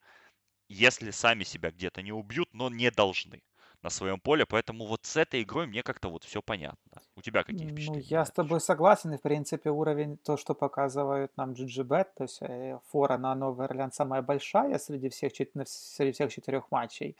если 0.69 1.11
сами 1.11 1.45
себя 1.45 1.71
где-то 1.71 2.03
не 2.03 2.13
убьют, 2.13 2.53
но 2.53 2.69
не 2.69 2.91
должны 2.91 3.43
на 3.85 3.91
своем 3.91 4.19
поле, 4.19 4.47
поэтому 4.47 4.87
вот 4.87 5.05
с 5.05 5.17
этой 5.17 5.43
игрой 5.43 5.67
мне 5.67 5.83
как-то 5.83 6.09
вот 6.09 6.25
все 6.25 6.41
понятно. 6.41 7.03
У 7.17 7.21
тебя 7.21 7.45
какие 7.45 7.67
ну, 7.67 7.73
впечатления? 7.73 8.07
Ну, 8.11 8.17
я 8.19 8.25
с 8.25 8.31
тобой 8.31 8.61
согласен, 8.61 9.13
и 9.13 9.19
в 9.19 9.21
принципе 9.23 9.71
уровень, 9.71 10.17
то, 10.17 10.37
что 10.37 10.55
показывают 10.55 11.31
нам 11.37 11.53
GGBet, 11.53 12.07
то 12.17 12.25
есть 12.25 12.39
э, 12.41 12.79
фора 12.91 13.19
на 13.19 13.35
Новый 13.35 13.67
Орлеан 13.67 13.93
самая 13.93 14.23
большая 14.23 14.79
среди 14.79 15.11
всех, 15.11 15.33
среди 15.67 16.13
всех 16.13 16.33
четырех 16.33 16.71
матчей. 16.71 17.15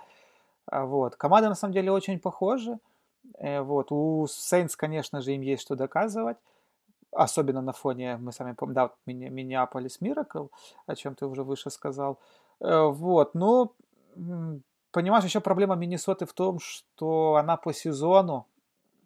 А 0.67 0.87
вот. 0.87 1.17
Команды 1.17 1.49
на 1.49 1.55
самом 1.55 1.75
деле 1.75 1.93
очень 1.93 2.19
похожи. 2.19 2.79
Э, 3.39 3.61
вот. 3.61 3.93
У 3.93 4.27
Сейнс, 4.27 4.75
конечно 4.75 5.21
же, 5.21 5.33
им 5.33 5.43
есть 5.43 5.63
что 5.63 5.77
доказывать. 5.77 6.39
Особенно 7.13 7.61
на 7.61 7.73
фоне, 7.73 8.17
мы 8.17 8.33
сами 8.33 8.55
помним, 8.55 8.75
да, 8.75 8.91
Миннеаполис 9.07 10.01
Миракл, 10.01 10.47
о 10.87 10.97
чем 10.97 11.15
ты 11.15 11.27
уже 11.27 11.43
выше 11.43 11.71
сказал. 11.71 12.19
Э, 12.61 12.87
вот. 12.87 13.35
Но, 13.35 13.73
понимаешь, 14.95 15.25
еще 15.25 15.41
проблема 15.41 15.75
Миннесоты 15.75 16.25
в 16.25 16.33
том, 16.33 16.61
что 16.61 17.35
она 17.35 17.57
по 17.57 17.73
сезону 17.75 18.47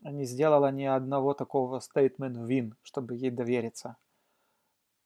не 0.02 0.26
сделала 0.26 0.70
ни 0.70 0.84
одного 0.84 1.34
такого 1.34 1.80
statement 1.80 2.46
win, 2.46 2.74
чтобы 2.82 3.16
ей 3.16 3.30
довериться. 3.30 3.96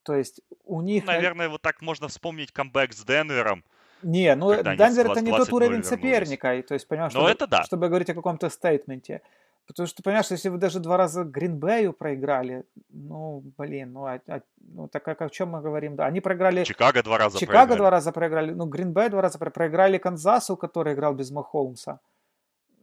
То 0.03 0.13
есть 0.13 0.41
у 0.65 0.81
них... 0.81 1.05
Наверное, 1.05 1.47
вот 1.49 1.61
так 1.61 1.81
можно 1.81 2.09
вспомнить 2.09 2.51
камбэк 2.51 2.93
с 2.93 3.05
Денвером, 3.05 3.63
не, 4.03 4.35
ну 4.35 4.53
Денвер 4.53 5.11
это 5.11 5.21
не 5.21 5.31
тот 5.31 5.53
уровень 5.53 5.81
соперника, 5.81 6.61
то 6.67 6.73
есть, 6.73 6.85
понимаешь, 6.89 7.13
чтобы, 7.13 7.29
это 7.29 7.47
да. 7.47 7.63
чтобы 7.63 7.87
говорить 7.87 8.09
о 8.09 8.13
каком-то 8.13 8.49
стейтменте. 8.49 9.21
Потому 9.65 9.87
что, 9.87 10.03
понимаешь, 10.03 10.29
если 10.31 10.49
вы 10.49 10.57
даже 10.57 10.79
два 10.79 10.97
раза 10.97 11.23
Гринбею 11.23 11.93
проиграли, 11.93 12.65
ну, 12.89 13.43
блин, 13.57 13.93
ну, 13.93 14.05
а, 14.05 14.19
а, 14.27 14.41
ну 14.57 14.87
так 14.87 15.03
как 15.03 15.21
о 15.21 15.29
чем 15.29 15.49
мы 15.49 15.61
говорим, 15.61 15.95
да, 15.95 16.05
они 16.05 16.19
проиграли... 16.19 16.63
Чикаго 16.65 17.01
два 17.01 17.17
раза 17.17 17.39
Чикаго 17.39 17.57
проиграли. 17.57 17.79
два 17.79 17.89
раза 17.89 18.11
проиграли, 18.11 18.51
ну, 18.51 18.65
Гринбей 18.65 19.09
два 19.09 19.21
раза 19.21 19.39
проиграли, 19.39 19.69
проиграли 19.69 19.97
Канзасу, 19.97 20.57
который 20.57 20.93
играл 20.93 21.13
без 21.13 21.31
Махоумса. 21.31 21.99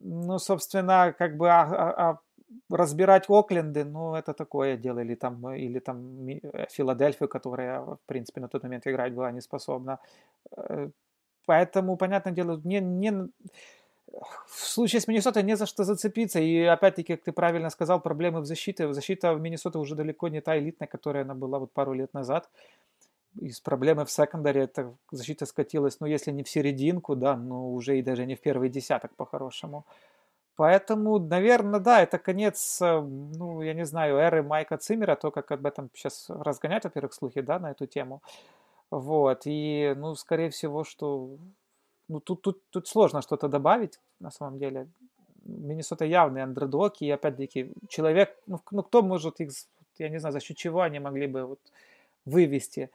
Ну, 0.01 0.39
собственно, 0.39 1.15
как 1.19 1.37
бы 1.37 1.51
а, 1.51 1.63
а, 1.63 2.11
а 2.11 2.19
разбирать 2.71 3.29
Окленды, 3.29 3.85
ну, 3.85 4.15
это 4.15 4.33
такое 4.33 4.77
дело, 4.77 5.01
или 5.01 5.15
там, 5.15 5.55
или 5.55 5.81
там 5.81 6.27
Филадельфию, 6.71 7.29
которая, 7.29 7.81
в 7.81 8.01
принципе, 8.07 8.41
на 8.41 8.49
тот 8.49 8.63
момент 8.63 8.87
играть 8.87 9.13
была 9.13 9.31
не 9.33 9.41
способна 9.41 9.99
э, 10.57 10.89
Поэтому, 11.47 11.97
понятное 11.97 12.33
дело, 12.33 12.61
не, 12.65 12.81
не, 12.81 13.29
в 14.47 14.67
случае 14.67 15.01
с 15.01 15.09
Миннесотой 15.09 15.43
не 15.43 15.57
за 15.57 15.67
что 15.67 15.85
зацепиться. 15.85 16.41
И 16.41 16.63
опять-таки, 16.63 17.15
как 17.15 17.25
ты 17.25 17.33
правильно 17.33 17.71
сказал, 17.71 18.01
проблемы 18.01 18.41
в 18.41 18.45
защите. 18.45 18.93
Защита 18.93 19.35
в 19.35 19.41
Миннесоте 19.41 19.79
уже 19.79 19.95
далеко 19.95 20.29
не 20.29 20.41
та 20.41 20.59
элитная, 20.59 20.89
которая 20.89 21.25
она 21.25 21.35
была 21.35 21.59
вот 21.59 21.73
пару 21.73 21.93
лет 21.93 22.13
назад. 22.15 22.49
Из 23.41 23.61
проблемы 23.61 24.05
в 24.05 24.11
секондаре 24.11 24.63
эта 24.63 24.93
защита 25.13 25.47
скатилась, 25.47 26.01
ну, 26.01 26.07
если 26.07 26.33
не 26.33 26.43
в 26.43 26.49
серединку, 26.49 27.15
да, 27.15 27.37
но 27.37 27.73
уже 27.73 27.99
и 27.99 28.03
даже 28.03 28.27
не 28.27 28.35
в 28.35 28.41
первый 28.41 28.69
десяток 28.69 29.15
по-хорошему. 29.15 29.85
Поэтому, 30.57 31.19
наверное, 31.19 31.81
да, 31.81 32.03
это 32.03 32.19
конец, 32.19 32.83
э, 32.83 33.01
ну, 33.01 33.63
я 33.63 33.73
не 33.73 33.87
знаю, 33.87 34.17
эры 34.17 34.43
Майка 34.43 34.77
Циммера, 34.77 35.17
то, 35.17 35.31
как 35.31 35.53
об 35.53 35.65
этом 35.65 35.91
сейчас 35.95 36.27
разгонять, 36.29 36.85
во-первых, 36.85 37.15
слухи, 37.15 37.41
да, 37.41 37.59
на 37.59 37.71
эту 37.71 37.87
тему. 37.87 38.21
Вот, 38.91 39.43
и, 39.47 39.95
ну, 39.97 40.15
скорее 40.17 40.51
всего, 40.51 40.85
что... 40.85 41.31
Ну, 42.11 42.21
тут, 42.21 42.43
тут, 42.43 42.61
тут 42.71 42.89
сложно 42.89 43.23
что-то 43.23 43.49
добавить, 43.49 44.01
на 44.19 44.31
самом 44.31 44.59
деле. 44.59 44.89
Миннесота 45.45 46.05
явный 46.05 46.43
андердог, 46.43 47.01
и, 47.03 47.11
опять-таки, 47.11 47.73
человек... 47.89 48.37
Ну, 48.47 48.61
ну, 48.71 48.83
кто 48.83 49.03
может 49.03 49.41
их... 49.41 49.51
Я 49.99 50.09
не 50.09 50.19
знаю, 50.19 50.33
за 50.33 50.41
счет 50.41 50.57
чего 50.57 50.81
они 50.81 50.99
могли 50.99 51.27
бы 51.27 51.45
вот 51.45 51.61
вывести 52.25 52.91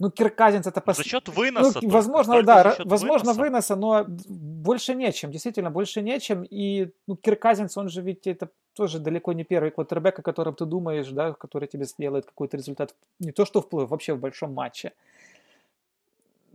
ну, 0.00 0.10
Кирказинс 0.10 0.66
это... 0.66 0.80
Пос... 0.80 0.96
За 0.96 1.04
счет 1.04 1.28
выноса. 1.28 1.66
Ну, 1.66 1.72
только, 1.72 1.88
возможно, 1.88 2.34
только 2.34 2.46
да, 2.46 2.76
возможно, 2.84 3.32
выноса. 3.32 3.74
выноса, 3.74 3.76
но 3.76 4.04
больше 4.28 4.94
нечем, 4.94 5.30
действительно, 5.30 5.70
больше 5.70 6.02
нечем. 6.02 6.44
И 6.48 6.90
ну, 7.06 7.16
Кирказинс, 7.16 7.76
он 7.76 7.88
же 7.88 8.00
ведь 8.02 8.26
это 8.26 8.48
тоже 8.74 9.00
далеко 9.00 9.32
не 9.32 9.42
первый 9.42 9.72
квотербек, 9.72 10.18
о 10.18 10.22
котором 10.22 10.54
ты 10.54 10.66
думаешь, 10.66 11.08
да, 11.08 11.32
который 11.32 11.66
тебе 11.66 11.84
сделает 11.84 12.26
какой-то 12.26 12.56
результат, 12.56 12.94
не 13.18 13.32
то 13.32 13.44
что 13.44 13.60
вплывет, 13.60 13.90
вообще 13.90 14.14
в 14.14 14.20
большом 14.20 14.54
матче. 14.54 14.92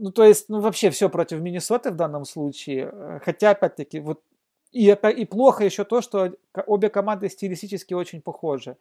Ну, 0.03 0.11
то 0.11 0.25
есть, 0.25 0.49
ну, 0.49 0.59
вообще 0.59 0.89
все 0.89 1.09
против 1.09 1.39
Миннесоты 1.39 1.89
в 1.89 1.95
данном 1.95 2.25
случае. 2.25 3.21
Хотя, 3.23 3.51
опять-таки, 3.51 4.01
вот 4.01 4.21
и, 4.73 4.89
и 4.89 5.25
плохо 5.25 5.63
еще 5.63 5.85
то, 5.85 6.01
что 6.01 6.35
обе 6.65 6.89
команды 6.89 7.29
стилистически 7.29 7.93
очень 7.93 8.21
похожи. 8.21 8.75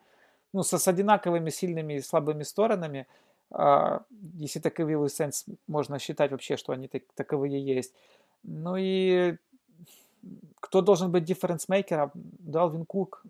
Ну, 0.53 0.65
со, 0.65 0.79
с 0.79 0.89
одинаковыми 0.89 1.51
сильными 1.51 1.95
и 1.95 2.01
слабыми 2.01 2.43
сторонами. 2.43 3.07
А, 3.53 4.03
если 4.35 4.59
таковые 4.59 5.09
сенс 5.09 5.45
можно 5.69 6.01
считать 6.01 6.33
вообще, 6.33 6.57
что 6.57 6.73
они 6.73 6.89
так, 6.89 7.05
таковые 7.15 7.65
есть. 7.65 7.95
Ну 8.43 8.75
и 8.75 9.37
кто 10.59 10.81
должен 10.81 11.13
быть 11.13 11.23
дифференсмейкером? 11.23 12.11
Далвин 12.15 12.85
Кук. 12.85 13.23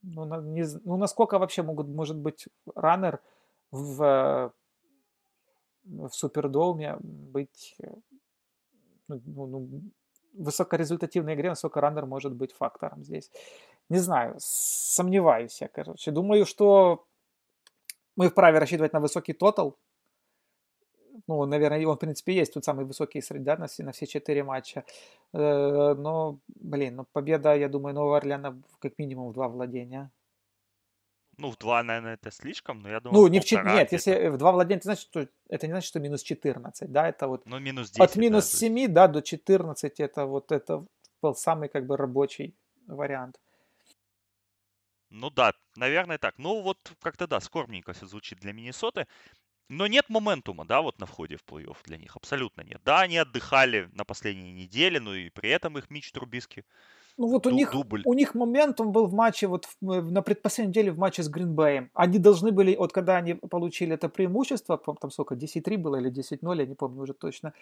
Ну, 0.00 0.24
на, 0.24 0.40
не, 0.40 0.64
ну, 0.84 0.96
насколько 0.96 1.38
вообще 1.38 1.62
могут, 1.62 1.88
может 1.88 2.16
быть 2.16 2.48
раннер 2.74 3.20
в, 3.70 4.50
в 5.84 6.10
Супердоуме 6.10 6.96
быть 7.00 7.76
ну, 9.08 9.20
ну, 9.26 9.46
ну 9.46 9.82
высокорезультативной 10.34 11.34
игре, 11.34 11.50
насколько 11.50 11.80
раннер 11.80 12.06
может 12.06 12.34
быть 12.34 12.52
фактором 12.52 13.04
здесь. 13.04 13.30
Не 13.88 13.98
знаю, 13.98 14.34
сомневаюсь 14.38 15.60
я, 15.60 15.68
короче. 15.68 16.10
Думаю, 16.10 16.46
что 16.46 17.04
мы 18.16 18.28
вправе 18.28 18.58
рассчитывать 18.58 18.92
на 18.92 19.00
высокий 19.00 19.32
тотал. 19.32 19.76
ну, 21.28 21.44
наверное, 21.46 21.86
он, 21.86 21.96
в 21.96 21.98
принципе, 22.00 22.34
есть 22.34 22.54
тут 22.54 22.64
самый 22.64 22.84
высокий 22.84 23.20
среди, 23.22 23.44
да, 23.44 23.56
на, 23.56 23.66
все, 23.66 23.84
на 23.84 23.92
все 23.92 24.06
четыре 24.06 24.42
матча. 24.42 24.84
Э, 25.32 25.94
но, 25.94 26.38
блин, 26.48 26.96
ну, 26.96 27.06
победа, 27.12 27.54
я 27.54 27.68
думаю, 27.68 27.94
Нового 27.94 28.16
Орлеана 28.16 28.60
как 28.80 28.98
минимум 28.98 29.30
в 29.30 29.32
два 29.34 29.48
владения. 29.48 30.10
Ну, 31.36 31.50
в 31.50 31.58
два, 31.58 31.82
наверное, 31.82 32.14
это 32.14 32.30
слишком, 32.30 32.80
но 32.80 32.88
я 32.88 33.00
думаю, 33.00 33.22
Ну, 33.22 33.28
не 33.28 33.40
в 33.40 33.44
4, 33.44 33.74
нет, 33.74 33.92
если 33.92 34.28
в 34.28 34.36
два 34.36 34.52
владения, 34.52 34.78
это 34.78 34.84
значит, 34.84 35.04
что 35.04 35.28
это 35.48 35.66
не 35.66 35.72
значит, 35.72 35.88
что 35.88 36.00
минус 36.00 36.22
14, 36.22 36.90
да, 36.90 37.08
это 37.08 37.28
вот... 37.28 37.46
Ну, 37.46 37.58
минус 37.58 37.90
10, 37.90 38.00
От 38.00 38.16
минус 38.16 38.50
да, 38.50 38.58
7, 38.58 38.88
да, 38.88 39.08
до 39.08 39.22
14, 39.22 40.00
это 40.00 40.26
вот 40.26 40.52
это 40.52 40.86
был 41.22 41.34
самый 41.34 41.68
как 41.68 41.86
бы 41.86 41.96
рабочий 41.96 42.54
вариант. 42.86 43.40
Ну 45.10 45.30
да, 45.30 45.52
наверное 45.76 46.18
так. 46.18 46.38
Ну 46.38 46.60
вот 46.60 46.92
как-то 47.00 47.26
да, 47.26 47.40
скорбненько 47.40 47.92
все 47.92 48.06
звучит 48.06 48.40
для 48.40 48.52
Миннесоты. 48.52 49.06
Но 49.68 49.86
нет 49.86 50.10
моментума, 50.10 50.66
да, 50.66 50.82
вот 50.82 50.98
на 50.98 51.06
входе 51.06 51.36
в 51.36 51.44
плей-офф 51.44 51.76
для 51.84 51.96
них. 51.96 52.16
Абсолютно 52.16 52.62
нет. 52.62 52.82
Да, 52.84 53.00
они 53.00 53.16
отдыхали 53.16 53.88
на 53.92 54.04
последней 54.04 54.52
неделе, 54.52 55.00
но 55.00 55.14
и 55.14 55.30
при 55.30 55.50
этом 55.50 55.78
их 55.78 55.88
Мич 55.88 56.12
Трубиски 56.12 56.64
ну 57.16 57.28
вот 57.28 57.46
у 57.46 57.50
них, 57.50 57.70
дубль. 57.70 58.02
у 58.04 58.14
них 58.14 58.34
момент, 58.34 58.80
он 58.80 58.90
был 58.90 59.06
в 59.06 59.14
матче, 59.14 59.46
вот 59.46 59.68
в, 59.80 60.10
на 60.10 60.22
предпоследней 60.22 60.70
неделе 60.70 60.90
в 60.90 60.98
матче 60.98 61.22
с 61.22 61.28
Гринбэем. 61.28 61.90
Они 61.94 62.18
должны 62.18 62.50
были, 62.50 62.74
вот 62.74 62.92
когда 62.92 63.16
они 63.16 63.34
получили 63.34 63.94
это 63.94 64.08
преимущество, 64.08 64.76
там 65.00 65.10
сколько, 65.10 65.36
10-3 65.36 65.78
было 65.78 65.96
или 65.96 66.10
10-0, 66.10 66.58
я 66.58 66.66
не 66.66 66.74
помню 66.74 67.02
уже 67.02 67.12
точно, 67.12 67.52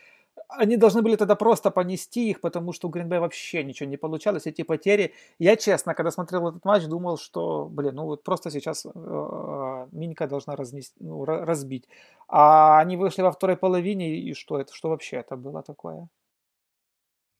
они 0.49 0.77
должны 0.77 1.03
были 1.03 1.17
тогда 1.17 1.35
просто 1.35 1.71
понести 1.71 2.31
их, 2.31 2.41
потому 2.41 2.73
что 2.73 2.89
у 2.89 2.91
Гринбэя 2.91 3.21
вообще 3.21 3.63
ничего 3.63 3.91
не 3.91 3.99
получалось, 3.99 4.47
эти 4.47 4.63
потери. 4.63 5.13
Я, 5.39 5.57
честно, 5.57 5.95
когда 5.95 6.11
смотрел 6.11 6.49
этот 6.49 6.65
матч, 6.65 6.85
думал, 6.85 7.19
что, 7.19 7.69
блин, 7.71 7.95
ну 7.95 8.05
вот 8.05 8.23
просто 8.23 8.51
сейчас 8.51 8.87
э, 8.87 9.87
Минька 9.93 10.27
должна 10.27 10.57
разнести, 10.57 10.95
ну, 11.01 11.25
разбить. 11.25 11.89
А 12.29 12.81
они 12.81 12.97
вышли 12.97 13.23
во 13.23 13.31
второй 13.31 13.57
половине, 13.57 14.17
и 14.17 14.33
что 14.35 14.59
это, 14.59 14.75
что 14.75 14.89
вообще 14.89 15.17
это 15.17 15.37
было 15.37 15.63
такое? 15.63 16.09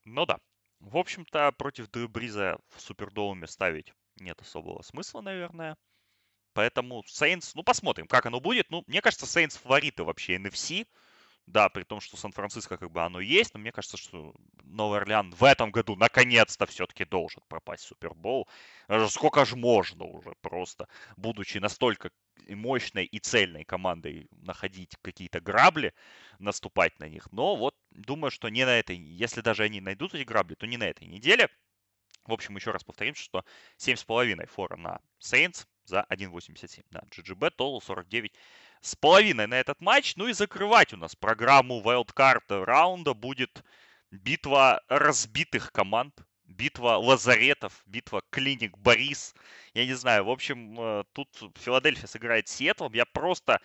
Ну 0.05 0.27
да, 0.27 0.37
в 0.83 0.97
общем-то, 0.97 1.53
против 1.53 1.91
Дрю 1.91 2.09
Бриза 2.09 2.59
в 2.75 2.81
Супердоуме 2.81 3.47
ставить 3.47 3.95
нет 4.17 4.41
особого 4.41 4.83
смысла, 4.83 5.21
наверное. 5.21 5.77
Поэтому 6.55 7.03
Сейнс, 7.07 7.55
ну 7.55 7.63
посмотрим, 7.63 8.07
как 8.07 8.27
оно 8.27 8.41
будет. 8.41 8.71
Ну, 8.71 8.85
мне 8.87 9.01
кажется, 9.01 9.27
Сейнс 9.27 9.57
фавориты 9.57 10.05
вообще 10.05 10.37
NFC. 10.37 10.87
Да, 11.47 11.69
при 11.69 11.83
том, 11.83 12.01
что 12.01 12.17
Сан-Франциско 12.17 12.77
как 12.79 12.91
бы 12.91 13.03
оно 13.03 13.21
есть, 13.21 13.53
но 13.53 13.61
мне 13.61 13.73
кажется, 13.73 13.97
что 13.97 14.33
Новый 14.63 15.01
Орлеан 15.01 15.33
в 15.33 15.43
этом 15.43 15.71
году 15.71 15.97
наконец-то 15.97 16.67
все-таки 16.67 17.05
должен 17.05 17.43
пропасть 17.49 17.85
в 17.85 17.89
Супербол. 17.89 18.49
Сколько 19.09 19.45
же 19.45 19.57
можно 19.57 20.05
уже 20.05 20.35
просто, 20.41 20.89
будучи 21.17 21.59
настолько 21.59 22.11
мощной 22.49 23.05
и 23.05 23.19
цельной 23.19 23.65
командой, 23.65 24.29
находить 24.31 24.97
какие-то 25.03 25.41
грабли, 25.41 25.95
наступать 26.39 26.99
на 27.01 27.09
них. 27.09 27.31
Но 27.33 27.57
вот 27.57 27.75
думаю, 27.91 28.31
что 28.31 28.49
не 28.49 28.65
на 28.65 28.79
этой, 28.79 28.97
если 28.97 29.41
даже 29.41 29.65
они 29.65 29.81
найдут 29.81 30.15
эти 30.15 30.23
грабли, 30.23 30.55
то 30.55 30.67
не 30.67 30.77
на 30.77 30.85
этой 30.85 31.07
неделе. 31.09 31.49
В 32.25 32.33
общем, 32.33 32.55
еще 32.55 32.71
раз 32.71 32.85
повторим, 32.85 33.17
что 33.17 33.45
7,5 33.79 34.47
фора 34.47 34.77
на 34.77 35.01
Saints 35.21 35.67
за 35.85 36.07
1.87. 36.09 36.85
Да, 36.91 37.03
GGB, 37.11 37.51
Total 37.59 37.81
49 37.83 38.33
с 38.83 38.97
половиной 38.97 39.47
на 39.47 39.55
этот 39.55 39.81
матч. 39.81 40.17
Ну 40.17 40.29
и 40.29 40.33
закрывать 40.33 40.93
у 40.93 40.97
нас 40.97 41.17
программу 41.17 41.81
Wildcard 41.81 42.65
раунда 42.65 43.15
будет 43.15 43.65
битва 44.11 44.83
разбитых 44.89 45.73
команд. 45.73 46.15
Битва 46.45 46.99
лазаретов, 46.99 47.83
битва 47.87 48.23
клиник, 48.29 48.77
Борис. 48.77 49.35
Я 49.73 49.87
не 49.87 49.95
знаю, 49.95 50.25
в 50.25 50.31
общем, 50.31 50.79
э, 50.79 51.05
тут 51.15 51.29
Филадельфия 51.57 52.07
сыграет 52.07 52.47
с 52.47 52.53
Сиэтлом. 52.53 52.93
Я 52.93 53.07
просто 53.07 53.59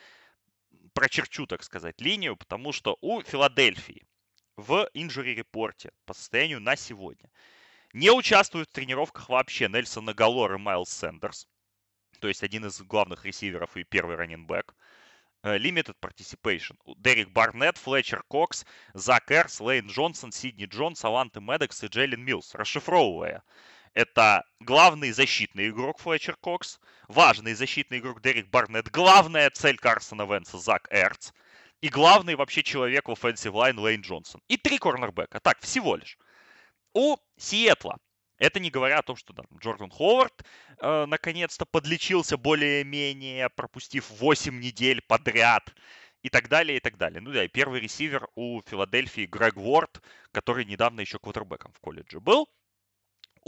прочерчу, 0.94 1.46
так 1.48 1.64
сказать, 1.64 2.00
линию, 2.00 2.38
потому 2.38 2.72
что 2.72 2.98
у 3.02 3.22
Филадельфии 3.22 4.08
в 4.56 4.90
injury 4.94 5.36
репорте 5.36 5.92
по 6.06 6.14
состоянию 6.14 6.62
на 6.62 6.78
сегодня 6.78 7.30
не 7.94 8.10
участвуют 8.10 8.70
в 8.70 8.74
тренировках 8.74 9.28
вообще 9.30 9.68
Нельсон 9.68 10.06
Агалор 10.06 10.56
и 10.56 10.58
Майлз 10.58 10.90
Сендерс, 10.90 11.48
то 12.20 12.28
есть 12.28 12.44
один 12.44 12.66
из 12.66 12.82
главных 12.82 13.26
ресиверов 13.26 13.76
и 13.76 13.84
первый 13.84 14.16
раннинбек. 14.16 14.76
Э, 15.48 15.58
limited 15.58 15.96
participation. 16.02 16.76
Дерек 16.98 17.30
Барнетт, 17.30 17.78
Флетчер 17.78 18.22
Кокс, 18.28 18.66
Зак 18.94 19.32
Эрц, 19.32 19.62
Лейн 19.62 19.88
Джонсон, 19.88 20.34
Сидни 20.34 20.66
Джонс, 20.66 21.06
Авонте 21.06 21.40
Мэддокс 21.40 21.84
и 21.84 21.88
Джейлен 21.88 22.22
Милс. 22.22 22.54
Расшифровывая, 22.54 23.44
это 23.94 24.44
главный 24.60 25.12
защитный 25.12 25.70
игрок 25.70 26.00
Флетчер 26.00 26.36
Кокс, 26.36 26.80
важный 27.08 27.54
защитный 27.54 28.00
игрок 28.00 28.22
Дерек 28.22 28.50
Барнетт, 28.50 28.92
главная 28.92 29.50
цель 29.50 29.78
Карсона 29.78 30.24
Венса 30.24 30.58
Зак 30.58 30.90
Эрц 30.92 31.32
и 31.80 31.88
главный 31.88 32.36
вообще 32.36 32.62
человек 32.62 33.08
в 33.08 33.12
offensive 33.12 33.54
line 33.54 33.80
Лейн 33.80 34.02
Джонсон. 34.02 34.42
И 34.50 34.58
три 34.58 34.78
корнербека. 34.78 35.40
Так, 35.40 35.62
всего 35.62 35.96
лишь. 35.96 36.18
У 36.94 37.16
Сиэтла 37.38 37.98
это 38.38 38.60
не 38.60 38.70
говоря 38.70 39.00
о 39.00 39.04
том, 39.04 39.16
что 39.16 39.34
там, 39.34 39.46
Джордан 39.60 39.90
Ховард 39.90 40.44
э, 40.80 41.06
наконец-то 41.06 41.66
подлечился 41.66 42.38
более-менее, 42.38 43.50
пропустив 43.50 44.10
8 44.10 44.60
недель 44.60 45.02
подряд 45.02 45.74
и 46.22 46.30
так 46.30 46.48
далее, 46.50 46.78
и 46.78 46.80
так 46.80 46.98
далее. 46.98 47.22
Ну 47.22 47.32
да, 47.32 47.46
и 47.46 47.48
первый 47.48 47.80
ресивер 47.80 48.28
у 48.36 48.62
Филадельфии 48.62 49.26
Грег 49.26 49.58
Уорд, 49.58 50.02
который 50.32 50.66
недавно 50.66 51.02
еще 51.02 51.20
квотербеком 51.20 51.72
в 51.74 51.80
колледже 51.80 52.20
был. 52.20 52.50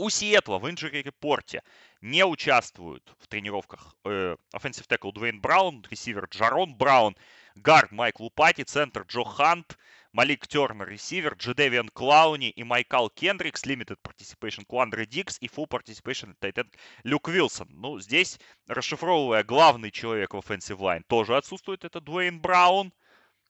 У 0.02 0.08
Сиэтла 0.08 0.58
в 0.58 0.66
injury 0.70 1.02
репорте 1.02 1.62
не 2.00 2.24
участвуют 2.24 3.14
в 3.18 3.28
тренировках 3.28 3.94
э, 4.06 4.34
offensive 4.54 4.88
tackle 4.88 5.12
Дуэйн 5.12 5.42
Браун, 5.42 5.84
ресивер 5.90 6.24
Джарон 6.24 6.74
Браун, 6.74 7.14
гард 7.54 7.92
Майк 7.92 8.18
Юпати, 8.18 8.62
центр 8.62 9.02
Джоуи 9.02 9.24
Хант, 9.24 9.76
Малик 10.12 10.48
Тернер, 10.48 10.88
ресивер, 10.88 11.34
Джадевион 11.34 11.90
Клауни 11.90 12.48
и 12.48 12.64
Майкал 12.64 13.10
Кендрикс, 13.10 13.66
limited 13.66 13.98
participation 14.02 14.64
Куандре 14.64 15.04
Диггс 15.04 15.36
и 15.38 15.48
full 15.48 15.68
participation 15.68 16.34
тайт-энд 16.38 16.70
Люк 17.04 17.28
Вилсон. 17.28 17.68
Ну, 17.70 18.00
здесь, 18.00 18.40
расшифровывая, 18.68 19.44
главный 19.44 19.90
человек 19.90 20.32
в 20.32 20.38
offensive 20.38 20.78
line 20.78 21.02
тоже 21.08 21.36
отсутствует, 21.36 21.84
это 21.84 22.00
Дуэйн 22.00 22.40
Браун. 22.40 22.94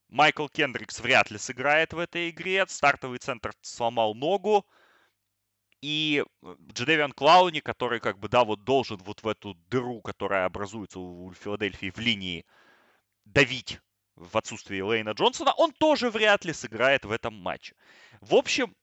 Майкл 0.09 0.49
Кендрикс 0.49 0.99
вряд 0.99 1.31
ли 1.31 1.39
сыграет 1.39 1.93
в 1.93 1.99
этой 2.01 2.31
игре. 2.31 2.67
Стартовый 2.67 3.19
центр 3.19 3.53
сломал 3.63 4.17
ногу. 4.17 4.67
И 5.83 6.25
э, 6.43 6.57
Джедевиан 6.73 7.13
Клауни, 7.13 7.61
который 7.61 8.01
как 8.01 8.19
бы, 8.19 8.29
да, 8.29 8.45
вот 8.45 8.65
должен 8.65 8.99
вот 8.99 9.23
в 9.23 9.29
эту 9.29 9.55
дыру, 9.71 10.01
которая 10.03 10.45
образуется 10.45 11.01
у 11.01 11.33
Филадельфии 11.33 11.91
в 11.91 11.99
линии, 11.99 12.45
давить 13.25 13.81
в 14.17 14.37
отсутствии 14.37 14.81
Лейна 14.81 15.11
Джонсона, 15.11 15.53
он 15.53 15.73
тоже 15.73 16.11
вряд 16.11 16.45
ли 16.45 16.53
сыграет 16.53 17.05
в 17.05 17.11
этом 17.11 17.35
матче. 17.35 17.75
В 18.21 18.35
общем, 18.35 18.75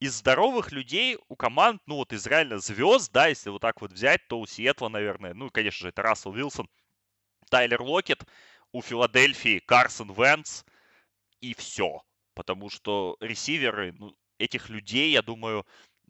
из 0.00 0.14
здоровых 0.16 0.72
людей 0.72 1.16
у 1.28 1.36
команд, 1.36 1.80
ну 1.86 1.96
вот 1.96 2.12
из 2.12 2.26
реально 2.26 2.58
звезд, 2.58 3.10
да, 3.12 3.28
если 3.28 3.50
вот 3.50 3.62
так 3.62 3.80
вот 3.80 3.92
взять, 3.92 4.20
то 4.28 4.40
у 4.40 4.46
Сиэтла, 4.46 4.88
наверное, 4.88 5.32
ну, 5.32 5.48
конечно 5.50 5.84
же, 5.84 5.88
это 5.88 6.02
Рассел 6.02 6.32
Вилсон, 6.32 6.68
Тайлер 7.48 7.80
Локет, 7.80 8.24
у 8.72 8.82
Филадельфии 8.82 9.60
Карсон 9.60 10.12
Венс 10.12 10.64
и 11.40 11.54
все. 11.54 12.02
Потому 12.34 12.70
что 12.70 13.16
ресиверы, 13.20 13.92
ну, 13.92 14.16
этих 14.38 14.70
людей, 14.70 15.12
я 15.12 15.22
думаю, 15.22 15.64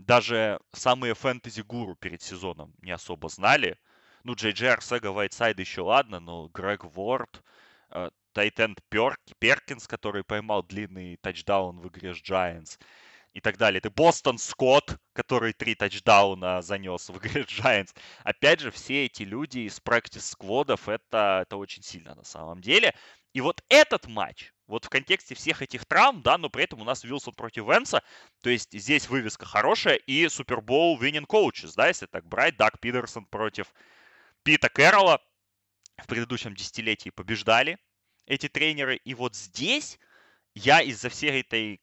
даже 0.07 0.61
самые 0.73 1.15
фэнтези-гуру 1.15 1.95
перед 1.97 2.23
сезоном 2.23 2.75
не 2.83 2.91
особо 2.93 3.29
знали. 3.29 3.79
Ну, 4.25 4.35
Джей 4.35 4.53
Джей 4.53 4.73
Арсега 4.73 5.13
Вайтсайд 5.13 5.59
еще 5.59 5.83
ладно, 5.83 6.21
но 6.21 6.49
Грег 6.49 6.85
Ворд, 6.85 7.43
э, 7.91 8.11
Тайтенд 8.33 8.81
Перкинс, 9.39 9.87
который 9.87 10.25
поймал 10.25 10.63
длинный 10.63 11.17
тачдаун 11.17 11.81
в 11.81 11.89
игре 11.89 12.15
с 12.15 12.19
Giants 12.19 12.79
и 13.33 13.41
так 13.41 13.57
далее. 13.57 13.79
Это 13.79 13.91
Бостон 13.91 14.39
Скотт, 14.39 14.99
который 15.13 15.53
три 15.53 15.75
тачдауна 15.75 16.63
занес 16.63 17.09
в 17.09 17.19
игре 17.19 17.45
с 17.45 17.47
Giants. 17.47 17.95
Опять 18.25 18.61
же, 18.61 18.71
все 18.71 19.07
эти 19.07 19.23
люди 19.23 19.61
из 19.61 19.81
практис-скводов, 19.81 20.89
это, 20.89 21.41
это 21.43 21.57
очень 21.57 21.83
сильно 21.83 22.15
на 22.15 22.25
самом 22.25 22.61
деле. 22.61 22.95
И 23.33 23.41
вот 23.41 23.63
этот 23.69 24.07
матч, 24.07 24.53
вот 24.73 24.87
в 24.87 24.89
контексте 24.89 25.35
всех 25.35 25.61
этих 25.61 25.85
травм, 25.85 26.23
да, 26.23 26.39
но 26.39 26.49
при 26.49 26.65
этом 26.65 26.81
у 26.81 26.85
нас 26.85 27.05
Вилсон 27.05 27.35
против 27.35 27.67
Венса, 27.67 28.03
то 28.41 28.49
есть 28.49 28.73
здесь 28.73 29.07
вывеска 29.09 29.45
хорошая, 29.45 29.97
и 29.97 30.27
Супербол 30.29 30.99
winning 30.99 31.27
coaches, 31.27 31.75
да, 31.77 31.89
если 31.89 32.07
так 32.07 32.27
брать, 32.27 32.57
Даг 32.57 32.81
Пидерсон 32.81 33.27
против 33.27 33.73
Пита 34.43 34.71
Кэрролла 34.71 35.21
в 35.99 36.07
предыдущем 36.07 36.55
десятилетии 36.55 37.11
побеждали, 37.11 37.79
эти 38.25 38.49
тренеры. 38.49 38.97
И 38.97 39.13
вот 39.13 39.37
здесь 39.37 39.99
я 40.55 40.81
из-за 40.81 41.11
всей 41.11 41.43
этой 41.43 41.83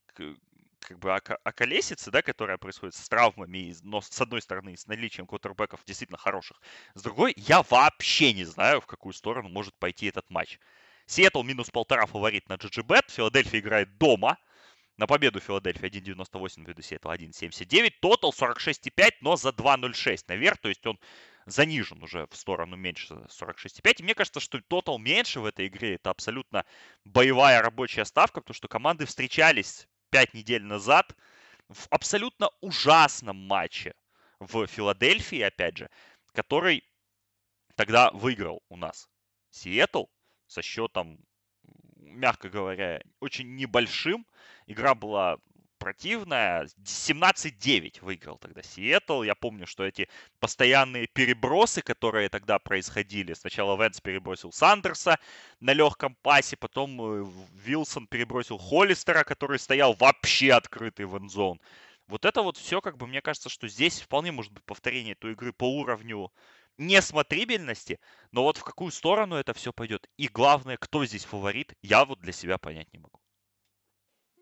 как 0.79 0.97
бы 0.97 1.13
околесицы, 1.13 2.09
да, 2.09 2.23
которая 2.23 2.57
происходит 2.57 2.95
с 2.95 3.07
травмами, 3.07 3.75
но 3.83 4.01
с 4.01 4.19
одной 4.19 4.41
стороны 4.41 4.75
с 4.75 4.87
наличием 4.87 5.27
квотербеков 5.27 5.85
действительно 5.85 6.17
хороших, 6.17 6.59
с 6.95 7.03
другой 7.03 7.35
я 7.37 7.61
вообще 7.61 8.33
не 8.33 8.45
знаю, 8.45 8.81
в 8.81 8.87
какую 8.87 9.13
сторону 9.13 9.47
может 9.47 9.77
пойти 9.77 10.07
этот 10.07 10.27
матч. 10.31 10.57
Сиэтл 11.09 11.41
минус 11.41 11.71
полтора 11.71 12.05
фаворит 12.05 12.47
на 12.49 12.53
GGBet, 12.53 13.11
Филадельфия 13.11 13.61
играет 13.61 13.97
дома, 13.97 14.37
на 14.95 15.07
победу 15.07 15.39
Филадельфия 15.39 15.89
1.98 15.89 16.63
ввиду 16.63 16.83
Сиэтла 16.83 17.15
1.79, 17.15 17.93
тотал 17.99 18.31
46.5, 18.31 19.15
но 19.21 19.35
за 19.35 19.49
2.06 19.49 20.25
наверх, 20.27 20.59
то 20.59 20.69
есть 20.69 20.85
он 20.85 20.99
занижен 21.47 22.03
уже 22.03 22.27
в 22.29 22.35
сторону 22.35 22.75
меньше 22.75 23.15
46,5. 23.27 23.95
И 23.97 24.03
мне 24.03 24.13
кажется, 24.13 24.39
что 24.39 24.61
тотал 24.61 24.99
меньше 24.99 25.39
в 25.39 25.45
этой 25.45 25.65
игре 25.65 25.95
это 25.95 26.11
абсолютно 26.11 26.63
боевая 27.05 27.63
рабочая 27.63 28.05
ставка, 28.05 28.41
потому 28.41 28.53
что 28.53 28.67
команды 28.67 29.07
встречались 29.07 29.87
5 30.11 30.35
недель 30.35 30.63
назад 30.63 31.15
в 31.69 31.87
абсолютно 31.89 32.51
ужасном 32.61 33.35
матче 33.35 33.95
в 34.39 34.67
Филадельфии, 34.67 35.41
опять 35.41 35.75
же, 35.75 35.89
который 36.33 36.83
тогда 37.75 38.11
выиграл 38.11 38.61
у 38.69 38.75
нас 38.75 39.09
Сиэтл 39.49 40.03
со 40.49 40.61
счетом, 40.61 41.19
мягко 41.97 42.49
говоря, 42.49 43.01
очень 43.21 43.55
небольшим. 43.55 44.25
Игра 44.67 44.95
была 44.95 45.37
противная. 45.77 46.67
17-9 46.83 48.03
выиграл 48.03 48.37
тогда 48.37 48.61
Сиэтл. 48.61 49.23
Я 49.23 49.35
помню, 49.35 49.65
что 49.65 49.85
эти 49.85 50.09
постоянные 50.39 51.07
перебросы, 51.07 51.81
которые 51.81 52.29
тогда 52.29 52.59
происходили. 52.59 53.33
Сначала 53.33 53.81
Венс 53.81 54.01
перебросил 54.01 54.51
Сандерса 54.51 55.17
на 55.59 55.73
легком 55.73 56.15
пасе, 56.21 56.57
потом 56.57 57.01
э, 57.01 57.25
Вилсон 57.53 58.07
перебросил 58.07 58.57
Холлистера, 58.57 59.23
который 59.23 59.59
стоял 59.59 59.93
вообще 59.93 60.53
открытый 60.53 61.05
в 61.05 61.17
эндзон. 61.17 61.61
Вот 62.07 62.25
это 62.25 62.41
вот 62.41 62.57
все, 62.57 62.81
как 62.81 62.97
бы, 62.97 63.05
мне 63.05 63.21
кажется, 63.21 63.49
что 63.49 63.67
здесь 63.67 64.01
вполне 64.01 64.31
может 64.31 64.51
быть 64.51 64.63
повторение 64.65 65.13
той 65.13 65.33
игры 65.33 65.53
по 65.53 65.65
уровню 65.79 66.31
несмотрибельности, 66.79 67.99
но 68.31 68.43
вот 68.43 68.57
в 68.57 68.63
какую 68.63 68.91
сторону 68.91 69.35
это 69.35 69.53
все 69.53 69.71
пойдет. 69.71 70.07
И 70.17 70.27
главное, 70.27 70.77
кто 70.77 71.05
здесь 71.05 71.25
фаворит, 71.25 71.73
я 71.83 72.05
вот 72.05 72.19
для 72.19 72.31
себя 72.31 72.57
понять 72.57 72.91
не 72.93 72.99
могу. 72.99 73.19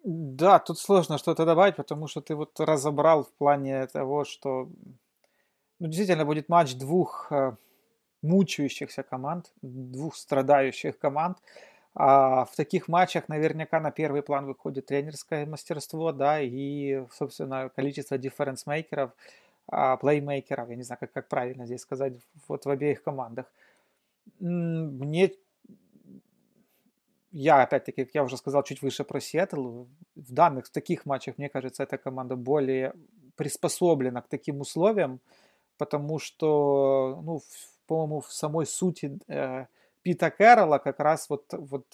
Да, 0.03 0.59
тут 0.59 0.79
сложно 0.79 1.17
что-то 1.17 1.45
добавить, 1.45 1.75
потому 1.75 2.07
что 2.07 2.21
ты 2.21 2.35
вот 2.35 2.57
разобрал 2.59 3.23
в 3.23 3.33
плане 3.33 3.87
того, 3.87 4.23
что 4.23 4.69
ну, 5.79 5.87
действительно 5.87 6.25
будет 6.25 6.47
матч 6.47 6.75
двух 6.75 7.31
э, 7.31 7.55
мучающихся 8.21 9.03
команд, 9.03 9.51
двух 9.61 10.15
страдающих 10.15 10.97
команд. 10.97 11.37
А 11.93 12.45
в 12.45 12.55
таких 12.55 12.87
матчах 12.87 13.27
наверняка 13.27 13.79
на 13.79 13.91
первый 13.91 14.21
план 14.21 14.45
выходит 14.45 14.85
тренерское 14.85 15.45
мастерство, 15.47 16.11
да, 16.11 16.39
и, 16.39 17.03
собственно, 17.11 17.69
количество 17.69 18.17
дифференсмейкеров, 18.19 19.11
а, 19.11 19.13
плеймейкеров, 19.67 20.69
я 20.69 20.75
не 20.75 20.83
знаю, 20.83 20.99
как, 20.99 21.11
как 21.11 21.27
правильно 21.27 21.65
здесь 21.65 21.81
сказать, 21.81 22.13
вот 22.47 22.65
в 22.65 22.69
обеих 22.69 23.03
командах. 23.03 23.45
Мне 24.39 25.31
я, 27.31 27.61
опять-таки, 27.61 28.05
как 28.05 28.15
я 28.15 28.23
уже 28.23 28.37
сказал 28.37 28.63
чуть 28.63 28.81
выше 28.81 29.03
про 29.03 29.19
Сиэтл, 29.19 29.85
в 30.15 30.33
данных, 30.33 30.67
в 30.67 30.71
таких 30.71 31.05
матчах, 31.05 31.37
мне 31.37 31.49
кажется, 31.49 31.83
эта 31.83 31.97
команда 31.97 32.35
более 32.35 32.93
приспособлена 33.35 34.21
к 34.21 34.27
таким 34.27 34.61
условиям, 34.61 35.19
потому 35.77 36.19
что, 36.19 37.21
ну, 37.23 37.41
по-моему, 37.85 38.21
в 38.21 38.33
самой 38.33 38.65
сути 38.65 39.19
э, 39.27 39.67
Пита 40.07 40.31
Кэрролла 40.31 40.77
как 40.77 41.01
раз 41.01 41.29
вот, 41.29 41.43
вот 41.51 41.85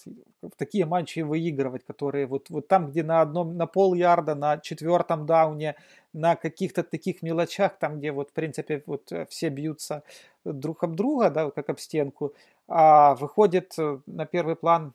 в 0.43 0.51
такие 0.55 0.85
матчи 0.85 1.21
выигрывать, 1.21 1.83
которые 1.83 2.27
вот, 2.27 2.51
вот 2.51 2.67
там, 2.67 2.91
где 2.91 3.01
на 3.01 3.21
одном, 3.21 3.57
на 3.57 3.65
пол 3.65 3.95
ярда, 3.95 4.35
на 4.35 4.59
четвертом 4.59 5.25
дауне, 5.25 5.75
на 6.13 6.35
каких-то 6.35 6.83
таких 6.83 7.23
мелочах, 7.23 7.79
там, 7.79 7.97
где 7.97 8.11
вот, 8.11 8.29
в 8.29 8.33
принципе, 8.33 8.83
вот 8.85 9.11
все 9.29 9.49
бьются 9.49 10.03
друг 10.45 10.83
об 10.83 10.93
друга, 10.93 11.31
да, 11.31 11.49
как 11.49 11.69
об 11.69 11.79
стенку, 11.79 12.35
а 12.67 13.15
выходит 13.15 13.73
на 14.05 14.27
первый 14.27 14.55
план 14.55 14.93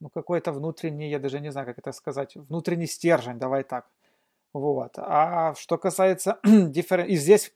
ну, 0.00 0.08
какой-то 0.08 0.50
внутренний, 0.50 1.10
я 1.10 1.20
даже 1.20 1.38
не 1.38 1.52
знаю, 1.52 1.68
как 1.68 1.78
это 1.78 1.92
сказать, 1.92 2.34
внутренний 2.34 2.88
стержень, 2.88 3.38
давай 3.38 3.62
так. 3.62 3.86
Вот. 4.52 4.92
А 4.96 5.54
что 5.54 5.78
касается. 5.78 6.38
И 6.44 7.16
здесь, 7.16 7.52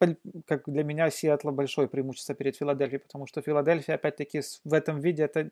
как 0.46 0.62
для 0.66 0.84
меня, 0.84 1.10
Сиэтла 1.10 1.50
большое 1.50 1.88
преимущество 1.88 2.34
перед 2.34 2.56
Филадельфией, 2.56 3.00
потому 3.00 3.26
что 3.26 3.40
Филадельфия, 3.42 3.94
опять-таки, 3.94 4.42
в 4.64 4.74
этом 4.74 5.00
виде 5.00 5.22
это 5.22 5.50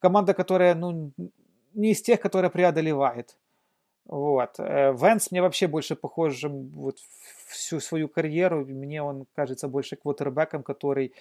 команда, 0.00 0.34
которая, 0.34 0.74
ну, 0.74 1.12
не 1.74 1.92
из 1.92 2.02
тех, 2.02 2.20
которая 2.20 2.50
преодолевает. 2.50 3.36
Вот. 4.04 4.58
Э, 4.58 4.92
Венс 4.92 5.30
мне 5.30 5.40
вообще 5.42 5.68
больше 5.68 5.94
похож 5.94 6.42
вот 6.44 6.98
всю 7.46 7.80
свою 7.80 8.08
карьеру. 8.08 8.66
Мне 8.66 9.02
он 9.02 9.26
кажется 9.34 9.68
больше 9.68 9.96
квотербеком, 9.96 10.62
который 10.62 11.12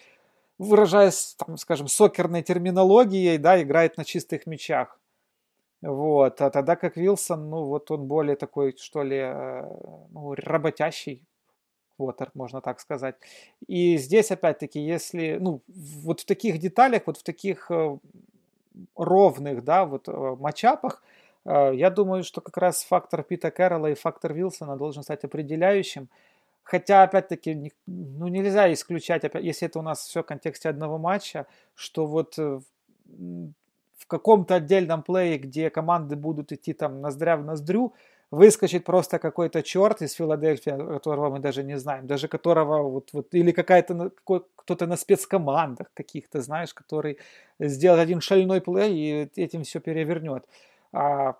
выражаясь, 0.57 1.35
там, 1.37 1.57
скажем, 1.57 1.87
сокерной 1.87 2.43
терминологией, 2.43 3.37
да, 3.37 3.61
играет 3.61 3.97
на 3.97 4.05
чистых 4.05 4.45
мячах. 4.45 4.99
Вот. 5.81 6.41
А 6.41 6.49
тогда 6.51 6.75
как 6.75 6.95
Вилсон, 6.95 7.49
ну, 7.49 7.65
вот 7.65 7.89
он 7.91 8.07
более 8.07 8.35
такой, 8.35 8.75
что 8.77 9.01
ли, 9.03 9.17
э, 9.17 9.63
ну, 10.11 10.35
работящий 10.35 11.25
квотер, 11.97 12.29
можно 12.35 12.61
так 12.61 12.79
сказать. 12.79 13.15
И 13.67 13.97
здесь, 13.97 14.31
опять-таки, 14.31 14.79
если, 14.79 15.37
ну, 15.39 15.61
вот 15.67 16.21
в 16.21 16.25
таких 16.25 16.59
деталях, 16.59 17.03
вот 17.07 17.17
в 17.17 17.23
таких 17.23 17.71
э, 17.71 17.97
ровных, 18.95 19.63
да, 19.63 19.85
вот 19.85 20.07
э, 20.07 20.11
матчапах, 20.39 21.03
я 21.43 21.89
думаю, 21.89 22.23
что 22.23 22.39
как 22.39 22.57
раз 22.57 22.83
фактор 22.83 23.23
Пита 23.23 23.49
Кэрролла 23.49 23.87
и 23.87 23.95
фактор 23.95 24.31
Вилсона 24.31 24.77
должен 24.77 25.01
стать 25.01 25.23
определяющим. 25.23 26.07
Хотя, 26.61 27.01
опять-таки, 27.01 27.73
ну, 27.87 28.27
нельзя 28.27 28.71
исключать, 28.71 29.23
если 29.33 29.67
это 29.67 29.79
у 29.79 29.81
нас 29.81 30.01
все 30.01 30.21
в 30.21 30.27
контексте 30.27 30.69
одного 30.69 30.99
матча, 30.99 31.47
что 31.73 32.05
вот 32.05 32.37
каком-то 34.11 34.55
отдельном 34.55 35.03
плее, 35.03 35.37
где 35.37 35.69
команды 35.69 36.15
будут 36.15 36.51
идти 36.51 36.73
там 36.73 37.01
ноздря 37.01 37.37
в 37.37 37.45
ноздрю, 37.45 37.93
выскочит 38.31 38.83
просто 38.83 39.19
какой-то 39.19 39.63
черт 39.63 40.01
из 40.01 40.13
Филадельфии, 40.13 40.71
которого 40.71 41.29
мы 41.29 41.39
даже 41.39 41.63
не 41.63 41.79
знаем, 41.79 42.07
даже 42.07 42.27
которого 42.27 42.89
вот, 42.89 43.13
вот 43.13 43.33
или 43.35 43.51
какая-то 43.51 44.11
кто-то 44.55 44.85
на 44.87 44.97
спецкомандах 44.97 45.87
каких-то, 45.93 46.41
знаешь, 46.41 46.73
который 46.73 47.17
сделает 47.59 48.03
один 48.03 48.21
шальной 48.21 48.61
плей 48.61 48.93
и 48.93 49.41
этим 49.41 49.63
все 49.63 49.79
перевернет. 49.79 50.43
А 50.93 51.35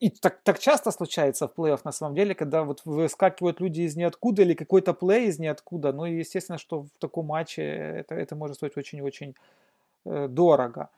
и 0.00 0.10
так, 0.10 0.40
так 0.44 0.58
часто 0.58 0.92
случается 0.92 1.46
в 1.46 1.58
плей-офф 1.58 1.80
на 1.84 1.92
самом 1.92 2.14
деле, 2.14 2.34
когда 2.34 2.62
вот 2.62 2.82
выскакивают 2.84 3.60
люди 3.60 3.80
из 3.82 3.96
ниоткуда 3.96 4.42
или 4.42 4.54
какой-то 4.54 4.94
плей 4.94 5.26
из 5.26 5.38
ниоткуда. 5.40 5.92
Ну 5.92 6.06
и 6.06 6.18
естественно, 6.18 6.58
что 6.58 6.82
в 6.82 6.98
таком 6.98 7.26
матче 7.26 7.62
это, 7.62 8.14
это 8.14 8.36
может 8.36 8.56
стоить 8.56 8.76
очень-очень 8.76 9.34
э, 10.04 10.28
дорого. 10.28 10.88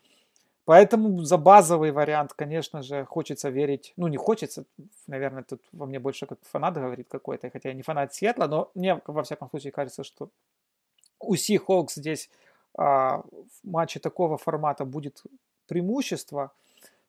Поэтому 0.65 1.23
за 1.25 1.37
базовый 1.37 1.91
вариант, 1.91 2.33
конечно 2.35 2.83
же, 2.83 3.05
хочется 3.05 3.49
верить. 3.49 3.93
Ну, 3.97 4.09
не 4.09 4.17
хочется, 4.17 4.65
наверное, 5.07 5.43
тут 5.43 5.63
во 5.73 5.87
мне 5.87 5.99
больше 5.99 6.27
как 6.27 6.39
фанат 6.43 6.75
говорит 6.75 7.09
какой-то, 7.09 7.51
хотя 7.51 7.71
я 7.71 7.75
не 7.75 7.83
фанат 7.83 8.15
Сиэтла, 8.15 8.47
но 8.47 8.71
мне, 8.75 9.01
во 9.07 9.23
всяком 9.23 9.49
случае, 9.51 9.73
кажется, 9.73 10.05
что 10.05 10.29
у 11.19 11.35
Seahawks 11.35 11.93
здесь 11.97 12.31
а, 12.79 13.19
в 13.19 13.69
матче 13.69 14.01
такого 14.01 14.37
формата 14.37 14.85
будет 14.85 15.23
преимущество– 15.67 16.53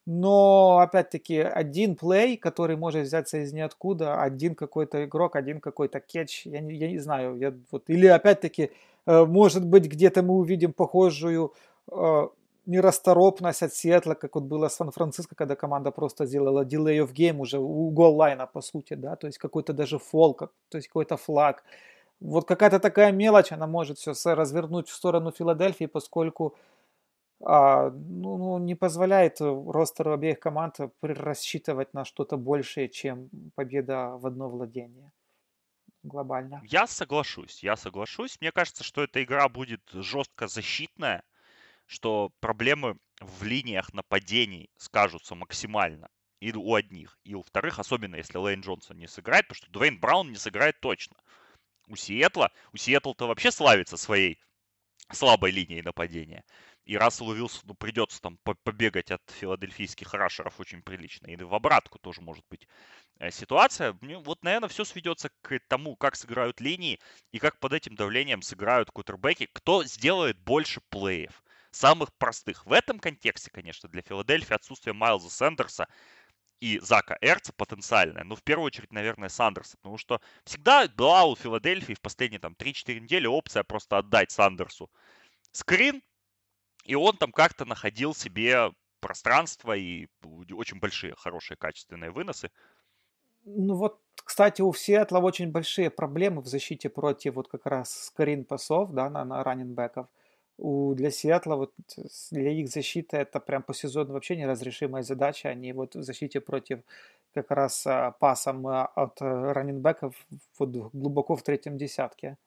но, 0.06 0.80
опять-таки, 0.80 1.38
один 1.38 1.96
плей, 1.96 2.36
который 2.36 2.76
может 2.76 3.06
взяться 3.06 3.38
из 3.38 3.54
ниоткуда, 3.54 4.22
один 4.22 4.56
какой-то 4.56 5.06
игрок, 5.06 5.36
один 5.36 5.62
какой-то 5.62 6.00
кетч, 6.00 6.46
я 6.48 6.60
не, 6.60 6.74
я 6.74 6.90
не 6.90 6.98
знаю. 6.98 7.38
Я, 7.38 7.54
вот, 7.70 7.84
или, 7.88 8.08
опять-таки, 8.08 8.72
э, 9.06 9.26
может 9.26 9.66
быть, 9.66 9.86
где-то 9.86 10.24
мы 10.24 10.34
увидим 10.34 10.74
похожую 10.74 11.54
э, 11.92 12.28
нерасторопность 12.66 13.64
от 13.64 13.74
Сиэтла, 13.74 14.14
как 14.14 14.36
вот 14.36 14.44
было 14.44 14.68
с 14.68 14.76
Сан-Франциско, 14.76 15.36
когда 15.36 15.56
команда 15.56 15.92
просто 15.92 16.26
сделала 16.26 16.64
delay 16.64 17.00
of 17.00 17.14
game 17.14 17.40
уже 17.40 17.60
у 17.60 17.90
гол-лайна, 17.90 18.48
по 18.48 18.62
сути, 18.62 18.94
да, 18.96 19.16
то 19.16 19.28
есть 19.28 19.40
какой-то 19.40 19.74
даже 19.74 19.98
фол, 20.00 20.34
как, 20.34 20.52
то 20.70 20.78
есть 20.78 20.88
какой-то 20.88 21.18
флаг. 21.18 21.64
Вот 22.20 22.48
какая-то 22.48 22.80
такая 22.80 23.12
мелочь, 23.12 23.52
она 23.52 23.68
может 23.68 23.98
все 23.98 24.14
развернуть 24.36 24.90
в 24.90 24.94
сторону 24.94 25.32
Филадельфии, 25.32 25.88
поскольку 25.88 26.56
а, 27.44 27.90
ну, 27.90 28.38
ну, 28.38 28.60
не 28.60 28.76
позволяет 28.76 29.42
ростеру 29.42 30.14
обеих 30.14 30.40
команд 30.40 30.78
рассчитывать 31.02 31.94
на 31.94 32.06
что-то 32.06 32.38
большее, 32.38 32.90
чем 32.90 33.30
победа 33.56 34.18
в 34.18 34.28
одно 34.28 34.50
владение 34.50 35.12
глобально. 36.04 36.62
Я 36.66 36.88
соглашусь, 36.88 37.64
я 37.64 37.76
соглашусь. 37.76 38.38
Мне 38.42 38.52
кажется, 38.52 38.84
что 38.84 39.04
эта 39.04 39.24
игра 39.24 39.48
будет 39.50 39.82
жестко 39.94 40.48
защитная, 40.48 41.24
что 41.92 42.32
проблемы 42.40 42.98
в 43.20 43.44
линиях 43.44 43.92
нападений 43.94 44.70
скажутся 44.78 45.36
максимально 45.36 46.10
и 46.40 46.54
у 46.54 46.74
одних, 46.74 47.20
и 47.26 47.36
у 47.36 47.44
вторых, 47.44 47.80
особенно 47.80 48.16
если 48.16 48.38
Лейн 48.38 48.62
Джонсон 48.62 48.98
не 48.98 49.08
сыграет, 49.08 49.46
потому 49.50 49.58
что 49.58 49.72
Дуэйн 49.72 50.00
Браун 50.00 50.30
не 50.30 50.38
сыграет 50.38 50.80
точно. 50.80 51.18
У 51.88 51.98
Сиэтла, 51.98 52.50
у 52.72 52.78
Сиэтла-то 52.78 53.28
вообще 53.28 53.52
славится 53.52 53.98
своей 53.98 54.40
слабой 55.12 55.52
линией 55.52 55.82
нападения. 55.82 56.46
И 56.86 56.96
Расселу 56.96 57.34
Вилсону 57.34 57.76
придется 57.76 58.22
там 58.22 58.38
побегать 58.64 59.12
от 59.12 59.22
филадельфийских 59.30 60.14
рашеров 60.14 60.62
очень 60.62 60.82
прилично. 60.82 61.28
И 61.28 61.36
в 61.36 61.54
обратку 61.54 62.00
тоже 62.00 62.22
может 62.22 62.46
быть 62.50 62.70
э, 63.20 63.32
ситуация. 63.32 63.98
Вот, 64.02 64.44
наверное, 64.44 64.70
все 64.70 64.86
сведется 64.86 65.30
к 65.42 65.60
тому, 65.68 65.98
как 65.98 66.16
сыграют 66.16 66.62
линии 66.62 67.02
и 67.34 67.40
как 67.40 67.60
под 67.60 67.74
этим 67.74 67.96
давлением 67.96 68.42
сыграют 68.42 68.90
кутербеки. 68.92 69.50
Кто 69.52 69.84
сделает 69.84 70.40
больше 70.40 70.80
плеев. 70.90 71.44
Самых 71.72 72.14
простых. 72.18 72.66
В 72.66 72.74
этом 72.74 73.00
контексте, 73.00 73.50
конечно, 73.50 73.88
для 73.90 74.02
Филадельфии 74.02 74.54
отсутствие 74.54 74.94
Майлза 74.94 75.30
Сендерса 75.30 75.88
и 76.62 76.80
Зака 76.80 77.18
Эрца 77.22 77.54
потенциальная, 77.54 78.24
ну, 78.24 78.36
в 78.36 78.44
первую 78.44 78.68
очередь, 78.68 78.94
наверное, 78.94 79.30
Сандерса, 79.30 79.78
потому 79.78 79.98
что 79.98 80.22
всегда 80.46 80.88
была 80.88 81.26
у 81.26 81.36
Филадельфии 81.36 81.94
в 81.94 82.02
последние 82.02 82.40
там 82.40 82.56
3-4 82.56 83.00
недели 83.00 83.28
опция 83.28 83.64
просто 83.64 83.98
отдать 83.98 84.32
Сандерсу 84.32 84.92
скрин, 85.52 86.02
и 86.86 86.96
он 86.96 87.18
там 87.18 87.32
как-то 87.32 87.66
находил 87.66 88.16
себе 88.16 88.72
пространство 89.00 89.76
и 89.76 90.08
очень 90.52 90.80
большие, 90.80 91.16
хорошие, 91.18 91.58
качественные 91.58 92.12
выносы. 92.12 92.52
Ну 93.46 93.76
вот, 93.76 94.00
кстати, 94.16 94.62
у 94.62 94.74
Сиэтла 94.74 95.20
очень 95.20 95.52
большие 95.52 95.90
проблемы 95.90 96.42
в 96.42 96.48
защите 96.48 96.90
против 96.90 97.36
вот 97.36 97.48
как 97.48 97.66
раз 97.66 97.92
скрин 98.06 98.46
пасов, 98.46 98.92
да, 98.94 99.10
на, 99.10 99.26
на 99.26 99.44
раненбеков. 99.44 100.08
У, 100.62 100.94
для 100.94 101.10
Сиэтла, 101.10 101.56
вот 101.56 101.74
для 102.32 102.52
их 102.52 102.70
защиты 102.70 103.18
это 103.18 103.40
прям 103.40 103.64
по 103.64 103.74
сезону 103.74 104.14
вообще 104.14 104.36
неразрешимая 104.36 105.02
задача. 105.02 105.50
Они 105.50 105.74
вот 105.74 105.96
в 105.96 106.04
защите 106.04 106.40
против 106.40 106.82
как 107.34 107.50
раз 107.50 107.88
пасом 108.20 108.68
а, 108.68 108.86
от 108.86 109.22
раненбеков 109.22 110.16
вот 110.60 110.70
глубоко 110.94 111.36
в 111.36 111.42
третьем 111.44 111.78
десятке. 111.78 112.38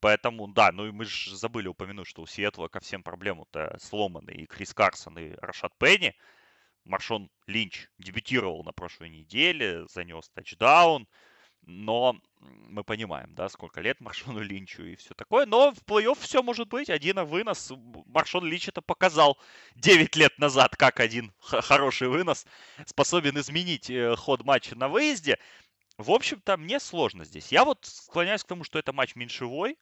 Поэтому, 0.00 0.48
да, 0.48 0.72
ну 0.72 0.86
и 0.86 0.90
мы 0.90 1.04
же 1.04 1.36
забыли 1.36 1.68
упомянуть, 1.68 2.08
что 2.08 2.22
у 2.22 2.26
Сиэтла 2.26 2.68
ко 2.68 2.80
всем 2.80 3.02
проблемам-то 3.02 3.76
сломаны 3.78 4.30
и 4.32 4.46
Крис 4.46 4.74
Карсон, 4.74 5.18
и 5.18 5.34
Рашат 5.40 5.76
Пенни. 5.78 6.16
Маршон 6.84 7.30
Линч 7.46 7.88
дебютировал 7.98 8.64
на 8.64 8.72
прошлой 8.72 9.10
неделе, 9.10 9.86
занес 9.86 10.28
тачдаун, 10.30 11.06
но 11.64 12.20
мы 12.42 12.84
понимаем, 12.84 13.34
да, 13.34 13.48
сколько 13.48 13.80
лет 13.80 14.00
Маршону 14.00 14.40
Линчу 14.40 14.82
и 14.82 14.96
все 14.96 15.14
такое. 15.14 15.46
Но 15.46 15.72
в 15.72 15.78
плей-офф 15.78 16.18
все 16.18 16.42
может 16.42 16.68
быть. 16.68 16.90
Один 16.90 17.24
вынос. 17.24 17.72
Маршон 18.06 18.44
Линч 18.44 18.68
это 18.68 18.82
показал 18.82 19.38
9 19.76 20.16
лет 20.16 20.38
назад, 20.38 20.76
как 20.76 21.00
один 21.00 21.32
хороший 21.40 22.08
вынос 22.08 22.46
способен 22.86 23.38
изменить 23.38 23.90
э, 23.90 24.16
ход 24.16 24.44
матча 24.44 24.74
на 24.76 24.88
выезде. 24.88 25.38
В 25.98 26.10
общем-то, 26.10 26.56
мне 26.56 26.80
сложно 26.80 27.24
здесь. 27.24 27.52
Я 27.52 27.64
вот 27.64 27.84
склоняюсь 27.84 28.42
к 28.42 28.48
тому, 28.48 28.64
что 28.64 28.78
это 28.78 28.92
матч 28.92 29.14
меньшевой, 29.14 29.76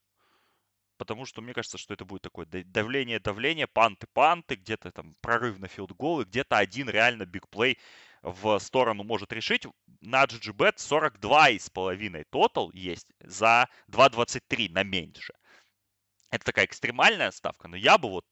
потому 0.99 1.24
что 1.24 1.41
мне 1.41 1.55
кажется, 1.55 1.78
что 1.78 1.95
это 1.95 2.05
будет 2.05 2.22
такое 2.22 2.47
давление-давление, 2.47 3.66
панты-панты, 3.68 4.57
где-то 4.57 4.91
там 4.91 5.14
прорыв 5.20 5.59
на 5.59 5.68
филд-гол, 5.68 6.20
и 6.20 6.24
где-то 6.24 6.59
один 6.59 6.91
реально 6.91 7.24
бигплей 7.24 7.78
в 8.23 8.59
сторону 8.59 9.05
может 9.05 9.33
решить. 9.33 9.66
На 10.01 10.25
GGBet 10.25 10.77
42,5 10.77 12.27
тотал 12.31 12.71
есть 12.73 13.09
за 13.21 13.68
2.23 13.89 14.71
на 14.71 14.83
меньше. 14.83 15.35
Это 16.31 16.45
такая 16.45 16.66
экстремальная 16.66 17.31
ставка, 17.31 17.68
но 17.68 17.77
я 17.77 17.99
бы 17.99 18.09
вот 18.09 18.25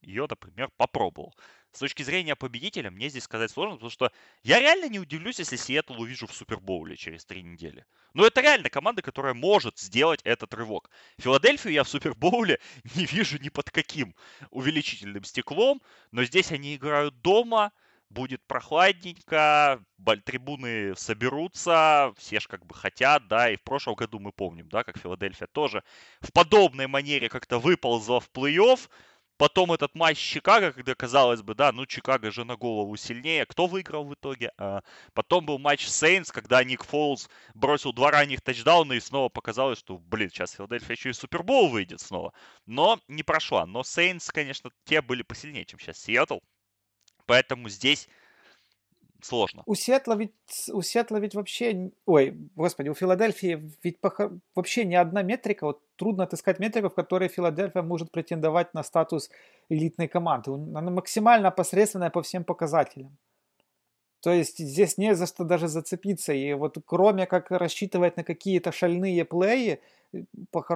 ее, 0.00 0.26
например, 0.28 0.70
попробовал. 0.76 1.34
С 1.72 1.80
точки 1.80 2.04
зрения 2.04 2.36
победителя 2.36 2.90
мне 2.90 3.08
здесь 3.08 3.24
сказать 3.24 3.50
сложно, 3.50 3.74
потому 3.74 3.90
что 3.90 4.12
я 4.44 4.60
реально 4.60 4.88
не 4.88 5.00
удивлюсь, 5.00 5.40
если 5.40 5.56
Сиэтл 5.56 6.00
увижу 6.00 6.28
в 6.28 6.34
Супербоуле 6.34 6.96
через 6.96 7.24
три 7.24 7.42
недели. 7.42 7.84
Но 8.12 8.24
это 8.24 8.40
реально 8.42 8.70
команда, 8.70 9.02
которая 9.02 9.34
может 9.34 9.78
сделать 9.78 10.20
этот 10.22 10.54
рывок. 10.54 10.88
Филадельфию 11.18 11.72
я 11.72 11.82
в 11.82 11.88
Супербоуле 11.88 12.60
не 12.94 13.06
вижу 13.06 13.38
ни 13.38 13.48
под 13.48 13.72
каким 13.72 14.14
увеличительным 14.50 15.24
стеклом, 15.24 15.82
но 16.12 16.22
здесь 16.22 16.52
они 16.52 16.76
играют 16.76 17.20
дома, 17.22 17.72
будет 18.14 18.46
прохладненько, 18.46 19.84
трибуны 20.24 20.94
соберутся, 20.96 22.14
все 22.16 22.40
же 22.40 22.48
как 22.48 22.64
бы 22.64 22.74
хотят, 22.74 23.28
да, 23.28 23.50
и 23.50 23.56
в 23.56 23.62
прошлом 23.62 23.96
году 23.96 24.18
мы 24.20 24.32
помним, 24.32 24.68
да, 24.68 24.84
как 24.84 24.98
Филадельфия 24.98 25.48
тоже 25.52 25.82
в 26.20 26.32
подобной 26.32 26.86
манере 26.86 27.28
как-то 27.28 27.58
выползла 27.58 28.20
в 28.20 28.30
плей-офф, 28.30 28.88
Потом 29.36 29.72
этот 29.72 29.96
матч 29.96 30.18
Чикаго, 30.18 30.72
когда, 30.72 30.94
казалось 30.94 31.42
бы, 31.42 31.56
да, 31.56 31.72
ну, 31.72 31.86
Чикаго 31.86 32.30
же 32.30 32.44
на 32.44 32.56
голову 32.56 32.96
сильнее. 32.96 33.44
Кто 33.46 33.66
выиграл 33.66 34.04
в 34.04 34.14
итоге? 34.14 34.52
А, 34.58 34.82
потом 35.12 35.44
был 35.44 35.58
матч 35.58 35.88
Сейнс, 35.88 36.30
когда 36.30 36.62
Ник 36.62 36.84
Фолз 36.84 37.28
бросил 37.52 37.92
два 37.92 38.12
ранних 38.12 38.42
тачдауна 38.42 38.92
и 38.92 39.00
снова 39.00 39.28
показалось, 39.28 39.80
что, 39.80 39.98
блин, 39.98 40.30
сейчас 40.30 40.52
Филадельфия 40.52 40.94
еще 40.94 41.10
и 41.10 41.12
Супербол 41.12 41.68
выйдет 41.68 42.00
снова. 42.00 42.32
Но 42.66 43.00
не 43.08 43.24
прошла. 43.24 43.66
Но 43.66 43.82
Сейнс, 43.82 44.30
конечно, 44.30 44.70
те 44.84 45.02
были 45.02 45.22
посильнее, 45.22 45.64
чем 45.64 45.80
сейчас 45.80 45.98
Сиэтл. 45.98 46.38
Поэтому 47.26 47.68
здесь 47.68 48.08
сложно. 49.22 49.62
У 49.66 49.74
Сиэтла 49.74 50.14
ведь, 50.14 50.32
у 50.72 50.82
Сиэтла 50.82 51.16
ведь 51.16 51.34
вообще, 51.34 51.90
ой, 52.06 52.36
господи, 52.54 52.90
у 52.90 52.94
Филадельфии 52.94 53.70
ведь 53.82 53.98
вообще 54.54 54.84
ни 54.84 54.94
одна 54.94 55.22
метрика, 55.22 55.64
вот 55.64 55.80
трудно 55.96 56.24
отыскать 56.24 56.58
метрику, 56.58 56.90
в 56.90 56.94
которой 56.94 57.28
Филадельфия 57.28 57.82
может 57.82 58.10
претендовать 58.10 58.74
на 58.74 58.82
статус 58.82 59.30
элитной 59.68 60.08
команды. 60.08 60.52
Она 60.52 60.90
максимально 60.90 61.50
посредственная 61.50 62.10
по 62.10 62.22
всем 62.22 62.44
показателям. 62.44 63.16
То 64.20 64.32
есть 64.32 64.58
здесь 64.58 64.96
не 64.96 65.14
за 65.14 65.26
что 65.26 65.44
даже 65.44 65.68
зацепиться. 65.68 66.32
И 66.32 66.54
вот 66.54 66.78
кроме 66.86 67.26
как 67.26 67.50
рассчитывать 67.50 68.16
на 68.16 68.24
какие-то 68.24 68.72
шальные 68.72 69.24
плеи, 69.26 69.80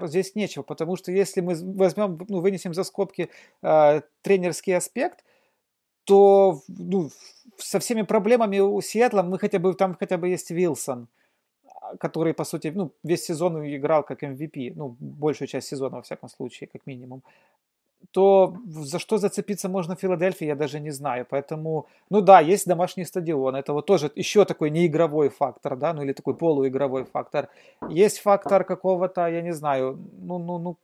здесь 0.02 0.34
нечего. 0.34 0.62
Потому 0.62 0.96
что 0.96 1.12
если 1.12 1.40
мы 1.40 1.54
возьмем, 1.74 2.20
ну, 2.28 2.40
вынесем 2.40 2.74
за 2.74 2.84
скобки 2.84 3.30
э, 3.62 4.00
тренерский 4.20 4.76
аспект, 4.76 5.24
то 6.08 6.62
ну, 6.68 7.10
со 7.58 7.78
всеми 7.78 8.02
проблемами 8.02 8.60
у 8.60 8.80
Сиэтла 8.80 9.22
мы 9.22 9.38
хотя 9.38 9.58
бы 9.58 9.74
там 9.74 9.94
хотя 10.00 10.16
бы 10.16 10.28
есть 10.28 10.50
Вилсон, 10.50 11.06
который, 12.00 12.32
по 12.32 12.44
сути, 12.44 12.72
ну, 12.74 12.90
весь 13.04 13.24
сезон 13.24 13.62
играл 13.62 14.02
как 14.02 14.22
MVP, 14.22 14.72
ну, 14.76 14.96
большую 15.00 15.48
часть 15.48 15.68
сезона, 15.68 15.96
во 15.96 16.02
всяком 16.02 16.30
случае, 16.30 16.68
как 16.72 16.86
минимум, 16.86 17.22
то 18.10 18.54
за 18.66 18.98
что 18.98 19.18
зацепиться 19.18 19.68
можно 19.68 19.94
в 19.94 20.00
Филадельфии, 20.00 20.46
я 20.46 20.54
даже 20.54 20.80
не 20.80 20.92
знаю. 20.92 21.26
Поэтому, 21.30 21.86
ну 22.10 22.20
да, 22.20 22.40
есть 22.40 22.66
домашний 22.66 23.04
стадион. 23.04 23.54
Это 23.56 23.72
вот 23.72 23.86
тоже 23.86 24.10
еще 24.16 24.44
такой 24.44 24.70
неигровой 24.70 25.28
фактор, 25.28 25.76
да, 25.76 25.92
ну 25.92 26.02
или 26.02 26.12
такой 26.12 26.34
полуигровой 26.34 27.04
фактор. 27.04 27.48
Есть 27.90 28.20
фактор 28.20 28.64
какого-то, 28.64 29.28
я 29.28 29.42
не 29.42 29.52
знаю, 29.52 29.98
ну, 30.22 30.38
ну, 30.38 30.58
ну, 30.58 30.76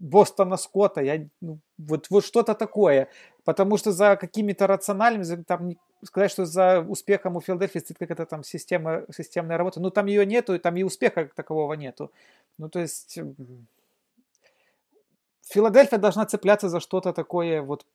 Бостона 0.00 0.56
Скотта, 0.56 1.02
я, 1.02 1.26
ну, 1.42 1.58
вот, 1.78 2.06
вот 2.10 2.24
что-то 2.24 2.54
такое. 2.54 3.08
Потому 3.50 3.76
что 3.78 3.90
за 3.90 4.14
какими-то 4.14 4.68
рациональными, 4.68 5.42
там, 5.42 5.72
сказать, 6.04 6.30
что 6.30 6.44
за 6.44 6.80
успехом 6.82 7.34
у 7.34 7.40
Филадельфии 7.40 7.80
стоит 7.80 7.98
какая-то 7.98 8.24
там 8.24 8.44
система, 8.44 9.02
системная 9.12 9.56
работа, 9.56 9.80
ну 9.80 9.90
там 9.90 10.06
ее 10.06 10.24
нету, 10.24 10.54
и 10.54 10.60
там 10.60 10.76
и 10.76 10.84
успеха 10.84 11.24
как 11.24 11.34
такового 11.34 11.74
нету. 11.74 12.12
Ну 12.58 12.68
то 12.68 12.78
есть 12.78 13.18
Филадельфия 15.48 15.98
должна 15.98 16.26
цепляться 16.26 16.68
за 16.68 16.78
что-то 16.78 17.12
такое 17.12 17.60
вот 17.60 17.86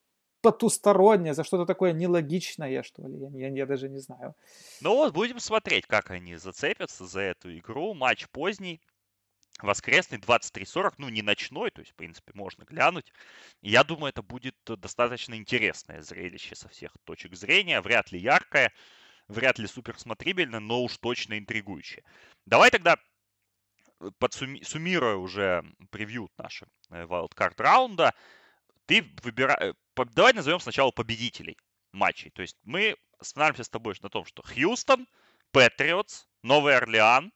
потустороннее, 0.42 1.32
за 1.32 1.42
что-то 1.42 1.64
такое 1.64 1.94
нелогичное, 1.94 2.82
что 2.82 3.06
ли, 3.08 3.16
я, 3.16 3.48
я, 3.48 3.48
я 3.48 3.66
даже 3.66 3.88
не 3.88 3.98
знаю. 3.98 4.34
Ну 4.82 4.94
вот, 4.94 5.14
будем 5.14 5.40
смотреть, 5.40 5.86
как 5.86 6.10
они 6.10 6.36
зацепятся 6.36 7.06
за 7.06 7.20
эту 7.20 7.56
игру. 7.56 7.94
Матч 7.94 8.28
поздний, 8.28 8.82
воскресный 9.62 10.18
23.40, 10.18 10.94
ну 10.98 11.08
не 11.08 11.22
ночной, 11.22 11.70
то 11.70 11.80
есть, 11.80 11.92
в 11.92 11.94
принципе, 11.94 12.32
можно 12.34 12.64
глянуть. 12.64 13.12
Я 13.62 13.84
думаю, 13.84 14.10
это 14.10 14.22
будет 14.22 14.56
достаточно 14.64 15.34
интересное 15.34 16.02
зрелище 16.02 16.54
со 16.54 16.68
всех 16.68 16.92
точек 17.04 17.34
зрения, 17.34 17.80
вряд 17.80 18.12
ли 18.12 18.18
яркое, 18.18 18.72
вряд 19.28 19.58
ли 19.58 19.66
супер 19.66 19.98
смотрибельное, 19.98 20.60
но 20.60 20.82
уж 20.82 20.96
точно 20.98 21.38
интригующее. 21.38 22.04
Давай 22.44 22.70
тогда 22.70 22.96
э, 24.00 24.10
подсумми- 24.20 24.62
суммируя 24.62 25.16
уже 25.16 25.64
превью 25.90 26.30
нашего 26.36 26.70
э, 26.90 27.04
wildcard 27.04 27.54
раунда, 27.58 28.14
ты 28.86 29.04
выбираешь... 29.22 29.74
Э, 29.96 30.04
давай 30.14 30.32
назовем 30.32 30.60
сначала 30.60 30.90
победителей 30.90 31.56
матчей. 31.92 32.30
То 32.30 32.42
есть 32.42 32.56
мы 32.62 32.96
останавливаемся 33.18 33.64
с 33.64 33.68
тобой 33.68 33.94
на 34.02 34.10
том, 34.10 34.24
что 34.24 34.42
Хьюстон, 34.42 35.06
Патриотс, 35.50 36.26
Новый 36.42 36.76
Орлеан, 36.76 37.32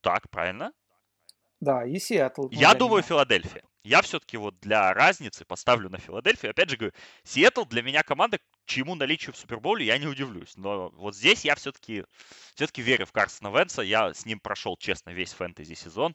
так, 0.00 0.30
правильно? 0.30 0.72
Да, 1.60 1.84
и 1.84 1.98
Сиэтл. 1.98 2.48
Я 2.50 2.74
думаю, 2.74 3.02
Филадельфия. 3.02 3.62
Я 3.82 4.02
все-таки 4.02 4.36
вот 4.36 4.58
для 4.60 4.92
разницы 4.92 5.44
поставлю 5.44 5.88
на 5.88 5.98
Филадельфию. 5.98 6.50
Опять 6.50 6.70
же 6.70 6.76
говорю, 6.76 6.94
Сиэтл 7.24 7.64
для 7.64 7.82
меня 7.82 8.02
команда, 8.02 8.38
чему 8.66 8.94
наличию 8.94 9.32
в 9.32 9.38
Суперболе 9.38 9.86
я 9.86 9.98
не 9.98 10.06
удивлюсь. 10.06 10.56
Но 10.56 10.90
вот 10.90 11.16
здесь 11.16 11.44
я 11.44 11.54
все-таки 11.54 12.04
все-таки 12.54 12.82
верю 12.82 13.06
в 13.06 13.12
Карсона 13.12 13.48
Венса. 13.48 13.82
Я 13.82 14.12
с 14.12 14.26
ним 14.26 14.40
прошел, 14.40 14.76
честно, 14.76 15.10
весь 15.10 15.32
фэнтези-сезон. 15.32 16.14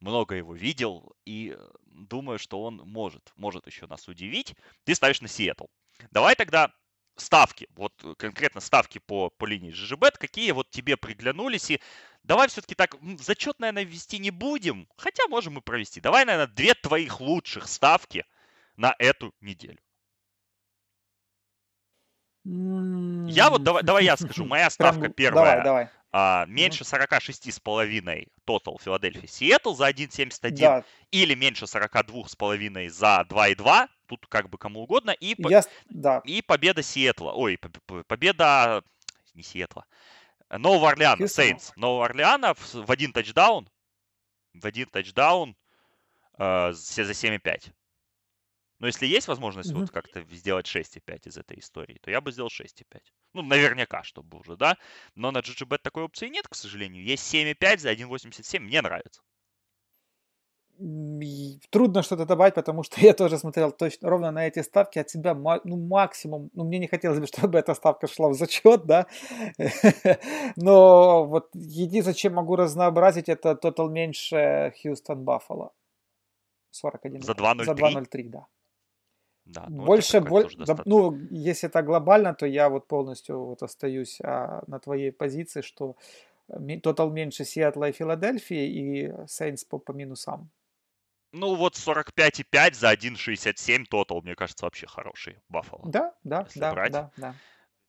Много 0.00 0.34
его 0.34 0.54
видел. 0.54 1.14
И 1.24 1.56
думаю, 1.86 2.38
что 2.38 2.62
он 2.62 2.76
может, 2.84 3.32
может 3.36 3.66
еще 3.66 3.86
нас 3.86 4.08
удивить. 4.08 4.54
Ты 4.84 4.94
ставишь 4.94 5.20
на 5.20 5.28
Сиэтл. 5.28 5.66
Давай 6.10 6.34
тогда 6.34 6.72
ставки, 7.16 7.68
вот 7.76 7.92
конкретно 8.18 8.60
ставки 8.60 8.98
по, 8.98 9.30
по 9.30 9.46
линии 9.46 9.72
GGBet, 9.72 10.18
какие 10.18 10.50
вот 10.52 10.70
тебе 10.70 10.96
приглянулись, 10.96 11.70
и 11.70 11.80
давай 12.22 12.48
все-таки 12.48 12.74
так, 12.74 12.96
зачет, 13.20 13.58
наверное, 13.60 13.84
ввести 13.84 14.18
не 14.18 14.30
будем, 14.30 14.88
хотя 14.96 15.26
можем 15.28 15.58
и 15.58 15.60
провести. 15.60 16.00
Давай, 16.00 16.24
наверное, 16.24 16.52
две 16.52 16.74
твоих 16.74 17.20
лучших 17.20 17.68
ставки 17.68 18.24
на 18.76 18.94
эту 18.98 19.34
неделю. 19.40 19.78
Я 23.26 23.48
вот, 23.48 23.62
давай, 23.62 23.82
давай 23.82 24.04
я 24.04 24.16
скажу, 24.16 24.44
моя 24.44 24.68
ставка 24.70 25.08
первая. 25.08 25.62
Давай, 25.62 25.64
давай. 25.64 25.88
А, 26.16 26.46
меньше 26.46 26.84
46,5 26.84 28.28
тотал 28.44 28.78
Филадельфия 28.78 29.26
Сиэтл 29.26 29.74
за 29.74 29.90
1.71 29.90 30.50
да. 30.52 30.84
или 31.10 31.34
меньше 31.34 31.64
42,5 31.64 32.88
за 32.88 33.26
2.2, 33.28 33.88
тут 34.06 34.24
как 34.28 34.48
бы 34.48 34.56
кому 34.56 34.82
угодно, 34.82 35.10
и, 35.10 35.34
Я, 35.50 35.64
да. 35.90 36.22
и 36.24 36.40
победа 36.40 36.84
Сиэтла, 36.84 37.32
ой, 37.32 37.58
победа 38.06 38.84
не 39.34 39.42
Сиэтла. 39.42 39.86
Нового 40.48 40.90
Орлеана. 40.90 41.26
Сейнс. 41.26 41.72
Нового 41.74 42.04
Орлеана 42.04 42.54
в, 42.54 42.74
в 42.74 42.90
один 42.92 43.12
тачдаун. 43.12 43.68
В 44.52 44.64
один 44.66 44.88
тачдаун 44.88 45.56
э, 46.38 46.72
за 46.72 47.02
7,5. 47.02 47.72
Но 48.78 48.86
если 48.86 49.06
есть 49.06 49.28
возможность 49.28 49.70
Мгм. 49.70 49.80
вот 49.80 49.90
как-то 49.90 50.24
сделать 50.30 50.66
6,5 50.66 51.26
из 51.26 51.36
этой 51.38 51.58
истории, 51.58 51.98
то 52.02 52.10
я 52.10 52.20
бы 52.20 52.32
сделал 52.32 52.50
6,5. 52.50 53.12
Ну, 53.32 53.42
наверняка, 53.42 54.02
чтобы 54.02 54.38
уже, 54.38 54.56
да. 54.56 54.76
Но 55.14 55.30
на 55.30 55.38
GGBet 55.38 55.78
такой 55.82 56.04
опции 56.04 56.28
нет, 56.28 56.48
к 56.48 56.54
сожалению. 56.54 57.04
Есть 57.04 57.24
7,5 57.24 57.80
за 57.80 57.90
1,87. 57.90 58.64
Мне 58.64 58.82
нравится. 58.82 59.22
Трудно 61.70 62.02
что-то 62.02 62.26
добавить, 62.26 62.54
потому 62.54 62.82
что 62.82 63.00
я 63.00 63.14
тоже 63.14 63.38
смотрел 63.38 63.70
точно 63.70 64.08
ровно 64.10 64.30
на 64.32 64.46
эти 64.46 64.60
ставки 64.62 64.98
от 64.98 65.08
себя 65.08 65.34
ну, 65.34 65.76
максимум. 65.76 66.50
Ну, 66.52 66.64
мне 66.64 66.78
не 66.78 66.88
хотелось 66.88 67.20
бы, 67.20 67.26
чтобы 67.32 67.58
эта 67.58 67.74
ставка 67.74 68.06
шла 68.08 68.28
в 68.28 68.34
зачет, 68.34 68.84
да. 68.86 69.06
Но 70.56 71.26
вот 71.26 71.50
единственное, 71.54 72.14
чем 72.14 72.34
могу 72.34 72.56
разнообразить, 72.56 73.28
это 73.28 73.54
тотал 73.54 73.88
меньше 73.88 74.72
Хьюстон 74.82 75.24
Баффало. 75.24 75.70
41. 76.72 77.22
За 77.22 77.34
За 77.64 77.72
2,03? 77.72 77.74
2.03, 77.74 78.28
да. 78.28 78.46
Да, 79.44 79.70
ну, 79.78 79.84
Больше, 79.84 80.20
боль- 80.20 80.50
да, 80.58 80.76
ну, 80.84 81.18
если 81.30 81.68
это 81.68 81.82
глобально, 81.82 82.34
то 82.34 82.46
я 82.46 82.68
вот 82.68 82.86
полностью 82.86 83.40
вот 83.44 83.62
остаюсь 83.62 84.20
а, 84.22 84.62
на 84.66 84.78
твоей 84.78 85.10
позиции, 85.12 85.62
что 85.62 85.96
тотал 86.82 87.10
меньше 87.10 87.44
Сиэтла 87.44 87.90
и 87.90 87.92
Филадельфии 87.92 88.66
и 88.66 89.12
Сейнс 89.28 89.64
по, 89.64 89.78
по 89.78 89.92
минусам. 89.92 90.50
Ну, 91.32 91.54
вот 91.56 91.76
45,5 91.76 92.76
за 92.76 92.88
1,67 92.88 93.84
тотал, 93.84 94.22
мне 94.22 94.34
кажется, 94.34 94.64
вообще 94.64 94.86
хороший 94.86 95.38
Баффало. 95.48 95.92
Да, 95.96 96.14
да, 96.24 96.50
да, 96.54 96.74
брать. 96.74 96.94
да, 96.94 97.10
да. 97.16 97.38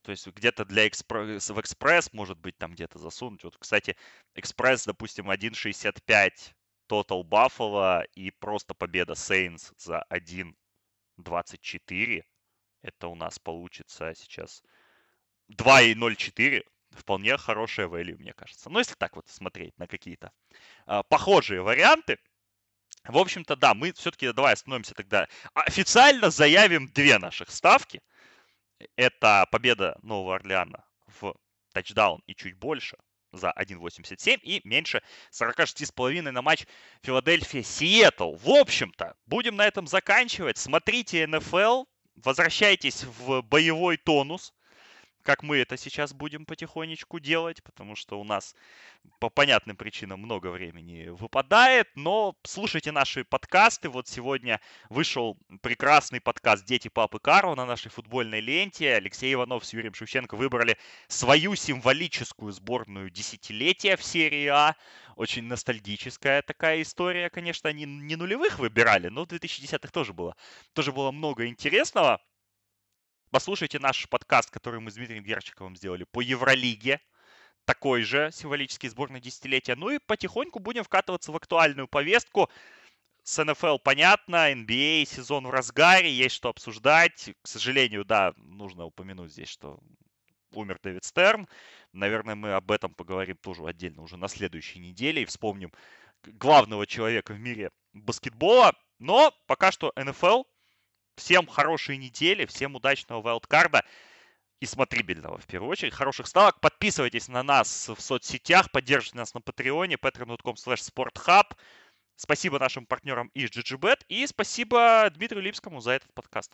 То 0.03 0.11
есть 0.11 0.27
где-то 0.27 0.65
для 0.65 0.87
экспресс, 0.87 1.49
в 1.49 1.59
экспресс, 1.59 2.13
может 2.13 2.37
быть, 2.39 2.57
там 2.57 2.73
где-то 2.73 2.99
засунуть. 2.99 3.43
Вот, 3.43 3.57
кстати, 3.57 3.97
экспресс, 4.35 4.85
допустим, 4.85 5.29
1.65 5.29 6.53
тотал 6.87 7.23
Баффало 7.23 8.03
и 8.15 8.31
просто 8.31 8.73
победа 8.75 9.15
Сейнс 9.15 9.73
за 9.77 10.01
1.24. 11.17 12.23
Это 12.81 13.07
у 13.07 13.15
нас 13.15 13.39
получится 13.39 14.13
сейчас 14.15 14.63
2.04. 15.51 16.63
Вполне 16.91 17.37
хорошая 17.37 17.87
value, 17.87 18.17
мне 18.17 18.33
кажется. 18.33 18.69
Ну, 18.69 18.79
если 18.79 18.95
так 18.95 19.15
вот 19.15 19.27
смотреть 19.27 19.77
на 19.77 19.87
какие-то 19.87 20.31
а, 20.85 21.03
похожие 21.03 21.61
варианты. 21.61 22.17
В 23.03 23.17
общем-то, 23.17 23.55
да, 23.55 23.73
мы 23.73 23.91
все-таки 23.93 24.31
давай 24.31 24.53
остановимся 24.53 24.95
тогда. 24.95 25.27
Официально 25.53 26.29
заявим 26.29 26.87
две 26.87 27.19
наших 27.19 27.51
ставки. 27.51 28.01
Это 28.95 29.45
победа 29.51 29.97
Нового 30.01 30.35
Орлеана 30.35 30.85
в 31.07 31.35
тачдаун 31.73 32.21
и 32.25 32.35
чуть 32.35 32.57
больше 32.57 32.97
за 33.37 33.53
1.87 33.57 34.39
и 34.41 34.61
меньше 34.63 35.01
46,5 35.31 36.21
на 36.31 36.41
матч 36.41 36.65
Филадельфия-Сиэтл. 37.03 38.35
В 38.35 38.49
общем-то, 38.49 39.15
будем 39.25 39.55
на 39.55 39.65
этом 39.65 39.87
заканчивать. 39.87 40.57
Смотрите 40.57 41.27
НФЛ, 41.27 41.85
возвращайтесь 42.15 43.03
в 43.03 43.41
боевой 43.41 43.97
тонус, 43.97 44.53
как 45.25 45.41
мы 45.41 45.57
это 45.57 45.75
сейчас 45.75 46.13
будем 46.13 46.45
потихонечку 46.45 47.19
делать, 47.19 47.63
потому 47.63 47.95
что 47.95 48.19
у 48.19 48.23
нас 48.23 48.55
по 49.19 49.29
понятным 49.29 49.75
причинам 49.75 50.19
много 50.19 50.47
времени 50.47 51.07
выпадает, 51.07 51.87
но 51.95 52.35
слушайте 52.43 52.91
наши 52.91 53.23
подкасты. 53.23 53.89
Вот 53.89 54.07
сегодня 54.07 54.61
вышел 54.89 55.35
прекрасный 55.61 56.21
подкаст 56.21 56.63
«Дети 56.65 56.89
папы 56.89 57.17
Карла» 57.19 57.55
на 57.55 57.65
нашей 57.65 57.89
футбольной 57.89 58.39
ленте. 58.39 58.93
Алексей 58.93 59.33
Иванов 59.33 59.65
с 59.65 59.73
Юрием 59.73 59.95
Шевченко 59.95 60.35
выбрали 60.35 60.77
свою 61.07 61.55
символическую 61.55 62.51
сборную 62.51 63.09
десятилетия 63.09 63.97
в 63.97 64.03
серии 64.03 64.45
А. 64.47 64.75
Очень 65.15 65.45
ностальгическая 65.45 66.43
такая 66.43 66.83
история. 66.83 67.31
Конечно, 67.31 67.67
они 67.67 67.85
не 67.85 68.15
нулевых 68.15 68.59
выбирали, 68.59 69.07
но 69.07 69.25
в 69.25 69.29
2010-х 69.29 69.91
тоже 69.91 70.13
было, 70.13 70.35
тоже 70.73 70.91
было 70.91 71.11
много 71.11 71.47
интересного. 71.47 72.21
Послушайте 73.31 73.79
наш 73.79 74.07
подкаст, 74.07 74.49
который 74.51 74.79
мы 74.79 74.91
с 74.91 74.95
Дмитрием 74.95 75.23
Герчиковым 75.23 75.75
сделали 75.75 76.05
по 76.05 76.21
Евролиге. 76.21 77.01
Такой 77.65 78.03
же 78.03 78.29
символический 78.31 78.87
сборной 78.87 79.19
десятилетия. 79.19 79.75
Ну 79.75 79.89
и 79.89 79.99
потихоньку 79.99 80.59
будем 80.59 80.83
вкатываться 80.83 81.31
в 81.31 81.35
актуальную 81.35 81.87
повестку. 81.87 82.49
С 83.23 83.43
НФЛ 83.43 83.79
понятно, 83.79 84.53
NBA 84.53 85.05
сезон 85.05 85.47
в 85.47 85.49
разгаре, 85.49 86.13
есть 86.13 86.35
что 86.35 86.49
обсуждать. 86.49 87.31
К 87.41 87.47
сожалению, 87.47 88.05
да, 88.05 88.33
нужно 88.37 88.85
упомянуть 88.85 89.31
здесь, 89.31 89.49
что 89.49 89.79
умер 90.51 90.79
Дэвид 90.81 91.03
Стерн. 91.03 91.47
Наверное, 91.91 92.35
мы 92.35 92.53
об 92.53 92.71
этом 92.71 92.93
поговорим 92.93 93.37
тоже 93.37 93.65
отдельно 93.65 94.03
уже 94.03 94.15
на 94.15 94.27
следующей 94.27 94.79
неделе 94.79 95.23
и 95.23 95.25
вспомним 95.25 95.71
главного 96.23 96.85
человека 96.85 97.33
в 97.33 97.39
мире 97.39 97.71
баскетбола. 97.93 98.73
Но 98.99 99.33
пока 99.47 99.71
что 99.71 99.91
НФЛ. 99.95 100.43
Всем 101.15 101.47
хорошей 101.47 101.97
недели, 101.97 102.45
всем 102.45 102.75
удачного 102.75 103.21
вайлдкарда 103.21 103.83
и 104.59 104.65
смотрибельного, 104.65 105.37
в 105.37 105.47
первую 105.47 105.71
очередь, 105.71 105.93
хороших 105.93 106.27
ставок. 106.27 106.59
Подписывайтесь 106.59 107.27
на 107.27 107.43
нас 107.43 107.89
в 107.89 107.99
соцсетях, 108.01 108.71
поддержите 108.71 109.17
нас 109.17 109.33
на 109.33 109.41
Патреоне, 109.41 109.95
patreon.com 109.95 110.55
sporthub. 110.55 111.55
Спасибо 112.15 112.59
нашим 112.59 112.85
партнерам 112.85 113.29
из 113.33 113.49
GGBet 113.49 114.01
и 114.07 114.25
спасибо 114.27 115.09
Дмитрию 115.13 115.43
Липскому 115.43 115.81
за 115.81 115.91
этот 115.91 116.13
подкаст. 116.13 116.53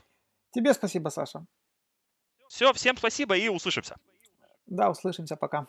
Тебе 0.51 0.73
спасибо, 0.73 1.09
Саша. 1.09 1.45
Все, 2.49 2.73
всем 2.73 2.97
спасибо 2.97 3.37
и 3.37 3.47
услышимся. 3.47 3.95
Да, 4.65 4.89
услышимся, 4.89 5.35
пока. 5.35 5.67